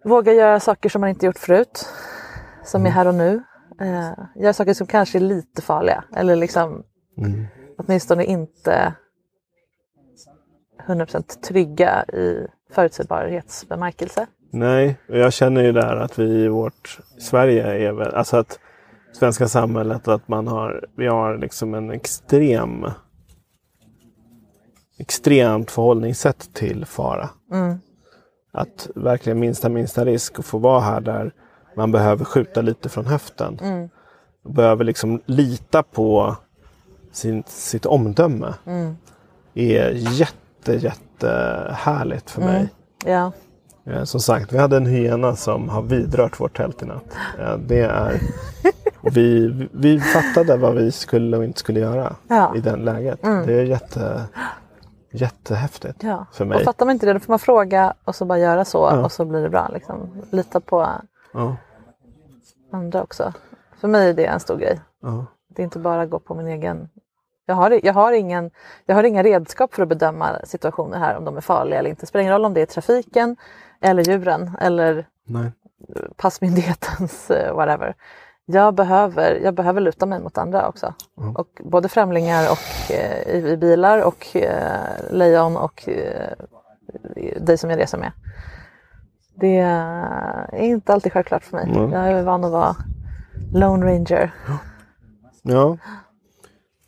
Våga 0.04 0.34
göra 0.34 0.60
saker 0.60 0.90
som 0.90 1.02
man 1.02 1.10
inte 1.10 1.26
gjort 1.26 1.38
förut, 1.38 1.86
som 2.64 2.86
är 2.86 2.90
här 2.90 3.08
och 3.08 3.16
nu. 3.16 3.44
Eh, 3.82 4.12
göra 4.36 4.54
saker 4.54 4.74
som 4.74 4.88
kanske 4.88 5.18
är 5.18 5.22
lite 5.22 5.62
farliga, 5.62 6.04
eller 6.16 6.36
liksom 6.36 6.84
Mm. 7.18 7.46
Åtminstone 7.80 8.26
inte 8.26 8.94
100% 10.88 11.42
trygga 11.42 12.04
i 12.04 12.48
förutsägbarhetsbemärkelse. 12.72 14.28
Nej, 14.52 14.98
och 15.10 15.18
jag 15.18 15.34
känner 15.34 15.64
ju 15.64 15.72
där 15.72 15.96
att 15.96 16.20
vi 16.20 16.44
i 16.44 16.48
vårt 16.48 17.00
Sverige 17.20 17.88
är 17.88 17.92
väl, 17.92 18.16
alltså 18.16 18.38
att 18.38 18.60
svenska 19.14 19.48
samhället 19.48 20.08
att 20.08 20.28
man 20.28 20.48
har, 20.48 20.86
vi 20.96 21.08
har 21.08 21.38
liksom 21.38 21.74
en 21.74 21.92
extrem 21.92 22.86
extremt 25.00 25.72
förhållningssätt 25.72 26.54
till 26.54 26.86
fara. 26.86 27.30
Mm. 27.52 27.80
Att 28.52 28.90
verkligen 28.96 29.40
minsta 29.40 29.70
minsta 29.70 30.06
risk 30.06 30.40
att 30.40 30.46
få 30.46 30.58
vara 30.58 30.80
här 30.80 31.02
där 31.02 31.32
man 31.76 31.92
behöver 31.92 32.26
skjuta 32.26 32.62
lite 32.62 32.90
från 32.90 33.06
höften. 33.06 33.60
Mm. 33.62 33.90
Behöver 34.50 34.84
liksom 34.84 35.22
lita 35.26 35.84
på 35.84 36.36
sin, 37.12 37.44
sitt 37.48 37.86
omdöme. 37.86 38.54
Mm. 38.66 38.98
är 39.54 39.90
jätte, 39.92 40.74
jätte 40.74 41.30
härligt 41.78 42.30
för 42.30 42.42
mig. 42.42 42.56
Mm. 42.58 42.70
Ja. 43.06 43.32
Eh, 43.94 44.04
Som 44.04 44.20
sagt, 44.20 44.54
vi 44.54 44.58
hade 44.58 44.78
en 44.78 44.86
hyena 44.86 45.36
som 45.36 45.70
har 45.70 45.82
vidrört 45.82 46.40
vårt 46.40 46.58
tält 46.58 46.84
i 46.84 46.86
natt. 46.86 47.04
Eh, 47.40 47.58
Det 47.58 47.82
är... 47.82 48.22
vi, 49.12 49.48
vi 49.72 50.00
fattade 50.00 50.58
vad 50.58 50.76
vi 50.76 50.92
skulle 50.92 51.38
och 51.38 51.44
inte 51.44 51.60
skulle 51.60 51.80
göra 51.80 52.16
Ja. 52.28 52.56
i 52.56 52.60
den 52.60 52.80
läget. 52.80 53.24
Mm. 53.26 53.46
Det 53.48 53.54
är 53.54 53.64
jätte, 53.64 54.26
jättehäftigt 55.12 56.04
Ja. 56.04 56.26
för 56.32 56.46
mig. 56.46 56.58
Och 56.58 56.64
fattar 56.64 56.86
man 56.86 56.94
inte 56.94 57.06
det 57.06 57.14
då 57.14 57.20
får 57.20 57.32
man 57.34 57.40
fråga 57.40 57.94
och 58.04 58.16
så 58.16 58.26
bara 58.26 58.40
göra 58.40 58.66
så 58.66 58.78
Ja. 58.78 59.04
och 59.06 59.12
så 59.12 59.26
blir 59.26 59.42
det 59.42 59.50
bra. 59.50 59.70
Liksom. 59.74 60.22
Lita 60.30 60.60
på 60.60 60.88
andra 62.72 63.04
också. 63.04 63.34
För 63.82 63.88
mig 63.88 64.10
är 64.10 64.14
det 64.14 64.26
en 64.26 64.40
stor 64.40 64.58
grej. 64.58 64.80
Det 65.56 65.62
är 65.62 65.64
inte 65.64 65.80
bara 65.80 66.02
att 66.02 66.10
gå 66.10 66.20
på 66.20 66.36
min 66.36 66.48
egen... 66.48 66.90
Jag 67.50 67.56
har, 67.56 67.80
jag, 67.84 67.94
har 67.94 68.12
ingen, 68.12 68.52
jag 68.86 68.96
har 68.96 69.04
inga 69.04 69.24
redskap 69.24 69.74
för 69.74 69.84
att 69.84 69.90
bedöma 69.90 70.40
situationer 70.44 71.00
här 71.00 71.18
om 71.18 71.26
de 71.26 71.38
är 71.38 71.42
farliga 71.42 71.80
eller 71.80 71.90
inte. 71.90 72.02
Det 72.02 72.08
spelar 72.08 72.22
ingen 72.22 72.34
roll 72.34 72.46
om 72.46 72.54
det 72.54 72.62
är 72.62 72.66
trafiken 72.66 73.36
eller 73.82 74.04
djuren 74.04 74.52
eller 74.62 75.08
Nej. 75.26 75.52
passmyndighetens 76.16 77.32
eh, 77.32 77.56
whatever. 77.56 77.96
Jag 78.46 78.74
behöver, 78.74 79.40
jag 79.44 79.54
behöver 79.54 79.82
luta 79.82 80.06
mig 80.06 80.20
mot 80.20 80.38
andra 80.38 80.68
också. 80.68 80.94
Mm. 81.18 81.36
Och 81.36 81.62
både 81.64 81.90
främlingar 81.90 82.52
och 82.52 82.92
eh, 82.92 83.36
i, 83.36 83.50
i 83.50 83.58
bilar 83.58 84.02
och 84.02 84.36
eh, 84.36 85.12
lejon 85.12 85.58
och 85.58 85.90
eh, 85.90 86.32
dig 87.42 87.58
som 87.58 87.70
jag 87.70 87.80
reser 87.80 87.98
med. 87.98 88.12
Det 89.36 89.58
är 89.58 90.56
inte 90.56 90.94
alltid 90.94 91.14
självklart 91.14 91.44
för 91.44 91.58
mig. 91.58 91.70
Mm. 91.70 91.92
Jag 91.92 92.08
är 92.08 92.24
van 92.24 92.44
att 92.44 92.52
vara 92.52 92.76
Lone 93.54 93.86
Ranger. 93.86 94.32
Ja. 95.42 95.78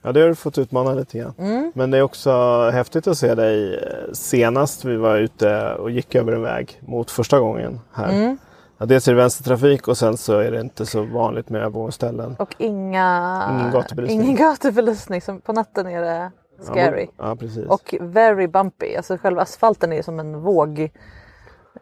Ja, 0.02 0.12
det 0.12 0.22
har 0.22 0.28
du 0.28 0.36
fått 0.36 0.58
utmana 0.58 0.94
lite 0.94 1.18
grann. 1.18 1.34
Mm. 1.38 1.72
Men 1.76 1.92
det 1.92 1.98
är 1.98 2.02
också 2.02 2.32
häftigt 2.74 3.08
att 3.08 3.18
se 3.18 3.36
dig 3.36 3.76
eh, 3.76 4.12
senast 4.14 4.86
vi 4.86 4.96
var 4.96 5.18
ute 5.18 5.74
och 5.74 5.92
gick 5.92 6.16
över 6.16 6.34
en 6.34 6.42
väg 6.42 6.82
mot 6.82 7.12
första 7.12 7.40
gången 7.40 7.80
här. 7.94 8.10
Mm. 8.14 8.38
Ja, 8.78 8.86
dels 8.86 9.08
är 9.08 9.12
det 9.12 9.18
vänstertrafik 9.18 9.88
och 9.88 9.98
sen 9.98 10.18
så 10.18 10.40
är 10.40 10.52
det 10.52 10.60
inte 10.62 10.86
så 10.86 11.04
vanligt 11.04 11.50
med 11.50 11.62
övergångsställen. 11.62 12.36
Och 12.40 12.56
inga, 12.58 13.48
Ingen 13.52 13.72
gatubelysning. 13.72 14.22
ingen 14.22 14.36
gatubelysning. 14.36 15.22
På 15.44 15.54
natten 15.54 15.88
är 15.88 16.02
det 16.02 16.32
scary. 16.62 17.08
Ja, 17.18 17.28
ja 17.30 17.36
precis. 17.36 17.66
Och 17.66 17.96
very 18.02 18.48
bumpy. 18.48 18.96
Alltså 18.96 19.18
själva 19.18 19.42
asfalten 19.42 19.94
är 19.94 20.02
som 20.02 20.20
en 20.20 20.42
våg. 20.42 20.80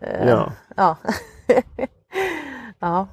Eh, 0.01 0.27
Ja. 0.29 0.51
Ja. 0.75 0.97
ja. 2.79 3.07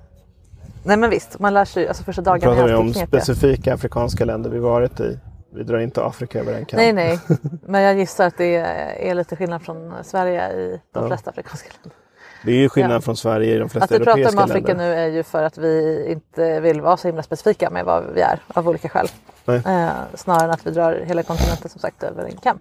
Nej 0.87 0.97
men 0.97 1.11
visst, 1.11 1.39
man 1.39 1.55
lär 1.55 1.65
sig 1.65 1.89
alltså 1.89 2.05
första 2.05 2.23
Nu 2.23 2.25
dagarna 2.25 2.53
är 2.53 2.57
pratar 2.57 2.69
vi 2.69 2.75
om 2.75 2.93
knepiga. 2.93 3.21
specifika 3.21 3.75
afrikanska 3.75 4.25
länder 4.25 4.51
vi 4.51 4.59
varit 4.59 5.01
i. 5.01 5.19
Vi 5.55 5.63
drar 5.63 5.79
inte 5.79 6.05
Afrika 6.05 6.41
över 6.41 6.53
en 6.53 6.65
kam. 6.65 6.77
Nej 6.77 6.93
nej, 6.93 7.21
men 7.67 7.83
jag 7.83 7.99
gissar 7.99 8.27
att 8.27 8.39
det 8.39 8.57
är, 8.57 9.15
lite 9.15 9.37
skillnad 9.37 9.63
från 9.63 9.95
Sverige 10.05 10.53
i 10.53 10.81
de 10.93 11.01
Ja. 11.03 11.09
flesta 11.09 11.31
afrikanska 11.31 11.69
länder. 11.83 11.99
Det 12.45 12.53
är 12.53 12.57
ju 12.57 12.69
skillnad 12.69 12.93
Ja. 12.97 13.01
från 13.01 13.17
Sverige 13.17 13.55
i 13.55 13.59
de 13.59 13.69
flesta 13.69 13.95
Att 13.95 14.01
vi 14.01 14.05
pratar 14.05 14.19
europeiska 14.19 14.43
om 14.43 14.51
Afrika 14.51 14.69
länder. 14.69 14.85
nu 14.89 14.95
är 14.95 15.07
ju 15.07 15.23
för 15.23 15.43
att 15.43 15.59
vi 15.59 16.05
inte 16.09 16.61
vill 16.61 16.81
vara 16.81 16.97
så 16.97 17.09
himla 17.09 17.23
specifika 17.23 17.71
med 17.71 17.85
vad 17.85 18.05
vi 18.15 18.21
är 18.21 18.39
av 18.49 18.69
olika 18.69 18.89
skäl. 18.89 19.09
Eh, 19.47 19.89
snarare 20.15 20.45
än 20.45 20.51
att 20.51 20.67
vi 20.67 20.71
drar 20.71 21.01
hela 21.05 21.23
kontinenten 21.23 21.71
som 21.71 21.81
sagt 21.81 22.03
över 22.03 22.25
en 22.25 22.37
kam. 22.37 22.59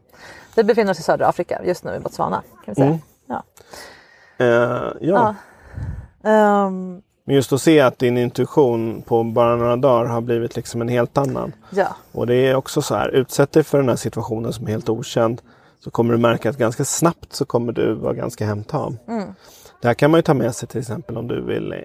Vi 0.55 0.63
befinner 0.63 0.91
oss 0.91 0.99
i 0.99 1.03
södra 1.03 1.27
Afrika 1.27 1.61
just 1.65 1.83
nu 1.83 1.95
i 1.95 1.99
Botswana. 1.99 2.41
Kan 2.65 2.73
vi 2.73 2.75
säga. 2.75 2.87
Mm. 2.87 2.99
Ja. 3.27 3.43
Eh, 4.37 4.91
ja. 5.01 5.35
Ehm, 6.23 7.01
Men 7.25 7.35
just 7.35 7.53
att 7.53 7.61
se 7.61 7.79
att 7.79 7.99
din 7.99 8.17
intuition 8.17 9.01
på 9.01 9.23
bara 9.23 9.55
några 9.55 9.75
dagar 9.75 10.05
har 10.05 10.21
blivit 10.21 10.55
liksom 10.55 10.81
en 10.81 10.87
helt 10.89 11.17
annan. 11.17 11.53
ja. 11.69 11.87
Och 12.11 12.27
det 12.27 12.35
är 12.35 12.55
också 12.55 12.81
så 12.81 12.95
här, 12.95 13.09
utsätt 13.09 13.51
dig 13.51 13.63
för 13.63 13.77
den 13.77 13.89
här 13.89 13.95
situationen 13.95 14.53
som 14.53 14.67
är 14.67 14.71
helt 14.71 14.89
okänd. 14.89 15.41
Så 15.83 15.91
kommer 15.91 16.13
du 16.13 16.19
märka 16.19 16.49
att 16.49 16.57
ganska 16.57 16.85
snabbt 16.85 17.33
så 17.33 17.45
kommer 17.45 17.71
du 17.73 17.93
vara 17.93 18.13
ganska 18.13 18.45
hemtam. 18.45 18.97
Mm. 19.07 19.29
Det 19.81 19.87
här 19.87 19.93
kan 19.95 20.11
man 20.11 20.17
ju 20.17 20.21
ta 20.21 20.33
med 20.33 20.55
sig 20.55 20.67
till 20.69 20.79
exempel 20.81 21.17
om 21.17 21.27
du 21.27 21.41
vill 21.41 21.71
eh, 21.71 21.77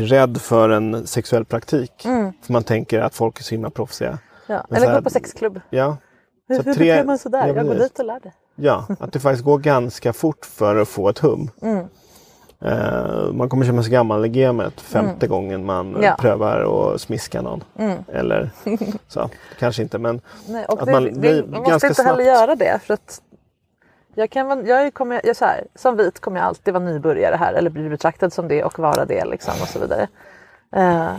är 0.00 0.02
rädd 0.02 0.38
för 0.40 0.68
en 0.68 1.06
sexuell 1.06 1.44
praktik. 1.44 2.04
Mm. 2.04 2.32
För 2.42 2.52
man 2.52 2.64
tänker 2.64 3.00
att 3.00 3.14
folk 3.14 3.38
är 3.38 3.42
så 3.44 3.50
himla 3.54 3.70
proffsiga. 3.70 4.18
ja. 4.46 4.66
Eller 4.70 4.86
här- 4.86 4.94
gå 4.96 5.02
på 5.02 5.10
sexklubb. 5.10 5.60
Ja, 5.70 5.96
Hur, 6.48 6.56
Så 6.56 6.62
hur 6.62 6.74
tre- 6.74 6.92
beter 6.92 7.04
man 7.06 7.18
sig 7.18 7.30
där? 7.30 7.46
Ja, 7.48 7.54
jag 7.54 7.66
går 7.66 7.74
dit 7.74 7.98
och 7.98 8.04
lär 8.04 8.20
dig. 8.20 8.32
ja, 8.56 8.86
att 9.00 9.12
det 9.12 9.20
faktiskt 9.20 9.44
går 9.44 9.58
ganska 9.58 10.12
fort 10.12 10.44
för 10.46 10.76
att 10.76 10.88
få 10.88 11.08
ett 11.08 11.18
hum. 11.18 11.50
Mm. 11.62 11.86
Eh, 12.64 13.32
man 13.32 13.48
kommer 13.48 13.64
känna 13.66 13.82
sig 13.82 13.92
gammal 13.92 14.24
i 14.24 14.28
gamet 14.28 14.80
femte 14.80 15.26
gången 15.26 15.64
man 15.64 15.96
Ja. 16.02 16.16
prövar 16.18 16.92
att 16.94 17.00
smiska 17.00 17.42
någon. 17.42 17.64
Mm. 17.78 17.98
Eller 18.08 18.50
så, 19.08 19.30
kanske 19.58 19.82
inte 19.82 19.98
men 19.98 20.20
Nej, 20.48 20.64
och 20.64 20.80
Att 20.80 20.86
det, 20.86 20.92
man 20.92 21.20
blir 21.20 21.42
man 21.42 21.50
måste 21.50 21.70
ganska 21.70 21.88
inte 21.88 22.02
heller 22.02 22.24
snabbt- 22.24 22.40
göra 22.40 22.54
det. 22.56 22.78
För 22.82 22.94
att 22.94 23.22
jag 24.14 24.30
kan, 24.30 24.66
jag 24.66 24.94
kommer, 24.94 25.20
jag, 25.24 25.36
så 25.36 25.44
här, 25.44 25.64
som 25.74 25.96
vit 25.96 26.20
kommer 26.20 26.38
jag 26.40 26.46
alltid 26.46 26.74
vara 26.74 26.84
nybörjare 26.84 27.36
här 27.36 27.52
eller 27.52 27.70
bli 27.70 27.88
betraktad 27.88 28.32
som 28.32 28.48
det 28.48 28.64
och 28.64 28.78
vara 28.78 29.04
det 29.04 29.24
liksom, 29.24 29.54
och 29.62 29.68
så 29.68 29.78
vidare. 29.78 30.08
Eh, 30.76 31.12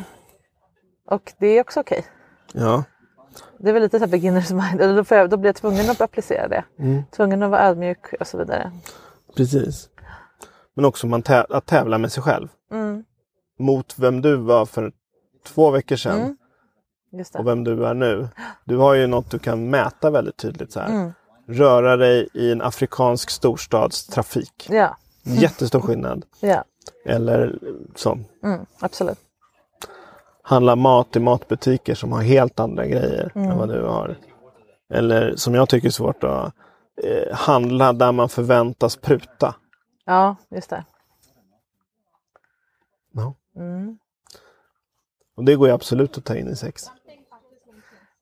och 1.09 1.33
det 1.37 1.47
är 1.47 1.61
också 1.61 1.79
okej. 1.79 2.05
ja. 2.53 2.83
Det 3.57 3.69
är 3.69 3.73
väl 3.73 3.81
lite 3.83 3.99
så 3.99 4.05
här 4.05 4.11
beginners 4.11 4.51
mind. 4.51 4.79
Då, 4.79 5.15
jag, 5.15 5.29
då 5.29 5.37
blir 5.37 5.47
jag 5.49 5.55
tvungen 5.55 5.89
att 5.89 6.01
applicera 6.01 6.47
det. 6.47 6.63
Mm. 6.79 7.03
Tvungen 7.15 7.43
att 7.43 7.51
vara 7.51 7.61
ödmjuk 7.67 8.13
och 8.19 8.27
så 8.27 8.37
vidare. 8.37 8.71
Precis. 9.37 9.89
Men 10.75 10.85
också 10.85 11.07
man 11.07 11.23
tä- 11.23 11.45
att 11.49 11.65
tävla 11.65 11.97
med 11.97 12.11
sig 12.11 12.23
själv. 12.23 12.47
Mm. 12.71 13.03
Mot 13.59 13.99
vem 13.99 14.21
du 14.21 14.35
var 14.35 14.65
för 14.65 14.91
två 15.45 15.69
veckor 15.71 15.95
sedan 15.95 16.19
Mm. 16.21 17.25
Och 17.37 17.47
vem 17.47 17.63
du 17.63 17.85
är 17.85 17.93
nu. 17.93 18.27
Du 18.65 18.77
har 18.77 18.93
ju 18.93 19.07
något 19.07 19.31
du 19.31 19.39
kan 19.39 19.69
mäta 19.69 20.09
väldigt 20.09 20.37
tydligt. 20.37 20.71
Så 20.71 20.79
här. 20.79 20.89
Mm. 20.89 21.11
Röra 21.47 21.97
dig 21.97 22.27
i 22.33 22.51
en 22.51 22.61
afrikansk 22.61 23.29
storstadstrafik. 23.29 24.67
Ja, 24.69 24.97
Jättestor 25.23 25.79
skillnad. 25.87 26.25
ja. 26.39 26.63
Eller 27.05 27.59
så. 27.95 28.17
Mm. 28.43 28.65
absolut. 28.79 29.17
Handla 30.43 30.75
mat 30.75 31.15
i 31.15 31.19
matbutiker 31.19 31.95
som 31.95 32.11
har 32.11 32.21
helt 32.21 32.59
andra 32.59 32.85
grejer 32.85 33.31
Mm. 33.35 33.49
än 33.51 33.57
vad 33.57 33.69
du 33.69 33.81
har. 33.83 34.17
Eller 34.93 35.35
som 35.35 35.53
jag 35.55 35.69
tycker 35.69 35.87
är 35.87 35.91
svårt 35.91 36.23
att 36.23 36.53
eh, 37.03 37.33
handla 37.35 37.93
där 37.93 38.11
man 38.11 38.29
förväntas 38.29 38.95
pruta. 38.95 39.55
Ja, 40.05 40.35
just 40.49 40.69
det. 40.69 40.85
Ja. 43.11 43.35
Mm. 43.55 43.97
Och 45.35 45.43
det 45.43 45.55
går 45.55 45.67
ju 45.67 45.73
absolut 45.73 46.17
att 46.17 46.25
ta 46.25 46.35
in 46.35 46.47
i 46.47 46.55
sex. 46.55 46.83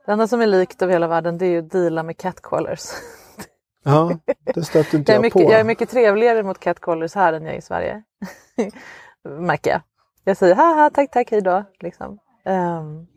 Det 0.05 0.11
enda 0.11 0.27
som 0.27 0.41
är 0.41 0.47
likt 0.47 0.81
över 0.81 0.93
hela 0.93 1.07
världen 1.07 1.37
det 1.37 1.45
är 1.45 1.49
ju 1.49 1.59
att 1.59 1.71
deala 1.71 2.03
med 2.03 2.17
catcallers. 2.17 2.81
Ja, 3.83 4.19
det 4.43 4.63
stötte 4.63 4.97
inte 4.97 5.11
Jag 5.11 5.15
jag, 5.17 5.21
mycket, 5.21 5.45
på. 5.45 5.51
jag 5.51 5.59
är 5.59 5.63
mycket 5.63 5.89
trevligare 5.89 6.43
mot 6.43 6.59
catcallers 6.59 7.15
här 7.15 7.33
än 7.33 7.45
jag 7.45 7.53
är 7.53 7.57
i 7.57 7.61
Sverige. 7.61 8.03
Märker 9.23 9.71
jag. 9.71 9.81
Jag 10.23 10.37
säger 10.37 10.55
haha, 10.55 10.89
tack, 10.89 11.11
tack, 11.11 11.31
hej 11.31 11.41
då. 11.41 11.63
Liksom. 11.79 12.19
Ehm, 12.45 13.07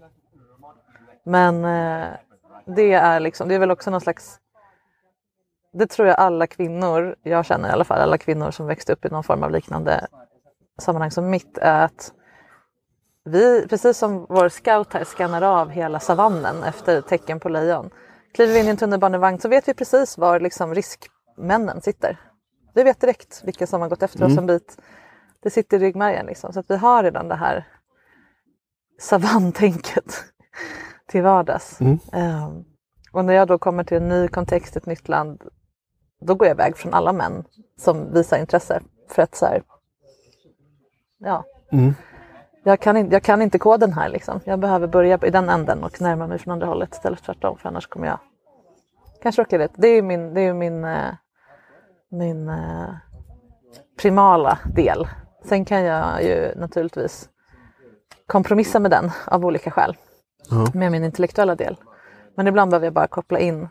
men 1.25 1.65
eh, 1.65 2.09
det 2.67 2.93
är 2.93 3.21
liksom, 3.21 3.49
det 3.49 3.55
är 3.55 3.59
väl 3.59 3.71
också 3.71 3.91
någon 3.91 4.01
slags 4.01 4.41
det 5.75 5.87
tror 5.87 6.09
jag 6.09 6.19
alla 6.19 6.47
kvinnor, 6.47 7.17
jag 7.23 7.47
känner 7.47 7.69
i 7.69 7.73
alla 7.73 7.85
fall, 7.85 8.01
alla 8.01 8.19
kvinnor 8.19 8.51
som 8.51 8.67
växte 8.67 8.93
upp 8.93 9.05
i 9.05 9.09
någon 9.09 9.25
form 9.25 9.43
av 9.43 9.51
liknande 9.51 10.07
sammanhang 10.79 11.11
som 11.11 11.31
mitt 11.31 11.59
är 11.59 11.85
att 11.85 12.13
vi, 13.25 13.67
precis 13.69 13.99
som 13.99 14.27
vår 14.29 14.49
scout 14.49 14.93
här 14.93 15.05
skannar 15.05 15.43
av 15.43 15.71
hela 15.71 16.01
savannen 16.01 16.63
efter 16.63 17.01
tecken 17.01 17.41
på 17.41 17.49
lejon. 17.49 17.91
Kliver 18.35 18.53
vi 18.53 18.61
in 18.61 18.67
i 18.67 18.71
en 18.71 18.77
tunnelbanevagn 18.77 19.39
så 19.39 19.49
vet 19.49 19.69
vi 19.69 19.75
precis 19.75 20.19
var 20.19 20.41
liksom 20.41 20.75
riskmännen 20.75 21.81
sitter. 21.81 22.21
Vi 22.75 22.83
vet 22.83 23.01
direkt 23.01 23.41
vilka 23.45 23.67
som 23.67 23.81
har 23.81 23.89
gått 23.89 24.03
efter 24.03 24.25
oss 24.25 24.39
en 24.39 24.47
bit. 24.47 24.79
Det 25.43 25.51
sitter 25.51 25.77
i 25.77 25.81
ryggmärgen 25.81 26.27
liksom. 26.27 26.53
Så 26.53 26.61
att 26.61 26.71
vi 26.71 26.77
har 26.77 27.03
redan 27.03 27.29
det 27.29 27.35
här 27.35 27.69
savantänket 29.01 30.25
till 31.09 31.23
vardags. 31.23 31.81
Mm. 31.81 31.99
Ehm, 32.13 32.65
och 33.13 33.25
när 33.25 33.35
jag 33.35 33.49
då 33.49 33.59
kommer 33.59 33.85
till 33.85 33.97
en 33.97 34.09
ny 34.09 34.29
kontext, 34.29 34.77
ett 34.77 34.87
nytt 34.87 35.09
land, 35.09 35.43
då 36.21 36.35
går 36.35 36.49
jag 36.49 36.55
iväg 36.55 36.77
från 36.77 36.95
alla 36.95 37.13
män 37.13 37.45
som 37.79 38.13
visar 38.13 38.39
intresse. 38.39 38.81
För 39.09 39.23
att 39.23 39.35
så 39.35 39.47
här, 39.47 39.63
ja, 41.19 41.45
Mm. 41.73 41.95
jag, 42.65 42.81
kan 42.81 42.97
inte, 42.97 43.15
jag 43.15 43.23
kan 43.23 43.43
inte 43.43 43.59
koden 43.59 43.93
här 43.93 44.09
liksom. 44.09 44.41
Jag 44.45 44.59
behöver 44.59 44.87
börja 44.87 45.19
i 45.23 45.31
den 45.31 45.49
änden 45.49 45.85
och 45.85 46.01
närma 46.01 46.27
mig 46.27 46.39
från 46.39 46.53
andra 46.53 46.67
hållet 46.67 46.95
istället 46.95 47.21
för 47.21 47.27
tvärtom. 47.27 47.59
För 47.59 47.69
annars 47.69 47.87
kommer 47.87 48.07
jag 48.07 48.19
kanske 49.23 49.43
råka 49.43 49.59
rätt. 49.59 49.73
Det 49.75 49.89
är 49.89 50.03
min, 50.03 50.35
det 50.35 50.41
är 50.41 50.55
min, 50.55 50.85
eh, 50.85 51.15
min 52.11 52.49
eh, 52.49 52.89
primala 54.03 54.59
del. 54.75 55.09
Sen 55.45 55.65
kan 55.65 55.83
jag 55.83 56.23
ju 56.23 56.55
naturligtvis 56.57 57.29
kompromissa 58.27 58.79
med 58.79 58.91
den 58.91 59.11
av 59.27 59.47
olika 59.47 59.71
skäl. 59.71 59.97
Ja. 60.51 60.67
Med 60.75 60.93
min 60.93 61.05
intellektuella 61.05 61.55
del. 61.55 61.77
Men 62.37 62.47
ibland 62.47 62.71
behöver 62.71 62.87
jag 62.87 62.95
bara 62.95 63.07
koppla 63.07 63.39
in 63.39 63.69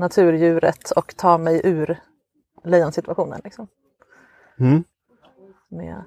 naturdjuret 0.00 0.90
och 0.90 1.16
ta 1.16 1.38
mig 1.38 1.60
ur 1.64 2.00
lejonsituationen. 2.64 3.40
Liksom. 3.44 3.68
Mm. 4.60 4.84
Med 5.68 6.04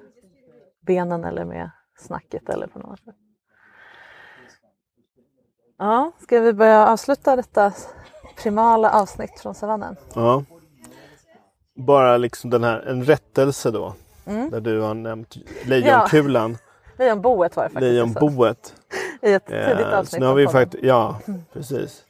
benen 0.80 1.24
eller 1.24 1.44
med 1.44 1.70
snacket 1.98 2.48
eller 2.48 2.66
på 2.66 2.78
något 2.78 3.00
sätt. 3.00 3.14
Ja, 5.78 6.12
ska 6.20 6.40
vi 6.40 6.52
börja 6.52 6.86
avsluta 6.88 7.36
detta 7.36 7.72
primala 8.42 8.90
avsnitt 8.90 9.40
från 9.40 9.54
savannen? 9.54 9.96
Ja. 10.14 10.44
Bara 11.76 12.16
liksom 12.16 12.50
den 12.50 12.64
här, 12.64 12.80
en 12.80 13.04
rättelse 13.04 13.70
då. 13.70 13.94
Mm. 14.26 14.50
Där 14.50 14.60
du 14.60 14.80
har 14.80 14.94
nämnt 14.94 15.36
lejonkulan, 15.64 16.58
Lejonboet 16.98 17.56
var 17.56 17.64
det 17.64 17.70
faktiskt. 17.70 17.92
lejonboet. 17.92 18.74
I 19.22 19.32
ett 19.32 19.46
tidigt 19.46 19.80
Eh, 19.80 19.98
avsnitt 19.98 20.10
så 20.10 20.20
nu 20.20 20.26
har 20.26 20.34
vi 20.34 20.48
faktiskt, 20.48 20.84
ja 20.84 21.18
precis. 21.52 22.04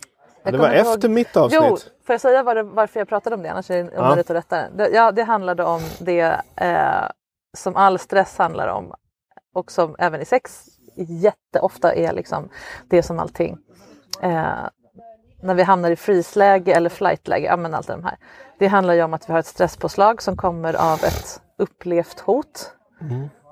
Ja, 0.44 0.50
det 0.50 0.58
var 0.58 0.74
ihåg- 0.74 0.94
efter 0.94 1.08
mitt 1.08 1.36
avsnitt. 1.36 1.60
Jo, 1.62 1.76
får 2.06 2.12
jag 2.12 2.20
säga 2.20 2.42
var 2.42 2.54
det, 2.54 2.62
varför 2.62 3.00
jag 3.00 3.08
pratade 3.08 3.36
om 3.36 3.42
det? 3.42 3.48
Annars 3.50 3.70
är 3.70 3.84
det 3.84 3.90
Ja. 3.94 4.06
onödigt 4.06 4.30
att 4.30 4.36
rätta 4.36 4.56
det. 4.56 4.68
det. 4.76 4.88
Ja, 4.88 5.12
det 5.12 5.22
handlade 5.22 5.64
om 5.64 5.80
det 6.00 6.40
eh, 6.56 7.08
som 7.56 7.76
all 7.76 7.98
stress 7.98 8.38
handlar 8.38 8.68
om 8.68 8.94
och 9.54 9.72
som 9.72 9.96
även 9.98 10.20
i 10.20 10.24
sex 10.24 10.64
jätteofta 10.96 11.94
är 11.94 12.12
liksom 12.12 12.48
det 12.88 13.02
som 13.02 13.18
allting. 13.18 13.58
Eh, 14.22 14.44
när 15.42 15.54
vi 15.54 15.62
hamnar 15.62 15.90
i 15.90 15.96
freeze-läge 15.96 16.72
eller 16.74 16.90
flight-läge, 16.90 17.46
ja 17.46 17.56
men 17.56 17.74
allt 17.74 17.86
de 17.86 18.04
här. 18.04 18.16
Det 18.58 18.66
handlar 18.66 18.94
ju 18.94 19.02
om 19.02 19.14
att 19.14 19.28
vi 19.28 19.32
har 19.32 19.40
ett 19.40 19.46
stresspåslag 19.46 20.22
som 20.22 20.36
kommer 20.36 20.92
av 20.92 20.94
ett 21.04 21.40
upplevt 21.58 22.20
hot. 22.20 22.72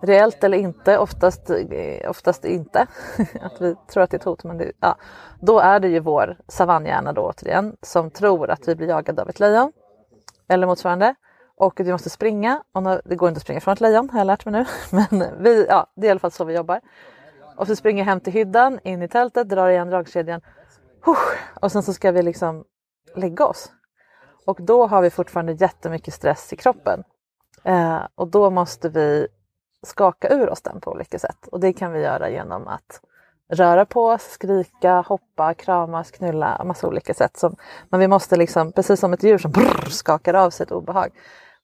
Reellt 0.02 0.44
eller 0.44 0.58
inte, 0.58 0.98
oftast, 0.98 1.50
eh, 1.50 2.10
oftast 2.10 2.44
inte. 2.44 2.86
att 3.40 3.60
vi 3.60 3.74
tror 3.92 4.02
att 4.02 4.10
det 4.10 4.14
är 4.14 4.18
ett 4.18 4.24
hot. 4.24 4.44
Men 4.44 4.58
det, 4.58 4.72
ja. 4.80 4.96
Då 5.40 5.58
är 5.58 5.80
det 5.80 5.88
ju 5.88 6.00
vår 6.00 6.36
savannhjärna 6.48 7.12
då 7.12 7.22
återigen 7.22 7.76
som 7.82 8.10
tror 8.10 8.50
att 8.50 8.68
vi 8.68 8.74
blir 8.74 8.88
jagade 8.88 9.22
av 9.22 9.28
ett 9.28 9.40
lejon. 9.40 9.72
Eller 10.48 10.66
motsvarande. 10.66 11.14
Och 11.56 11.80
vi 11.80 11.92
måste 11.92 12.10
springa. 12.10 12.62
Och 12.72 12.82
när, 12.82 13.02
det 13.04 13.16
går 13.16 13.28
inte 13.28 13.38
att 13.38 13.42
springa 13.42 13.60
från 13.60 13.72
ett 13.72 13.80
lejon 13.80 14.10
har 14.10 14.18
jag 14.20 14.26
lärt 14.26 14.44
mig 14.44 14.52
nu. 14.52 14.66
Men 15.10 15.42
vi, 15.42 15.66
ja, 15.68 15.86
det 15.96 16.06
är 16.06 16.08
i 16.08 16.10
alla 16.10 16.20
fall 16.20 16.30
så 16.30 16.44
vi 16.44 16.54
jobbar. 16.54 16.80
Och 17.56 17.66
så 17.66 17.76
springer 17.76 18.04
hem 18.04 18.20
till 18.20 18.32
hyddan, 18.32 18.78
in 18.84 19.02
i 19.02 19.08
tältet, 19.08 19.48
drar 19.48 19.68
igen 19.68 19.90
dragkedjan. 19.90 20.40
Och 21.60 21.72
sen 21.72 21.82
så 21.82 21.92
ska 21.92 22.12
vi 22.12 22.22
liksom 22.22 22.64
lägga 23.16 23.46
oss. 23.46 23.72
Och 24.46 24.62
då 24.62 24.86
har 24.86 25.02
vi 25.02 25.10
fortfarande 25.10 25.52
jättemycket 25.52 26.14
stress 26.14 26.52
i 26.52 26.56
kroppen. 26.56 27.02
Eh, 27.64 28.00
och 28.14 28.28
då 28.28 28.50
måste 28.50 28.88
vi 28.88 29.28
skaka 29.82 30.28
ur 30.28 30.50
oss 30.50 30.62
den 30.62 30.80
på 30.80 30.90
olika 30.90 31.18
sätt. 31.18 31.48
Och 31.52 31.60
det 31.60 31.72
kan 31.72 31.92
vi 31.92 32.00
göra 32.00 32.30
genom 32.30 32.68
att 32.68 33.00
röra 33.52 33.86
på 33.86 34.06
oss, 34.06 34.22
skrika, 34.22 35.00
hoppa, 35.00 35.54
kramas, 35.54 36.10
knulla, 36.10 36.64
massa 36.64 36.88
olika 36.88 37.14
sätt. 37.14 37.36
Som, 37.36 37.56
men 37.88 38.00
vi 38.00 38.08
måste 38.08 38.36
liksom, 38.36 38.72
precis 38.72 39.00
som 39.00 39.12
ett 39.12 39.22
djur 39.22 39.38
som 39.38 39.50
brrr, 39.50 39.90
skakar 39.90 40.34
av 40.34 40.50
sig 40.50 40.64
ett 40.64 40.72
obehag, 40.72 41.10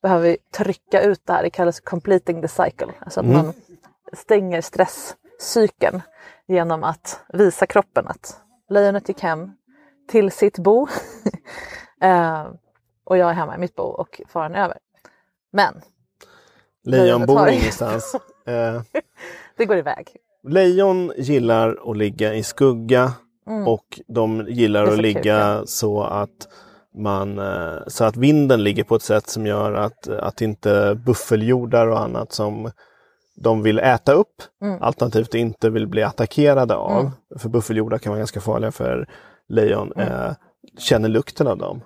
behöver 0.02 0.22
vi 0.24 0.36
trycka 0.52 1.02
ut 1.02 1.26
det 1.26 1.32
här. 1.32 1.42
Det 1.42 1.50
kallas 1.50 1.80
completing 1.80 2.42
the 2.42 2.48
cycle. 2.48 2.92
Alltså 3.00 3.20
att 3.20 3.26
man 3.26 3.52
stänger 4.12 4.60
stresscykeln 4.60 6.02
genom 6.46 6.84
att 6.84 7.20
visa 7.28 7.66
kroppen 7.66 8.08
att 8.08 8.40
lejonet 8.68 9.08
gick 9.08 9.22
hem 9.22 9.52
till 10.08 10.32
sitt 10.32 10.58
bo 10.58 10.86
eh, 12.00 12.46
och 13.04 13.16
jag 13.16 13.30
är 13.30 13.34
hemma 13.34 13.54
i 13.54 13.58
mitt 13.58 13.74
bo 13.74 13.82
och 13.82 14.20
faran 14.28 14.54
är 14.54 14.64
över. 14.64 14.78
Men 15.50 15.82
Lejon 16.90 17.26
bor 17.26 17.48
ingenstans. 17.48 18.16
Eh, 18.48 18.80
Det 19.56 19.64
går 19.64 19.76
iväg. 19.76 20.08
lejon 20.48 21.12
gillar 21.16 21.90
att 21.90 21.96
ligga 21.96 22.34
i 22.34 22.42
skugga 22.42 23.12
och 23.66 24.00
de 24.06 24.46
gillar 24.48 24.82
Mm. 24.82 24.94
Att 24.94 25.00
ligga 25.00 25.62
så 25.66 26.02
att 26.02 26.48
man, 26.98 27.38
eh, 27.38 27.76
så 27.86 28.04
att 28.04 28.16
vinden 28.16 28.62
ligger 28.64 28.84
på 28.84 28.94
ett 28.94 29.02
sätt 29.02 29.28
som 29.28 29.46
gör 29.46 29.72
att, 29.72 30.08
att 30.08 30.40
inte 30.42 30.94
buffeljordar 31.06 31.86
och 31.86 32.00
annat 32.00 32.32
som 32.32 32.70
de 33.36 33.62
vill 33.62 33.78
äta 33.78 34.12
upp 34.12 34.42
Mm. 34.62 34.82
alternativt 34.82 35.34
inte 35.34 35.70
vill 35.70 35.86
bli 35.86 36.02
attackerade 36.02 36.74
av. 36.74 37.10
För 37.38 37.48
buffeljordar 37.48 37.98
kan 37.98 38.10
vara 38.10 38.18
ganska 38.18 38.40
farliga 38.40 38.72
för 38.72 39.08
lejon. 39.48 39.92
Mm. 39.96 40.08
Eh, 40.08 40.32
känner 40.78 41.08
lukten 41.08 41.46
av 41.46 41.58
dem. 41.58 41.80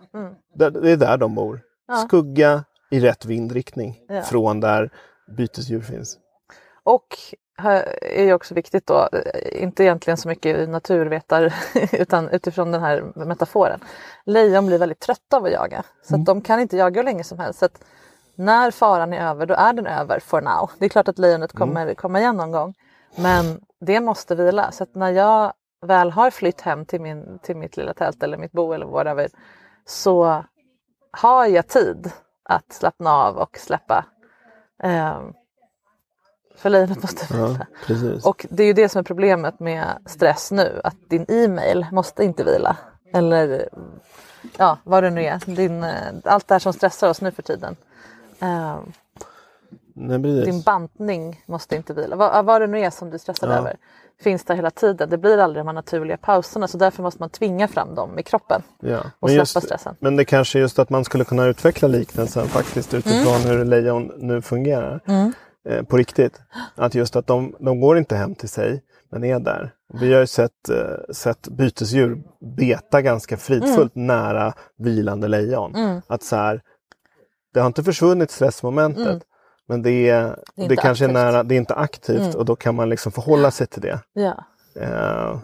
Det, 0.54 0.70
det 0.70 0.90
är 0.90 0.96
där 0.96 1.16
de 1.16 1.34
bor. 1.34 1.60
Skugga 2.06 2.64
i 2.92 3.00
rätt 3.00 3.24
vindriktning 3.24 4.00
Ja. 4.08 4.22
från 4.22 4.60
där 4.60 4.90
bytesdjur 5.36 5.80
finns. 5.80 6.18
Och 6.84 7.06
här 7.58 8.04
är 8.04 8.24
ju 8.24 8.32
också 8.34 8.54
viktigt 8.54 8.86
då, 8.86 9.08
inte 9.52 9.84
egentligen 9.84 10.16
så 10.16 10.28
mycket 10.28 10.68
naturvetar 10.68 11.54
utan 11.92 12.28
utifrån 12.28 12.72
den 12.72 12.80
här 12.82 13.12
metaforen. 13.26 13.80
Lejon 14.26 14.66
blir 14.66 14.78
väldigt 14.78 15.00
trötta 15.00 15.36
av 15.36 15.44
att 15.44 15.52
jaga 15.52 15.82
så 16.02 16.14
att 16.14 16.24
de 16.24 16.40
kan 16.40 16.60
inte 16.60 16.76
jaga 16.76 17.00
hur 17.00 17.04
länge 17.04 17.24
som 17.24 17.38
helst. 17.38 17.58
Så 17.58 17.68
när 18.34 18.70
faran 18.70 19.12
är 19.12 19.28
över 19.30 19.46
då 19.46 19.54
är 19.54 19.72
den 19.72 19.86
över 19.86 20.20
for 20.20 20.40
now. 20.40 20.70
Det 20.78 20.84
är 20.84 20.88
klart 20.88 21.08
att 21.08 21.18
lejonet 21.18 21.52
kommer 21.52 21.94
komma 21.94 22.20
igen 22.20 22.36
någon 22.36 22.52
gång 22.52 22.74
men 23.16 23.60
det 23.80 24.00
måste 24.00 24.34
vila. 24.34 24.72
Så 24.72 24.86
när 24.92 25.10
jag 25.10 25.52
väl 25.86 26.10
har 26.10 26.30
flytt 26.30 26.60
hem 26.60 26.86
till, 26.86 27.00
min, 27.00 27.38
till 27.42 27.56
mitt 27.56 27.76
lilla 27.76 27.94
tält 27.94 28.22
eller 28.22 28.38
mitt 28.38 28.52
bo 28.52 28.72
eller 28.72 28.86
whatever 28.86 29.28
så 29.86 30.44
har 31.10 31.46
jag 31.46 31.68
tid 31.68 32.12
att 32.54 32.72
slappna 32.72 33.10
av 33.10 33.36
och 33.36 33.58
släppa. 33.58 34.04
Ehm, 34.82 35.32
för 36.56 36.70
lejonet 36.70 37.02
måste 37.02 37.34
vila. 37.34 37.66
Ja. 37.88 38.20
Och 38.24 38.46
det 38.50 38.62
är 38.62 38.66
ju 38.66 38.72
det 38.72 38.88
som 38.88 38.98
är 38.98 39.02
problemet 39.02 39.60
med 39.60 39.84
stress 40.06 40.50
nu, 40.50 40.80
att 40.84 40.96
din 41.08 41.24
e-mail 41.28 41.86
måste 41.92 42.24
inte 42.24 42.44
vila. 42.44 42.76
Eller 43.14 43.68
ja, 44.56 44.78
vad 44.84 45.02
det 45.02 45.10
nu 45.10 45.24
är. 45.24 45.54
Din, 45.56 45.84
eh, 45.84 46.12
allt 46.24 46.48
det 46.48 46.54
här 46.54 46.58
som 46.58 46.72
stressar 46.72 47.08
oss 47.10 47.20
nu 47.20 47.30
för 47.30 47.42
tiden. 47.42 47.76
Eh, 48.40 48.80
Nej, 49.94 50.18
din 50.44 50.62
bantning 50.62 51.44
måste 51.46 51.76
inte 51.76 51.94
vila. 51.94 52.16
Vad, 52.16 52.44
vad 52.44 52.60
det 52.60 52.66
nu 52.66 52.80
är 52.80 52.90
som 52.90 53.10
du 53.10 53.18
stressar 53.18 53.48
Ja. 53.48 53.54
över 53.54 53.76
finns 54.22 54.44
där 54.44 54.54
hela 54.54 54.70
tiden. 54.70 55.10
Det 55.10 55.18
blir 55.18 55.38
aldrig 55.38 55.60
de 55.64 55.68
här 55.68 55.74
naturliga 55.74 56.16
pauserna 56.16 56.68
så 56.68 56.78
därför 56.78 57.02
måste 57.02 57.22
man 57.22 57.30
tvinga 57.30 57.68
fram 57.68 57.94
dem 57.94 58.18
i 58.18 58.22
kroppen. 58.22 58.62
Ja. 58.80 58.98
och 59.20 59.28
släppa 59.28 59.40
just, 59.40 59.62
stressen. 59.62 59.96
men 60.00 60.16
det 60.16 60.24
kanske 60.24 60.58
är 60.58 60.60
just 60.60 60.78
att 60.78 60.90
man 60.90 61.04
skulle 61.04 61.24
kunna 61.24 61.44
utveckla 61.46 61.88
liknelsen 61.88 62.46
faktiskt 62.48 62.94
utifrån 62.94 63.34
Mm. 63.36 63.48
hur 63.58 63.64
lejon 63.64 64.12
nu 64.16 64.42
fungerar. 64.42 65.00
Eh, 65.68 65.82
på 65.82 65.96
riktigt. 65.96 66.40
Att 66.74 66.94
just 66.94 67.16
att 67.16 67.26
de, 67.26 67.56
de 67.60 67.80
går 67.80 67.98
inte 67.98 68.16
hem 68.16 68.34
till 68.34 68.48
sig, 68.48 68.82
men 69.10 69.24
är 69.24 69.40
där. 69.40 69.72
Vi 70.00 70.12
har 70.12 70.20
ju 70.20 70.26
sett, 70.26 70.68
eh, 70.70 71.12
sett 71.14 71.48
bytesdjur 71.48 72.22
beta 72.56 73.02
ganska 73.02 73.36
fridfullt 73.36 73.96
Mm. 73.96 74.06
nära 74.06 74.52
vilande 74.78 75.28
lejon. 75.28 75.72
Att 76.06 76.22
så 76.22 76.36
här, 76.36 76.60
det 77.54 77.60
har 77.60 77.66
inte 77.66 77.82
försvunnit 77.84 78.30
stressmomentet. 78.30 79.22
Men 79.72 79.82
det, 79.82 80.08
är, 80.08 80.22
det, 80.22 80.28
Mm. 80.28 80.36
inte 80.56 80.76
kanske 80.76 81.04
är 81.04 81.08
aktivt. 81.08 81.16
Mm. 81.20 81.32
nära, 81.32 81.42
det 81.42 81.54
är 81.54 81.56
inte 81.56 81.74
aktivt 81.74 82.34
och 82.34 82.44
då 82.44 82.56
kan 82.56 82.74
man 82.74 82.88
liksom 82.88 83.12
förhålla 83.12 83.50
sig 83.50 83.66
till 83.66 83.82
det. 83.82 84.00
Ja. 84.12 84.44
Eh, 84.80 85.40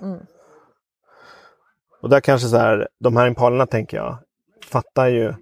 Och 2.03 2.09
där 2.09 2.21
kanske 2.21 2.49
så 2.49 2.57
här, 2.57 2.89
de 3.01 3.17
här 3.17 3.27
impalerna 3.27 3.67
tänker 3.67 3.97
jag, 3.97 4.19
fattar 4.65 5.07
ju 5.07 5.35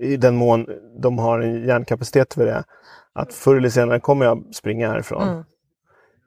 i 0.00 0.16
den 0.16 0.36
mån 0.36 0.66
de 1.02 1.18
har 1.18 1.40
en 1.40 1.64
hjärnkapacitet 1.66 2.34
för 2.34 2.46
det, 2.46 2.64
att 3.12 3.34
förr 3.34 3.56
eller 3.56 3.68
senare 3.68 4.00
kommer 4.00 4.26
jag 4.26 4.44
springa 4.54 4.88
härifrån. 4.88 5.22
Mm. 5.28 5.44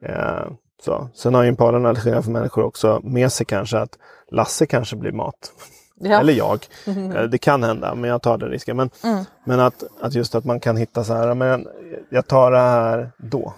Eh, 0.02 0.46
så. 0.82 1.08
Sen 1.14 1.34
har 1.34 1.42
ju 1.42 1.48
impalerna, 1.48 1.94
till 1.94 2.02
skillnad 2.02 2.24
från 2.24 2.32
människor, 2.32 2.64
också 2.64 3.00
med 3.04 3.32
sig 3.32 3.46
kanske 3.46 3.78
att 3.78 3.98
Lasse 4.30 4.66
kanske 4.66 4.96
blir 4.96 5.12
mat. 5.12 5.52
Ja. 6.00 6.20
Eller 6.20 6.32
jag. 6.32 6.66
Eh, 6.86 7.22
Det 7.22 7.38
kan 7.38 7.62
hända, 7.62 7.94
men 7.94 8.10
jag 8.10 8.22
tar 8.22 8.38
den 8.38 8.48
risken. 8.50 8.76
Men, 8.76 8.90
Mm. 9.04 9.24
men 9.44 9.60
att, 9.60 9.84
att 10.00 10.14
just 10.14 10.34
att 10.34 10.44
man 10.44 10.60
kan 10.60 10.76
hitta 10.76 11.04
så 11.04 11.12
här, 11.14 11.34
men 11.34 11.68
jag 12.10 12.26
tar 12.26 12.50
det 12.50 12.58
här 12.58 13.12
då. 13.16 13.54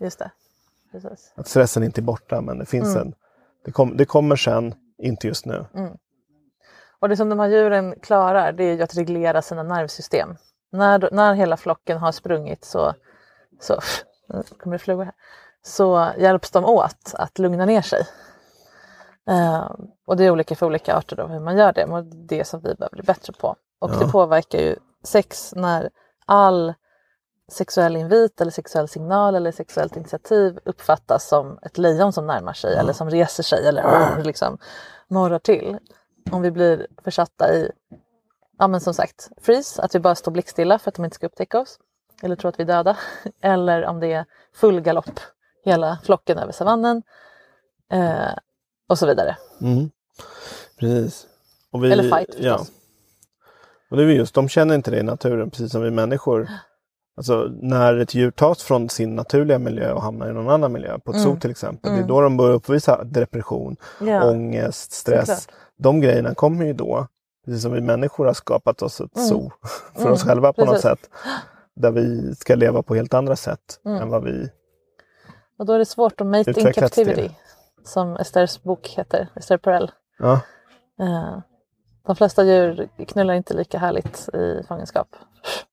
Just 0.00 0.18
det. 0.18 0.30
Precis. 0.92 1.32
Att 1.36 1.48
stressen 1.48 1.82
inte 1.82 2.00
är 2.00 2.02
borta, 2.02 2.40
men 2.40 2.58
det 2.58 2.66
finns 2.66 2.88
Mm. 2.96 3.06
en... 3.08 3.14
Det, 3.64 3.70
kom, 3.72 3.96
det 3.96 4.04
kommer 4.04 4.36
sen, 4.36 4.74
inte 4.98 5.26
just 5.26 5.46
nu. 5.46 5.64
Och 7.00 7.08
det 7.08 7.16
som 7.16 7.28
de 7.28 7.38
här 7.38 7.48
djuren 7.48 7.94
klarar 8.02 8.52
det 8.52 8.64
är 8.64 8.74
ju 8.76 8.82
att 8.82 8.96
reglera 8.96 9.42
sina 9.42 9.62
nervsystem. 9.62 10.36
När, 10.72 11.08
när 11.12 11.34
hela 11.34 11.56
flocken 11.56 11.98
har 11.98 12.12
sprungit 12.12 12.64
så, 12.64 12.94
så 13.60 13.80
nu 14.28 14.42
kommer 14.58 14.74
det 14.78 14.78
flugor 14.84 15.04
här, 15.04 15.14
så 15.62 16.08
hjälps 16.18 16.50
de 16.50 16.64
åt 16.64 17.14
att 17.14 17.38
lugna 17.38 17.64
ner 17.66 17.82
sig. 17.82 18.06
Eh, 19.28 19.70
och 20.06 20.16
det 20.16 20.24
är 20.24 20.30
olika 20.30 20.56
för 20.56 20.66
olika 20.66 20.96
arter 20.96 21.16
då 21.16 21.26
hur 21.26 21.40
man 21.40 21.56
gör 21.56 21.72
det, 21.72 21.86
men 21.86 22.26
det 22.26 22.34
är 22.34 22.38
det 22.38 22.44
som 22.44 22.60
vi 22.60 22.74
behöver 22.74 22.94
bli 22.94 23.02
bättre 23.02 23.32
på. 23.32 23.56
Och 23.78 23.90
det 23.90 24.08
påverkar 24.08 24.58
ju 24.58 24.76
sex 25.02 25.52
när 25.56 25.90
all 26.26 26.74
sexuell 27.48 27.96
invit 27.96 28.40
eller 28.40 28.50
sexuell 28.50 28.88
signal 28.88 29.34
eller 29.34 29.52
sexuellt 29.52 29.96
initiativ 29.96 30.58
uppfattas 30.64 31.28
som 31.28 31.58
ett 31.62 31.78
lejon 31.78 32.12
som 32.12 32.26
närmar 32.26 32.52
sig 32.52 32.76
eller 32.76 32.92
som 32.92 33.10
reser 33.10 33.42
sig 33.42 33.66
eller 33.66 34.22
liksom 34.24 34.58
morrar 35.08 35.38
till. 35.38 35.78
Om 36.30 36.42
vi 36.42 36.50
blir 36.50 36.86
försatta 37.04 37.54
i, 37.54 37.70
ja 38.58 38.68
men 38.68 38.80
som 38.80 38.94
sagt, 38.94 39.30
freeze, 39.40 39.82
att 39.82 39.94
vi 39.94 40.00
bara 40.00 40.14
står 40.14 40.32
blickstilla 40.32 40.78
för 40.78 40.88
att 40.88 40.94
de 40.94 41.04
inte 41.04 41.14
ska 41.14 41.26
upptäcka 41.26 41.60
oss 41.60 41.78
eller 42.22 42.36
tro 42.36 42.48
att 42.48 42.58
vi 42.58 42.62
är 42.62 42.66
döda. 42.66 42.96
Eller 43.40 43.86
om 43.86 44.00
det 44.00 44.12
är 44.12 44.24
full 44.54 44.80
galopp, 44.80 45.20
hela 45.64 45.98
flocken 46.04 46.38
över 46.38 46.52
savannen 46.52 47.02
eh, 47.92 48.34
och 48.88 48.98
så 48.98 49.06
vidare. 49.06 49.36
Mm. 49.62 49.90
Precis. 50.80 51.26
Och 51.72 51.84
vi, 51.84 51.92
Eller 51.92 52.02
fight 52.02 52.26
förstås. 52.34 52.44
Ja. 52.44 52.66
Och 53.90 53.96
det 53.96 54.02
är 54.02 54.06
just, 54.08 54.34
de 54.34 54.48
känner 54.48 54.74
inte 54.74 54.90
det 54.90 54.98
i 54.98 55.02
naturen, 55.02 55.50
precis 55.50 55.72
som 55.72 55.82
vi 55.82 55.90
människor. 55.90 56.48
Alltså 57.16 57.48
när 57.62 57.96
ett 57.96 58.14
djur 58.14 58.30
tas 58.30 58.62
från 58.62 58.88
sin 58.88 59.14
naturliga 59.16 59.58
miljö 59.58 59.92
och 59.92 60.02
hamnar 60.02 60.30
i 60.30 60.32
någon 60.32 60.48
annan 60.50 60.72
miljö, 60.72 60.98
på 60.98 61.10
ett 61.12 61.22
zoo 61.22 61.36
till 61.36 61.50
exempel. 61.50 61.92
Det 61.92 61.98
är 61.98 62.06
då 62.06 62.20
de 62.20 62.36
börjar 62.36 62.54
uppvisa 62.54 63.04
depression, 63.04 63.76
Mm. 64.00 64.14
Ja. 64.14 64.30
ångest, 64.30 64.92
stress. 64.92 65.26
Såklart. 65.42 65.58
De 65.78 66.00
grejerna 66.00 66.34
kommer 66.34 66.64
ju 66.64 66.72
då, 66.72 67.06
precis 67.44 67.62
som 67.62 67.72
vi 67.72 67.80
människor 67.80 68.26
har 68.26 68.34
skapat 68.34 68.82
oss 68.82 69.00
ett 69.00 69.18
zoo 69.18 69.52
för 69.94 70.00
Mm. 70.00 70.12
oss 70.12 70.22
själva 70.24 70.52
på 70.52 70.60
något 70.64 70.68
Precis. 70.82 70.82
sätt. 70.82 71.10
Där 71.76 71.90
vi 71.90 72.34
ska 72.34 72.54
leva 72.54 72.82
på 72.82 72.94
helt 72.94 73.14
andra 73.14 73.36
sätt 73.36 73.80
Mm. 73.84 74.02
än 74.02 74.08
vad 74.08 74.24
vi... 74.24 74.50
Och 75.58 75.66
då 75.66 75.72
är 75.72 75.78
det 75.78 75.86
svårt 75.86 76.20
att 76.20 76.26
mate 76.26 76.50
in 76.50 76.56
Utvecklats 76.56 76.94
till. 76.94 77.30
Som 77.84 78.16
Esthers 78.16 78.62
bok 78.62 78.88
heter, 78.88 79.28
Esther 79.36 79.56
Perel. 79.58 79.90
Ja, 80.18 80.40
Eh, 81.00 81.38
de 82.06 82.16
flesta 82.16 82.44
djur 82.44 82.88
knullar 83.08 83.34
inte 83.34 83.54
lika 83.54 83.78
härligt 83.78 84.28
i 84.34 84.62
fångenskap. 84.68 85.08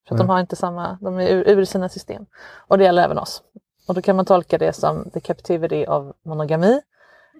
För 0.07 0.17
de 0.17 0.29
har 0.29 0.39
inte 0.39 0.55
samma, 0.55 0.97
de 1.01 1.19
är 1.19 1.27
ur, 1.29 1.47
ur 1.49 1.65
sina 1.65 1.89
system. 1.89 2.25
Och 2.67 2.77
det 2.77 2.83
gäller 2.83 3.03
även 3.03 3.17
oss. 3.17 3.43
Och 3.87 3.93
då 3.95 4.01
kan 4.01 4.15
man 4.15 4.25
tolka 4.25 4.57
det 4.57 4.73
som 4.73 5.09
the 5.13 5.19
captivity 5.19 5.85
av 5.85 6.13
monogami. 6.25 6.81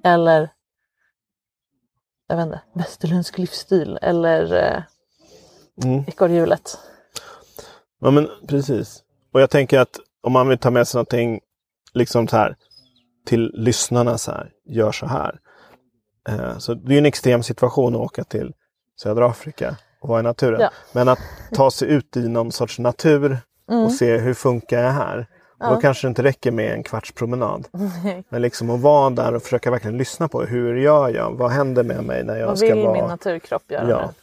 Eller 0.04 0.50
jag 2.28 2.36
vet 2.36 2.46
inte, 2.46 2.62
västerländsk 2.74 3.38
livsstil. 3.38 4.00
Eller 4.02 4.54
eh, 4.54 4.84
Mm. 5.84 6.04
ekorrhjulet. 6.08 6.78
Ja 8.00 8.12
men 8.12 8.30
precis. 8.48 9.04
Och 9.34 9.42
jag 9.42 9.50
tänker 9.50 9.80
att 9.80 10.00
om 10.22 10.32
man 10.34 10.48
vill 10.48 10.58
ta 10.58 10.72
med 10.72 10.88
sig 10.88 10.98
någonting 10.98 11.40
liksom 11.94 12.28
så 12.28 12.38
här 12.38 12.56
till 13.26 13.52
lyssnarna 13.54 14.18
så 14.18 14.32
här, 14.32 14.50
gör 14.66 14.92
så 14.92 15.06
här. 15.06 15.40
Eh, 16.30 16.58
så 16.58 16.74
det 16.74 16.94
är 16.94 16.98
en 16.98 17.06
extrem 17.06 17.44
situation 17.44 17.96
att 17.96 18.02
åka 18.02 18.24
till 18.24 18.54
södra 19.02 19.28
Afrika 19.30 19.76
och 20.02 20.10
vara 20.10 20.20
i 20.20 20.24
naturen. 20.24 20.62
Ja. 20.62 20.70
Men 20.94 21.08
att 21.10 21.20
ta 21.54 21.72
sig 21.72 21.88
ut 21.90 22.18
i 22.18 22.28
någon 22.28 22.52
sorts 22.52 22.80
natur 22.80 23.38
och 23.86 23.92
se 23.92 24.18
hur 24.18 24.34
funkar 24.34 24.84
jag 24.84 24.92
här. 24.92 25.28
Och 25.60 25.70
Då 25.70 25.82
kanske 25.82 26.08
det 26.08 26.10
inte 26.10 26.24
räcker 26.24 26.52
med 26.52 26.74
en 26.74 26.84
kvarts 26.84 27.12
promenad. 27.12 27.68
Men 28.30 28.42
liksom 28.42 28.70
att 28.70 28.80
vara 28.80 29.10
där 29.10 29.36
och 29.36 29.44
försöka 29.44 29.72
verkligen 29.72 29.98
lyssna 29.98 30.28
på 30.28 30.42
hur 30.42 30.76
gör 30.76 31.10
jag? 31.10 31.32
Vad 31.38 31.52
händer 31.52 31.84
med 31.84 32.04
mig 32.04 32.24
när 32.24 32.38
jag 32.38 32.48
Vad 32.48 32.58
ska 32.58 32.76
vill 32.76 32.84
vara... 32.84 32.94
min 32.94 33.06
naturkropp 33.06 33.72
göra 33.72 33.90
Ja. 33.90 33.98
nu? 33.98 34.14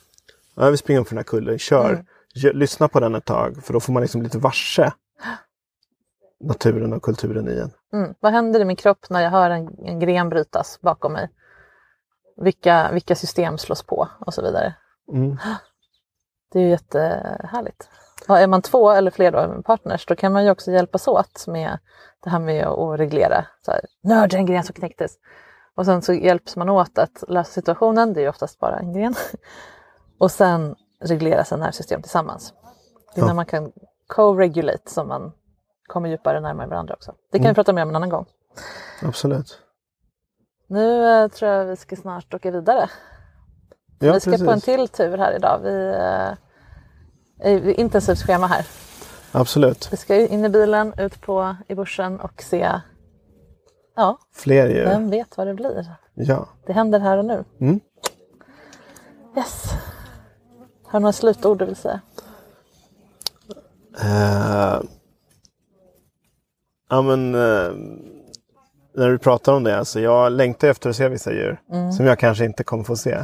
Ja, 0.55 0.63
Jag 0.65 0.71
vill 0.71 0.79
springa 0.79 1.01
upp 1.01 1.09
för 1.09 1.15
den 1.15 1.19
här 1.19 1.25
kullen. 1.25 1.59
Kör! 1.59 1.91
Mm. 1.91 2.59
Lyssna 2.59 2.89
på 2.89 3.01
den 3.01 3.15
ett 3.15 3.25
tag 3.25 3.65
för 3.65 3.73
då 3.73 3.81
får 3.81 3.93
man 3.93 4.03
liksom 4.03 4.23
lite 4.23 4.39
varse 4.39 4.93
naturen 6.41 6.93
och 6.93 7.03
kulturen 7.03 7.49
i 7.49 7.59
en. 7.59 7.71
Mm. 7.93 8.15
Vad 8.21 8.33
händer 8.33 8.61
i 8.61 8.65
min 8.65 8.77
kropp 8.77 9.11
när 9.11 9.21
jag 9.21 9.31
hör 9.31 9.51
en, 9.51 9.79
en 9.85 10.01
gren 10.01 10.29
brytas 10.29 10.81
bakom 10.81 11.13
mig? 11.13 11.31
Vilka, 12.37 12.91
vilka 12.93 13.15
system 13.15 13.59
slås 13.59 13.83
på 13.83 14.09
och 14.21 14.35
så 14.35 14.43
vidare. 14.43 14.75
Mm. 15.13 15.37
Det 16.53 16.59
är 16.59 16.63
ju 16.63 16.69
jättehärligt. 16.71 17.89
Och 18.29 18.39
är 18.39 18.47
man 18.47 18.63
två 18.63 18.91
eller 18.91 19.11
fler 19.11 19.33
då, 19.33 19.49
med 19.49 19.65
partners, 19.65 20.07
då 20.07 20.17
kan 20.17 20.33
man 20.33 20.45
ju 20.45 20.51
också 20.51 20.71
hjälpas 20.71 21.09
åt 21.09 21.47
med 21.47 21.79
det 22.25 22.31
här 22.31 22.39
med 22.39 22.67
att 22.67 22.99
reglera. 23.01 23.47
Så 23.65 23.71
här, 23.71 23.81
Nörd, 24.03 24.35
en 24.35 24.47
gren 24.47 24.65
som 24.65 24.75
knäcktes. 24.75 25.19
Och 25.75 25.85
sen 25.85 26.03
så 26.03 26.13
hjälps 26.13 26.57
man 26.57 26.69
åt 26.69 26.99
att 26.99 27.25
lösa 27.29 27.53
situationen, 27.53 28.13
det 28.13 28.21
är 28.21 28.23
ju 28.23 28.29
oftast 28.29 28.59
bara 28.59 28.79
en 28.79 28.93
gren. 28.93 29.15
Och 30.19 30.31
sen 30.31 30.75
reglera 31.01 31.45
sina 31.45 31.65
nervsystem 31.65 32.03
tillsammans. 32.03 32.53
Det 33.15 33.21
är 33.21 33.23
Ja. 33.23 33.27
när 33.27 33.35
man 33.35 33.47
kan 33.47 33.73
co-regulate 34.07 34.91
som 34.91 35.09
man 35.09 35.33
kommer 35.89 36.09
djupare 36.09 36.41
närmare 36.41 36.67
varandra 36.67 36.95
också. 36.95 37.15
Det 37.33 37.39
kan 37.39 37.45
Mm. 37.45 37.51
vi 37.51 37.55
prata 37.55 37.73
mer 37.73 37.83
om 37.83 37.89
en 37.89 37.97
annan 37.97 38.09
gång. 38.09 38.27
Absolut. 39.03 39.59
Nu 40.67 41.09
eh, 41.23 41.29
tror 41.29 41.51
jag 41.51 41.65
vi 41.65 41.77
ska 41.77 41.97
snart 41.97 42.35
åka 42.35 42.51
vidare. 42.51 42.91
Ja, 43.99 44.13
vi 44.13 44.21
ska 44.21 44.31
precis. 44.31 44.47
på 44.47 44.53
en 44.53 44.61
till 44.61 44.89
tur 44.89 45.19
här 45.19 45.37
idag. 45.37 45.61
Vi 45.63 45.89
eh, 45.89 46.33
är 47.53 47.81
intensivt 47.81 48.19
schema 48.19 48.47
här. 48.47 48.67
Absolut. 49.33 49.89
Vi 49.93 49.97
ska 49.97 50.15
in 50.27 50.45
i 50.45 50.49
bilen, 50.49 50.93
ut 50.99 51.21
på 51.21 51.57
i 51.69 51.75
börsen 51.75 52.21
och 52.21 52.43
se. 52.43 52.81
Ja, 53.97 54.19
Fler 54.33 54.69
djur. 54.69 54.85
vem 54.85 55.11
vet 55.11 55.37
vad 55.37 55.47
det 55.47 55.55
blir. 55.55 55.87
Ja. 56.15 56.49
Det 56.67 56.73
händer 56.73 57.01
här 57.01 57.19
och 57.19 57.25
nu. 57.25 57.45
Mm. 57.61 57.81
Yes. 59.37 59.65
Har 60.87 60.99
du 60.99 61.03
några 61.03 61.13
slutord 61.13 61.59
du 61.59 61.65
vill 61.65 61.77
säga? 61.77 62.01
Eh, 64.03 64.81
ja 66.89 67.03
men 67.03 67.35
eh, 67.35 67.73
när 68.97 69.09
du 69.11 69.19
pratar 69.19 69.53
om 69.53 69.65
det, 69.65 69.79
alltså 69.79 70.01
jag 70.01 70.33
längtar 70.33 70.69
efter 70.69 70.91
att 70.91 70.97
se 70.97 71.09
vissa 71.09 71.33
djur 71.33 71.61
Mm. 71.73 71.93
som 71.93 72.07
jag 72.07 72.19
kanske 72.19 72.45
inte 72.45 72.65
kommer 72.65 72.85
få 72.85 72.97
se. 72.97 73.17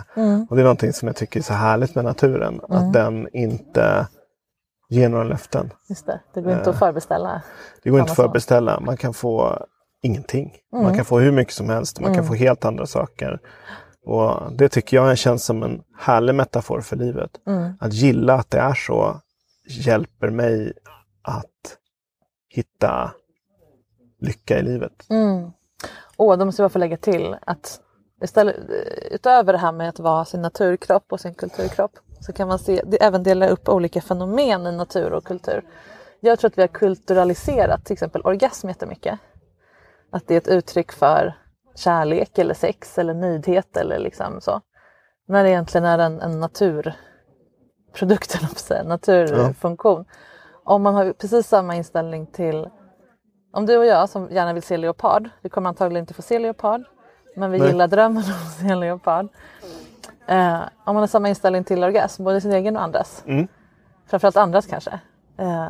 Och 0.50 0.56
det 0.56 0.62
är 0.62 0.64
någonting 0.64 0.92
som 0.92 1.08
jag 1.08 1.16
tycker 1.16 1.40
är 1.40 1.44
så 1.44 1.52
härligt 1.52 1.94
med 1.94 2.04
naturen, 2.04 2.60
Mm. 2.68 2.70
att 2.86 2.92
den 2.92 3.28
inte 3.32 4.06
ger 4.88 5.08
några 5.08 5.24
löften. 5.24 5.72
Just 5.88 6.06
det, 6.06 6.20
det 6.34 6.40
går 6.40 6.52
inte 6.52 6.70
att 6.70 6.76
Eh. 6.76 6.78
förbeställa. 6.78 7.42
Det 7.82 7.90
går 7.90 8.00
inte 8.00 8.10
att 8.12 8.16
förbeställa, 8.16 8.80
man 8.80 8.96
kan 8.96 9.14
få 9.14 9.66
ingenting. 10.02 10.54
Mm. 10.72 10.84
Man 10.84 10.94
kan 10.96 11.04
få 11.04 11.18
hur 11.18 11.32
mycket 11.32 11.54
som 11.54 11.68
helst, 11.68 12.00
man 12.00 12.14
kan 12.14 12.24
få 12.26 12.34
helt 12.34 12.64
andra 12.64 12.86
saker. 12.86 13.40
Och 14.06 14.52
Det 14.52 14.68
tycker 14.68 14.96
jag 14.96 15.18
känns 15.18 15.44
som 15.44 15.62
en 15.62 15.82
härlig 15.98 16.34
metafor 16.34 16.80
för 16.80 16.96
livet. 16.96 17.30
Mm. 17.46 17.72
Att 17.80 17.92
gilla 17.92 18.34
att 18.34 18.50
det 18.50 18.58
är 18.58 18.74
så 18.74 19.20
hjälper 19.68 20.30
mig 20.30 20.72
att 21.22 21.78
hitta 22.48 23.10
lycka 24.18 24.58
i 24.58 24.62
livet. 24.62 25.06
Mm. 25.10 25.52
Åh, 26.16 26.38
då 26.38 26.44
måste 26.44 26.62
jag 26.62 26.70
bara 26.70 26.72
få 26.72 26.78
lägga 26.78 26.96
till 26.96 27.36
att 27.40 27.80
istället, 28.22 28.56
utöver 29.10 29.52
det 29.52 29.58
här 29.58 29.72
med 29.72 29.88
att 29.88 29.98
vara 29.98 30.24
sin 30.24 30.42
naturkropp 30.42 31.12
och 31.12 31.20
sin 31.20 31.34
kulturkropp 31.34 31.92
så 32.20 32.32
kan 32.32 32.48
man 32.48 32.58
se, 32.58 32.82
det 32.86 33.02
även 33.02 33.22
dela 33.22 33.48
upp 33.48 33.68
olika 33.68 34.00
fenomen 34.00 34.66
i 34.66 34.72
natur 34.72 35.12
och 35.12 35.24
kultur. 35.24 35.64
Jag 36.20 36.38
tror 36.38 36.50
att 36.50 36.58
vi 36.58 36.62
har 36.62 36.68
kulturaliserat 36.68 37.84
till 37.84 37.92
exempel 37.92 38.22
orgasm 38.24 38.68
jättemycket. 38.68 39.18
Att 40.10 40.26
det 40.26 40.34
är 40.34 40.38
ett 40.38 40.48
uttryck 40.48 40.92
för 40.92 41.34
kärlek 41.74 42.38
eller 42.38 42.54
sex 42.54 42.98
eller 42.98 43.14
nöjdhet 43.14 43.76
eller 43.76 43.98
liksom 43.98 44.40
så. 44.40 44.60
När 45.28 45.44
det 45.44 45.50
egentligen 45.50 45.84
är 45.84 45.98
en, 45.98 46.20
en 46.20 46.40
naturprodukt, 46.40 48.38
en 48.70 48.86
naturfunktion. 48.86 50.04
Om 50.64 50.82
man 50.82 50.94
har 50.94 51.12
precis 51.12 51.48
samma 51.48 51.74
inställning 51.76 52.26
till 52.26 52.68
om 53.54 53.66
du 53.66 53.76
och 53.76 53.86
jag 53.86 54.08
som 54.08 54.28
gärna 54.30 54.52
vill 54.52 54.62
se 54.62 54.76
leopard, 54.76 55.28
vi 55.40 55.48
kommer 55.48 55.68
antagligen 55.68 56.02
inte 56.02 56.14
få 56.14 56.22
se 56.22 56.38
leopard, 56.38 56.82
men 57.36 57.50
vi 57.50 57.58
Nej. 57.58 57.68
gillar 57.68 57.88
drömmen 57.88 58.22
om 58.24 58.30
att 58.46 58.52
se 58.68 58.74
leopard. 58.74 59.28
Eh, 60.26 60.54
om 60.84 60.94
man 60.94 60.96
har 60.96 61.06
samma 61.06 61.28
inställning 61.28 61.64
till 61.64 61.84
orgasm, 61.84 62.24
både 62.24 62.40
sin 62.40 62.52
egen 62.52 62.76
och 62.76 62.82
andras, 62.82 63.22
Mm. 63.26 63.48
framförallt 64.06 64.36
andras 64.36 64.66
kanske, 64.66 65.00
eh, 65.36 65.66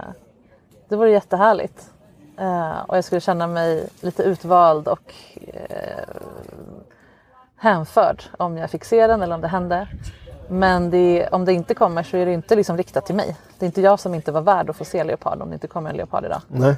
det 0.88 0.96
vore 0.96 1.10
jättehärligt. 1.10 1.90
Eh, 2.38 2.80
och 2.86 2.96
jag 2.96 3.04
skulle 3.04 3.20
känna 3.20 3.46
mig 3.46 3.88
lite 4.00 4.22
utvald 4.22 4.88
och 4.88 5.14
eh, 5.46 6.04
hänförd 7.56 8.22
om 8.38 8.56
jag 8.58 8.70
fick 8.70 8.84
se 8.84 9.06
den 9.06 9.22
eller 9.22 9.34
om 9.34 9.40
det 9.40 9.48
hände. 9.48 9.88
Men 10.48 10.90
det, 10.90 11.28
om 11.28 11.44
det 11.44 11.52
inte 11.52 11.74
kommer 11.74 12.02
så 12.02 12.16
är 12.16 12.26
det 12.26 12.32
inte 12.32 12.56
liksom 12.56 12.76
riktat 12.76 13.06
till 13.06 13.14
mig. 13.14 13.36
Det 13.58 13.64
är 13.64 13.66
inte 13.66 13.80
jag 13.80 14.00
som 14.00 14.14
inte 14.14 14.32
var 14.32 14.40
värd 14.40 14.70
att 14.70 14.76
få 14.76 14.84
se 14.84 15.04
leopard 15.04 15.42
om 15.42 15.48
det 15.48 15.54
inte 15.54 15.66
kommer 15.66 15.90
en 15.90 15.96
leopard 15.96 16.24
idag. 16.24 16.40
Nej. 16.48 16.76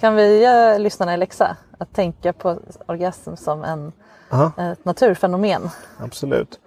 Kan 0.00 0.14
vi 0.14 0.40
ge 0.40 0.78
lyssnarna 0.78 1.12
en 1.12 1.20
läxa? 1.20 1.56
Att 1.78 1.92
tänka 1.92 2.32
på 2.32 2.58
orgasm 2.86 3.36
som 3.36 3.64
en, 3.64 3.92
Aha, 4.30 4.52
ett 4.72 4.84
naturfenomen. 4.84 5.70
absolut. 5.98 6.60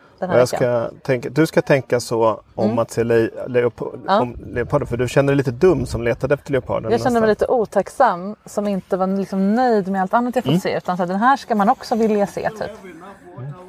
Ska 0.46 0.90
tänka, 1.02 1.30
du 1.30 1.46
ska 1.48 1.62
tänka 1.62 2.00
så 2.00 2.42
om 2.56 2.80
att 2.80 2.92
se 2.92 3.04
le, 3.04 3.30
leopo, 3.48 3.92
Ja. 4.08 4.22
om 4.22 4.38
leoparden, 4.46 4.88
för 4.88 4.98
du 4.98 5.08
känner 5.08 5.28
dig 5.28 5.38
lite 5.38 5.52
dum 5.52 5.86
som 5.86 6.04
letade 6.04 6.34
efter 6.34 6.52
leoparden. 6.52 6.92
Jag 6.92 7.02
känner 7.02 7.20
mig 7.20 7.30
lite 7.30 7.48
otacksam 7.48 8.36
som 8.46 8.68
inte 8.68 8.98
var 8.98 9.08
liksom 9.08 9.56
nöjd 9.56 9.88
med 9.88 10.02
allt 10.02 10.14
annat 10.14 10.36
jag 10.36 10.46
fått 10.46 10.62
se. 10.62 10.78
Utan 10.78 10.98
så 10.98 11.04
här, 11.04 11.08
den 11.08 11.20
här 11.20 11.38
ska 11.38 11.56
man 11.56 11.70
också 11.70 11.96
vilja 11.96 12.28
se. 12.28 12.50
Typ. 12.50 12.72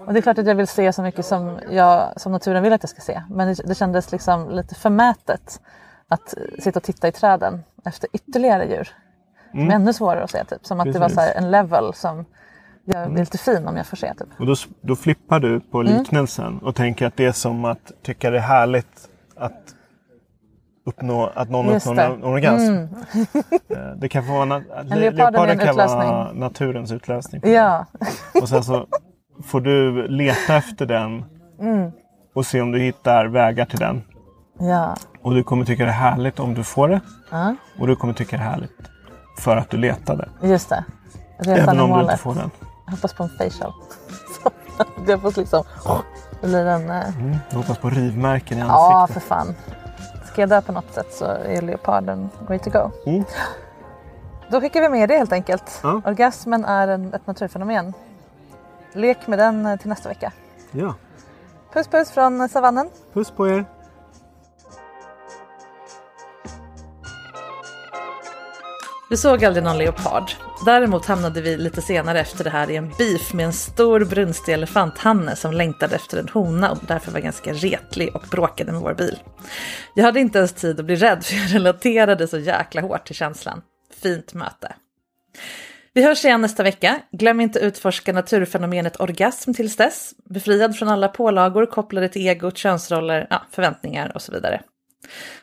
Och 0.07 0.13
det 0.13 0.19
är 0.19 0.23
klart 0.23 0.39
att 0.39 0.47
jag 0.47 0.55
vill 0.55 0.69
se 0.69 0.93
så 0.93 1.03
mycket 1.03 1.27
som, 1.27 1.59
jag, 1.71 2.21
som 2.21 2.33
naturen 2.33 2.63
vill 2.63 2.73
att 2.73 2.83
jag 2.83 2.91
ska 2.91 3.01
se. 3.01 3.23
Men 3.31 3.49
det, 3.49 3.55
det 3.65 3.75
kändes 3.75 4.13
liksom 4.13 4.51
lite 4.51 4.75
förmätet 4.75 5.61
att 6.09 6.35
sitta 6.63 6.79
och 6.79 6.83
titta 6.83 7.09
i 7.09 7.13
träden 7.13 7.63
efter 7.85 8.09
ytterligare 8.13 8.65
djur. 8.67 8.89
Som 9.53 9.71
är 9.71 9.75
ännu 9.75 9.93
svårare 9.93 10.25
att 10.25 10.31
se. 10.31 10.45
Typ. 10.45 10.67
Som 10.67 10.81
att 10.81 10.93
det 10.93 10.99
var 10.99 11.01
Precis. 11.01 11.15
så 11.15 11.21
här, 11.21 11.35
en 11.35 11.51
level 11.51 11.95
som 11.95 12.25
jag 12.85 13.11
blir 13.11 13.21
lite 13.23 13.39
fin 13.39 13.69
om 13.69 13.77
jag 13.77 13.87
får 13.87 13.97
se. 13.97 14.15
Typ. 14.15 14.29
Och 14.39 14.47
då, 14.47 14.55
då 14.81 14.97
flippar 14.97 15.41
du 15.41 15.61
på 15.61 15.81
Mm. 15.81 15.99
liknelsen 15.99 16.59
och 16.59 16.75
tänker 16.75 17.07
att 17.07 17.17
det 17.17 17.25
är 17.25 17.33
som 17.33 17.65
att 17.65 17.93
tycka 18.03 18.31
det 18.31 18.37
är 18.37 18.41
härligt 18.41 19.09
att, 19.37 19.75
uppnå, 20.87 21.31
att 21.35 21.51
någon 21.51 21.67
Just 21.73 21.87
uppnår 21.87 21.95
det. 22.03 22.07
Mm. 22.07 22.19
en 22.23 22.25
orgasm. 22.33 22.73
Eh, 23.69 23.79
Det 23.97 24.09
kan 24.09 24.27
vara, 24.27 24.45
na- 24.45 24.83
le- 24.85 25.11
leoparden 25.11 25.51
en 25.51 25.57
leoparden 25.57 25.59
kan 25.59 25.77
vara 25.77 26.33
naturens 26.33 26.93
utlösning. 26.93 27.43
Ja, 27.45 27.87
Och 28.43 28.49
sen 28.49 28.65
så 28.65 28.87
får 29.45 29.61
du 29.61 30.09
leta 30.09 30.57
efter 30.57 30.87
den 30.87 31.25
Mm. 31.61 31.91
och 32.35 32.47
se 32.47 32.61
om 32.61 32.73
du 32.73 32.79
hittar 32.81 33.27
vägar 33.27 33.65
till 33.65 33.79
den. 33.79 34.03
ja. 34.59 34.97
Och 35.23 35.35
du 35.35 35.43
kommer 35.45 35.65
tycka 35.65 35.85
det 35.85 35.91
är 35.91 35.95
härligt 35.95 36.41
om 36.41 36.55
du 36.55 36.65
får 36.65 36.89
det. 36.89 37.01
ja. 37.31 37.55
Och 37.81 37.87
du 37.87 37.97
kommer 37.97 38.15
tycka 38.15 38.37
det 38.37 38.43
är 38.43 38.47
härligt 38.51 38.73
för 39.39 39.57
att 39.57 39.71
du 39.71 39.77
letade. 39.77 40.29
just 40.43 40.69
det. 40.69 40.85
Resan 41.39 41.59
Även 41.63 41.69
om 41.69 41.77
du 41.77 41.95
inte 41.95 42.05
målet. 42.05 42.21
får 42.21 42.35
den. 42.35 42.51
Jag 42.87 42.93
hoppas 42.93 43.13
på 43.15 43.23
en 43.23 43.29
facial. 43.29 43.73
Jag 45.07 45.21
får 45.23 45.41
liksom... 45.41 45.65
Det 46.41 46.47
blir 46.47 46.67
en... 46.67 46.91
eh, 46.91 47.17
Mm. 47.19 47.37
Jag 47.51 47.57
hoppas 47.57 47.79
på 47.79 47.91
rivmärken 47.91 48.59
i 48.59 48.61
Ja, 48.61 49.01
ansiktet. 49.03 49.23
för 49.23 49.29
fan. 49.29 49.55
Ska 50.33 50.43
jag 50.43 50.49
dö 50.49 50.61
på 50.63 50.73
något 50.73 50.95
sätt 50.95 51.07
så 51.15 51.25
är 51.25 51.63
leoparden 51.63 52.29
way 52.49 52.59
to 52.59 52.71
go. 52.71 52.91
Mm. 53.07 53.25
Då 54.51 54.61
skickar 54.61 54.81
vi 54.81 54.89
med 54.89 55.09
det 55.09 55.17
helt 55.19 55.33
enkelt. 55.33 55.81
Ja. 55.83 56.01
Orgasmen 56.05 56.65
är 56.65 56.89
en, 56.89 57.15
ett 57.15 57.27
naturfenomen. 57.27 57.93
Lek 58.93 59.27
med 59.27 59.39
den 59.39 59.67
eh, 59.67 59.77
till 59.79 59.89
nästa 59.89 60.09
vecka. 60.09 60.33
ja. 60.71 60.95
Puss 61.73 61.89
puss 61.89 62.11
från 62.11 62.49
savannen. 62.49 62.91
Puss 63.13 63.31
på 63.31 63.49
er. 63.49 63.65
Vi 69.13 69.17
såg 69.17 69.45
aldrig 69.45 69.65
någon 69.65 69.79
leopard. 69.79 70.33
Däremot 70.67 71.07
hamnade 71.07 71.41
vi 71.41 71.57
lite 71.57 71.83
senare 71.83 72.21
efter 72.21 72.45
det 72.45 72.51
här 72.51 72.71
i 72.71 72.77
en 72.77 72.89
beef 72.99 73.33
med 73.33 73.47
en 73.47 73.53
stor 73.53 74.05
brunstig 74.05 74.53
elefanthanne 74.53 75.37
som 75.37 75.53
längtade 75.53 75.97
efter 75.97 76.19
en 76.19 76.29
hona 76.29 76.71
och 76.71 76.79
därför 76.89 77.13
var 77.13 77.21
ganska 77.21 77.53
retlig 77.53 78.17
och 78.17 78.23
bråkade 78.31 78.73
med 78.73 78.81
vår 78.81 78.95
bil. 78.95 79.19
Jag 79.95 80.05
hade 80.05 80.21
inte 80.21 80.39
ens 80.39 80.53
tid 80.53 80.81
att 80.81 80.87
bli 80.87 80.97
rädd 80.97 81.25
för 81.25 81.35
jag 81.37 81.55
relaterade 81.55 82.29
så 82.29 82.39
jäkla 82.39 82.81
hårt 82.81 83.07
till 83.07 83.15
känslan. 83.15 83.63
Fint 84.03 84.35
möte. 84.35 84.75
Vi 85.93 86.03
hörs 86.05 86.25
igen 86.25 86.41
nästa 86.41 86.63
vecka. 86.63 87.01
Glöm 87.13 87.41
inte 87.41 87.59
utforska 87.59 88.13
naturfenomenet 88.13 89.01
orgasm 89.01 89.53
tills 89.53 89.77
dess. 89.77 90.15
Befriad 90.25 90.77
från 90.77 90.89
alla 90.89 91.09
pålagor 91.09 91.67
kopplade 91.67 92.09
till 92.09 92.27
egot, 92.27 92.59
könsroller, 92.59 93.27
ja, 93.31 93.43
förväntningar 93.51 94.13
och 94.15 94.23
så 94.23 94.33
vidare. 94.33 94.61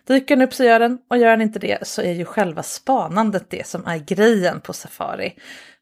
Dyker 0.07 0.36
den 0.36 0.47
upp 0.47 0.53
så 0.53 0.64
gör 0.64 0.80
den 0.80 0.97
och 1.07 1.18
gör 1.18 1.30
den 1.30 1.41
inte 1.41 1.60
det 1.60 1.88
så 1.88 2.01
är 2.01 2.12
ju 2.12 2.26
själva 2.26 2.64
spanandet 2.64 3.45
det 3.49 3.68
som 3.68 3.86
är 3.86 3.97
grejen 3.97 4.62
på 4.62 4.74
safari. 4.74 5.36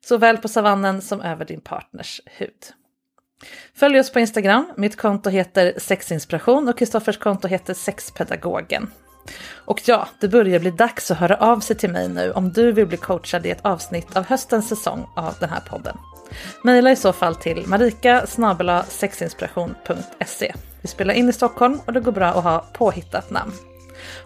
Såväl 0.06 0.38
på 0.38 0.48
savannen 0.48 1.02
som 1.02 1.22
över 1.22 1.46
din 1.46 1.62
partners 1.62 2.22
hud. 2.26 2.74
Följ 3.74 4.00
oss 4.00 4.12
på 4.12 4.20
Instagram. 4.20 4.72
Mitt 4.78 4.96
konto 4.96 5.30
heter 5.30 5.74
sexinspiration 5.78 6.68
och 6.68 6.78
Kristoffers 6.78 7.18
konto 7.18 7.48
heter 7.48 7.74
sexpedagogen. 7.74 8.90
Och 9.66 9.82
ja, 9.86 10.08
det 10.20 10.28
börjar 10.28 10.60
bli 10.60 10.72
dags 10.72 11.12
att 11.12 11.18
höra 11.18 11.36
av 11.36 11.60
sig 11.60 11.76
till 11.76 11.90
mig 11.90 12.10
nu 12.10 12.32
om 12.32 12.52
du 12.52 12.72
vill 12.72 12.86
bli 12.86 12.98
coachad 12.98 13.46
i 13.46 13.50
ett 13.50 13.66
avsnitt 13.66 14.18
av 14.18 14.26
höstens 14.26 14.70
säsong 14.70 15.08
av 15.16 15.36
den 15.40 15.50
här 15.50 15.62
podden. 15.70 15.98
Maila 16.64 16.92
i 16.92 16.96
så 16.96 17.14
fall 17.14 17.36
till 17.36 17.68
marika 17.68 18.26
sexinspiration.se. 18.88 20.54
Vi 20.88 20.92
spelar 20.92 21.14
in 21.14 21.30
i 21.30 21.34
Stockholm 21.34 21.80
och 21.86 21.94
det 21.94 22.00
går 22.00 22.12
bra 22.12 22.26
att 22.26 22.44
ha 22.44 22.66
påhittat 22.74 23.32
namn. 23.32 23.52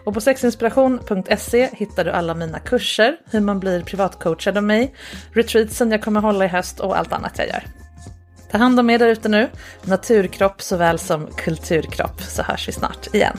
Och 0.04 0.14
på 0.14 0.20
sexinspiration.se 0.20 1.68
hittar 1.72 2.04
du 2.04 2.10
alla 2.10 2.34
mina 2.34 2.58
kurser, 2.58 3.16
hur 3.30 3.40
man 3.40 3.60
blir 3.60 3.82
privatcoachad 3.82 4.56
av 4.56 4.62
mig, 4.62 4.94
retreatsen 5.32 5.90
jag 5.90 6.02
kommer 6.02 6.20
hålla 6.20 6.44
i 6.44 6.48
höst 6.48 6.80
och 6.80 6.98
allt 6.98 7.12
annat 7.12 7.38
jag 7.38 7.48
gör. 7.48 7.64
Ta 8.50 8.58
hand 8.58 8.80
om 8.80 8.90
er 8.90 8.98
där 8.98 9.08
ute 9.08 9.28
nu, 9.28 9.50
naturkropp 9.84 10.62
såväl 10.62 10.98
som 10.98 11.26
kulturkropp, 11.26 12.22
så 12.22 12.42
hörs 12.42 12.68
vi 12.68 12.72
snart 12.72 13.14
igen. 13.14 13.38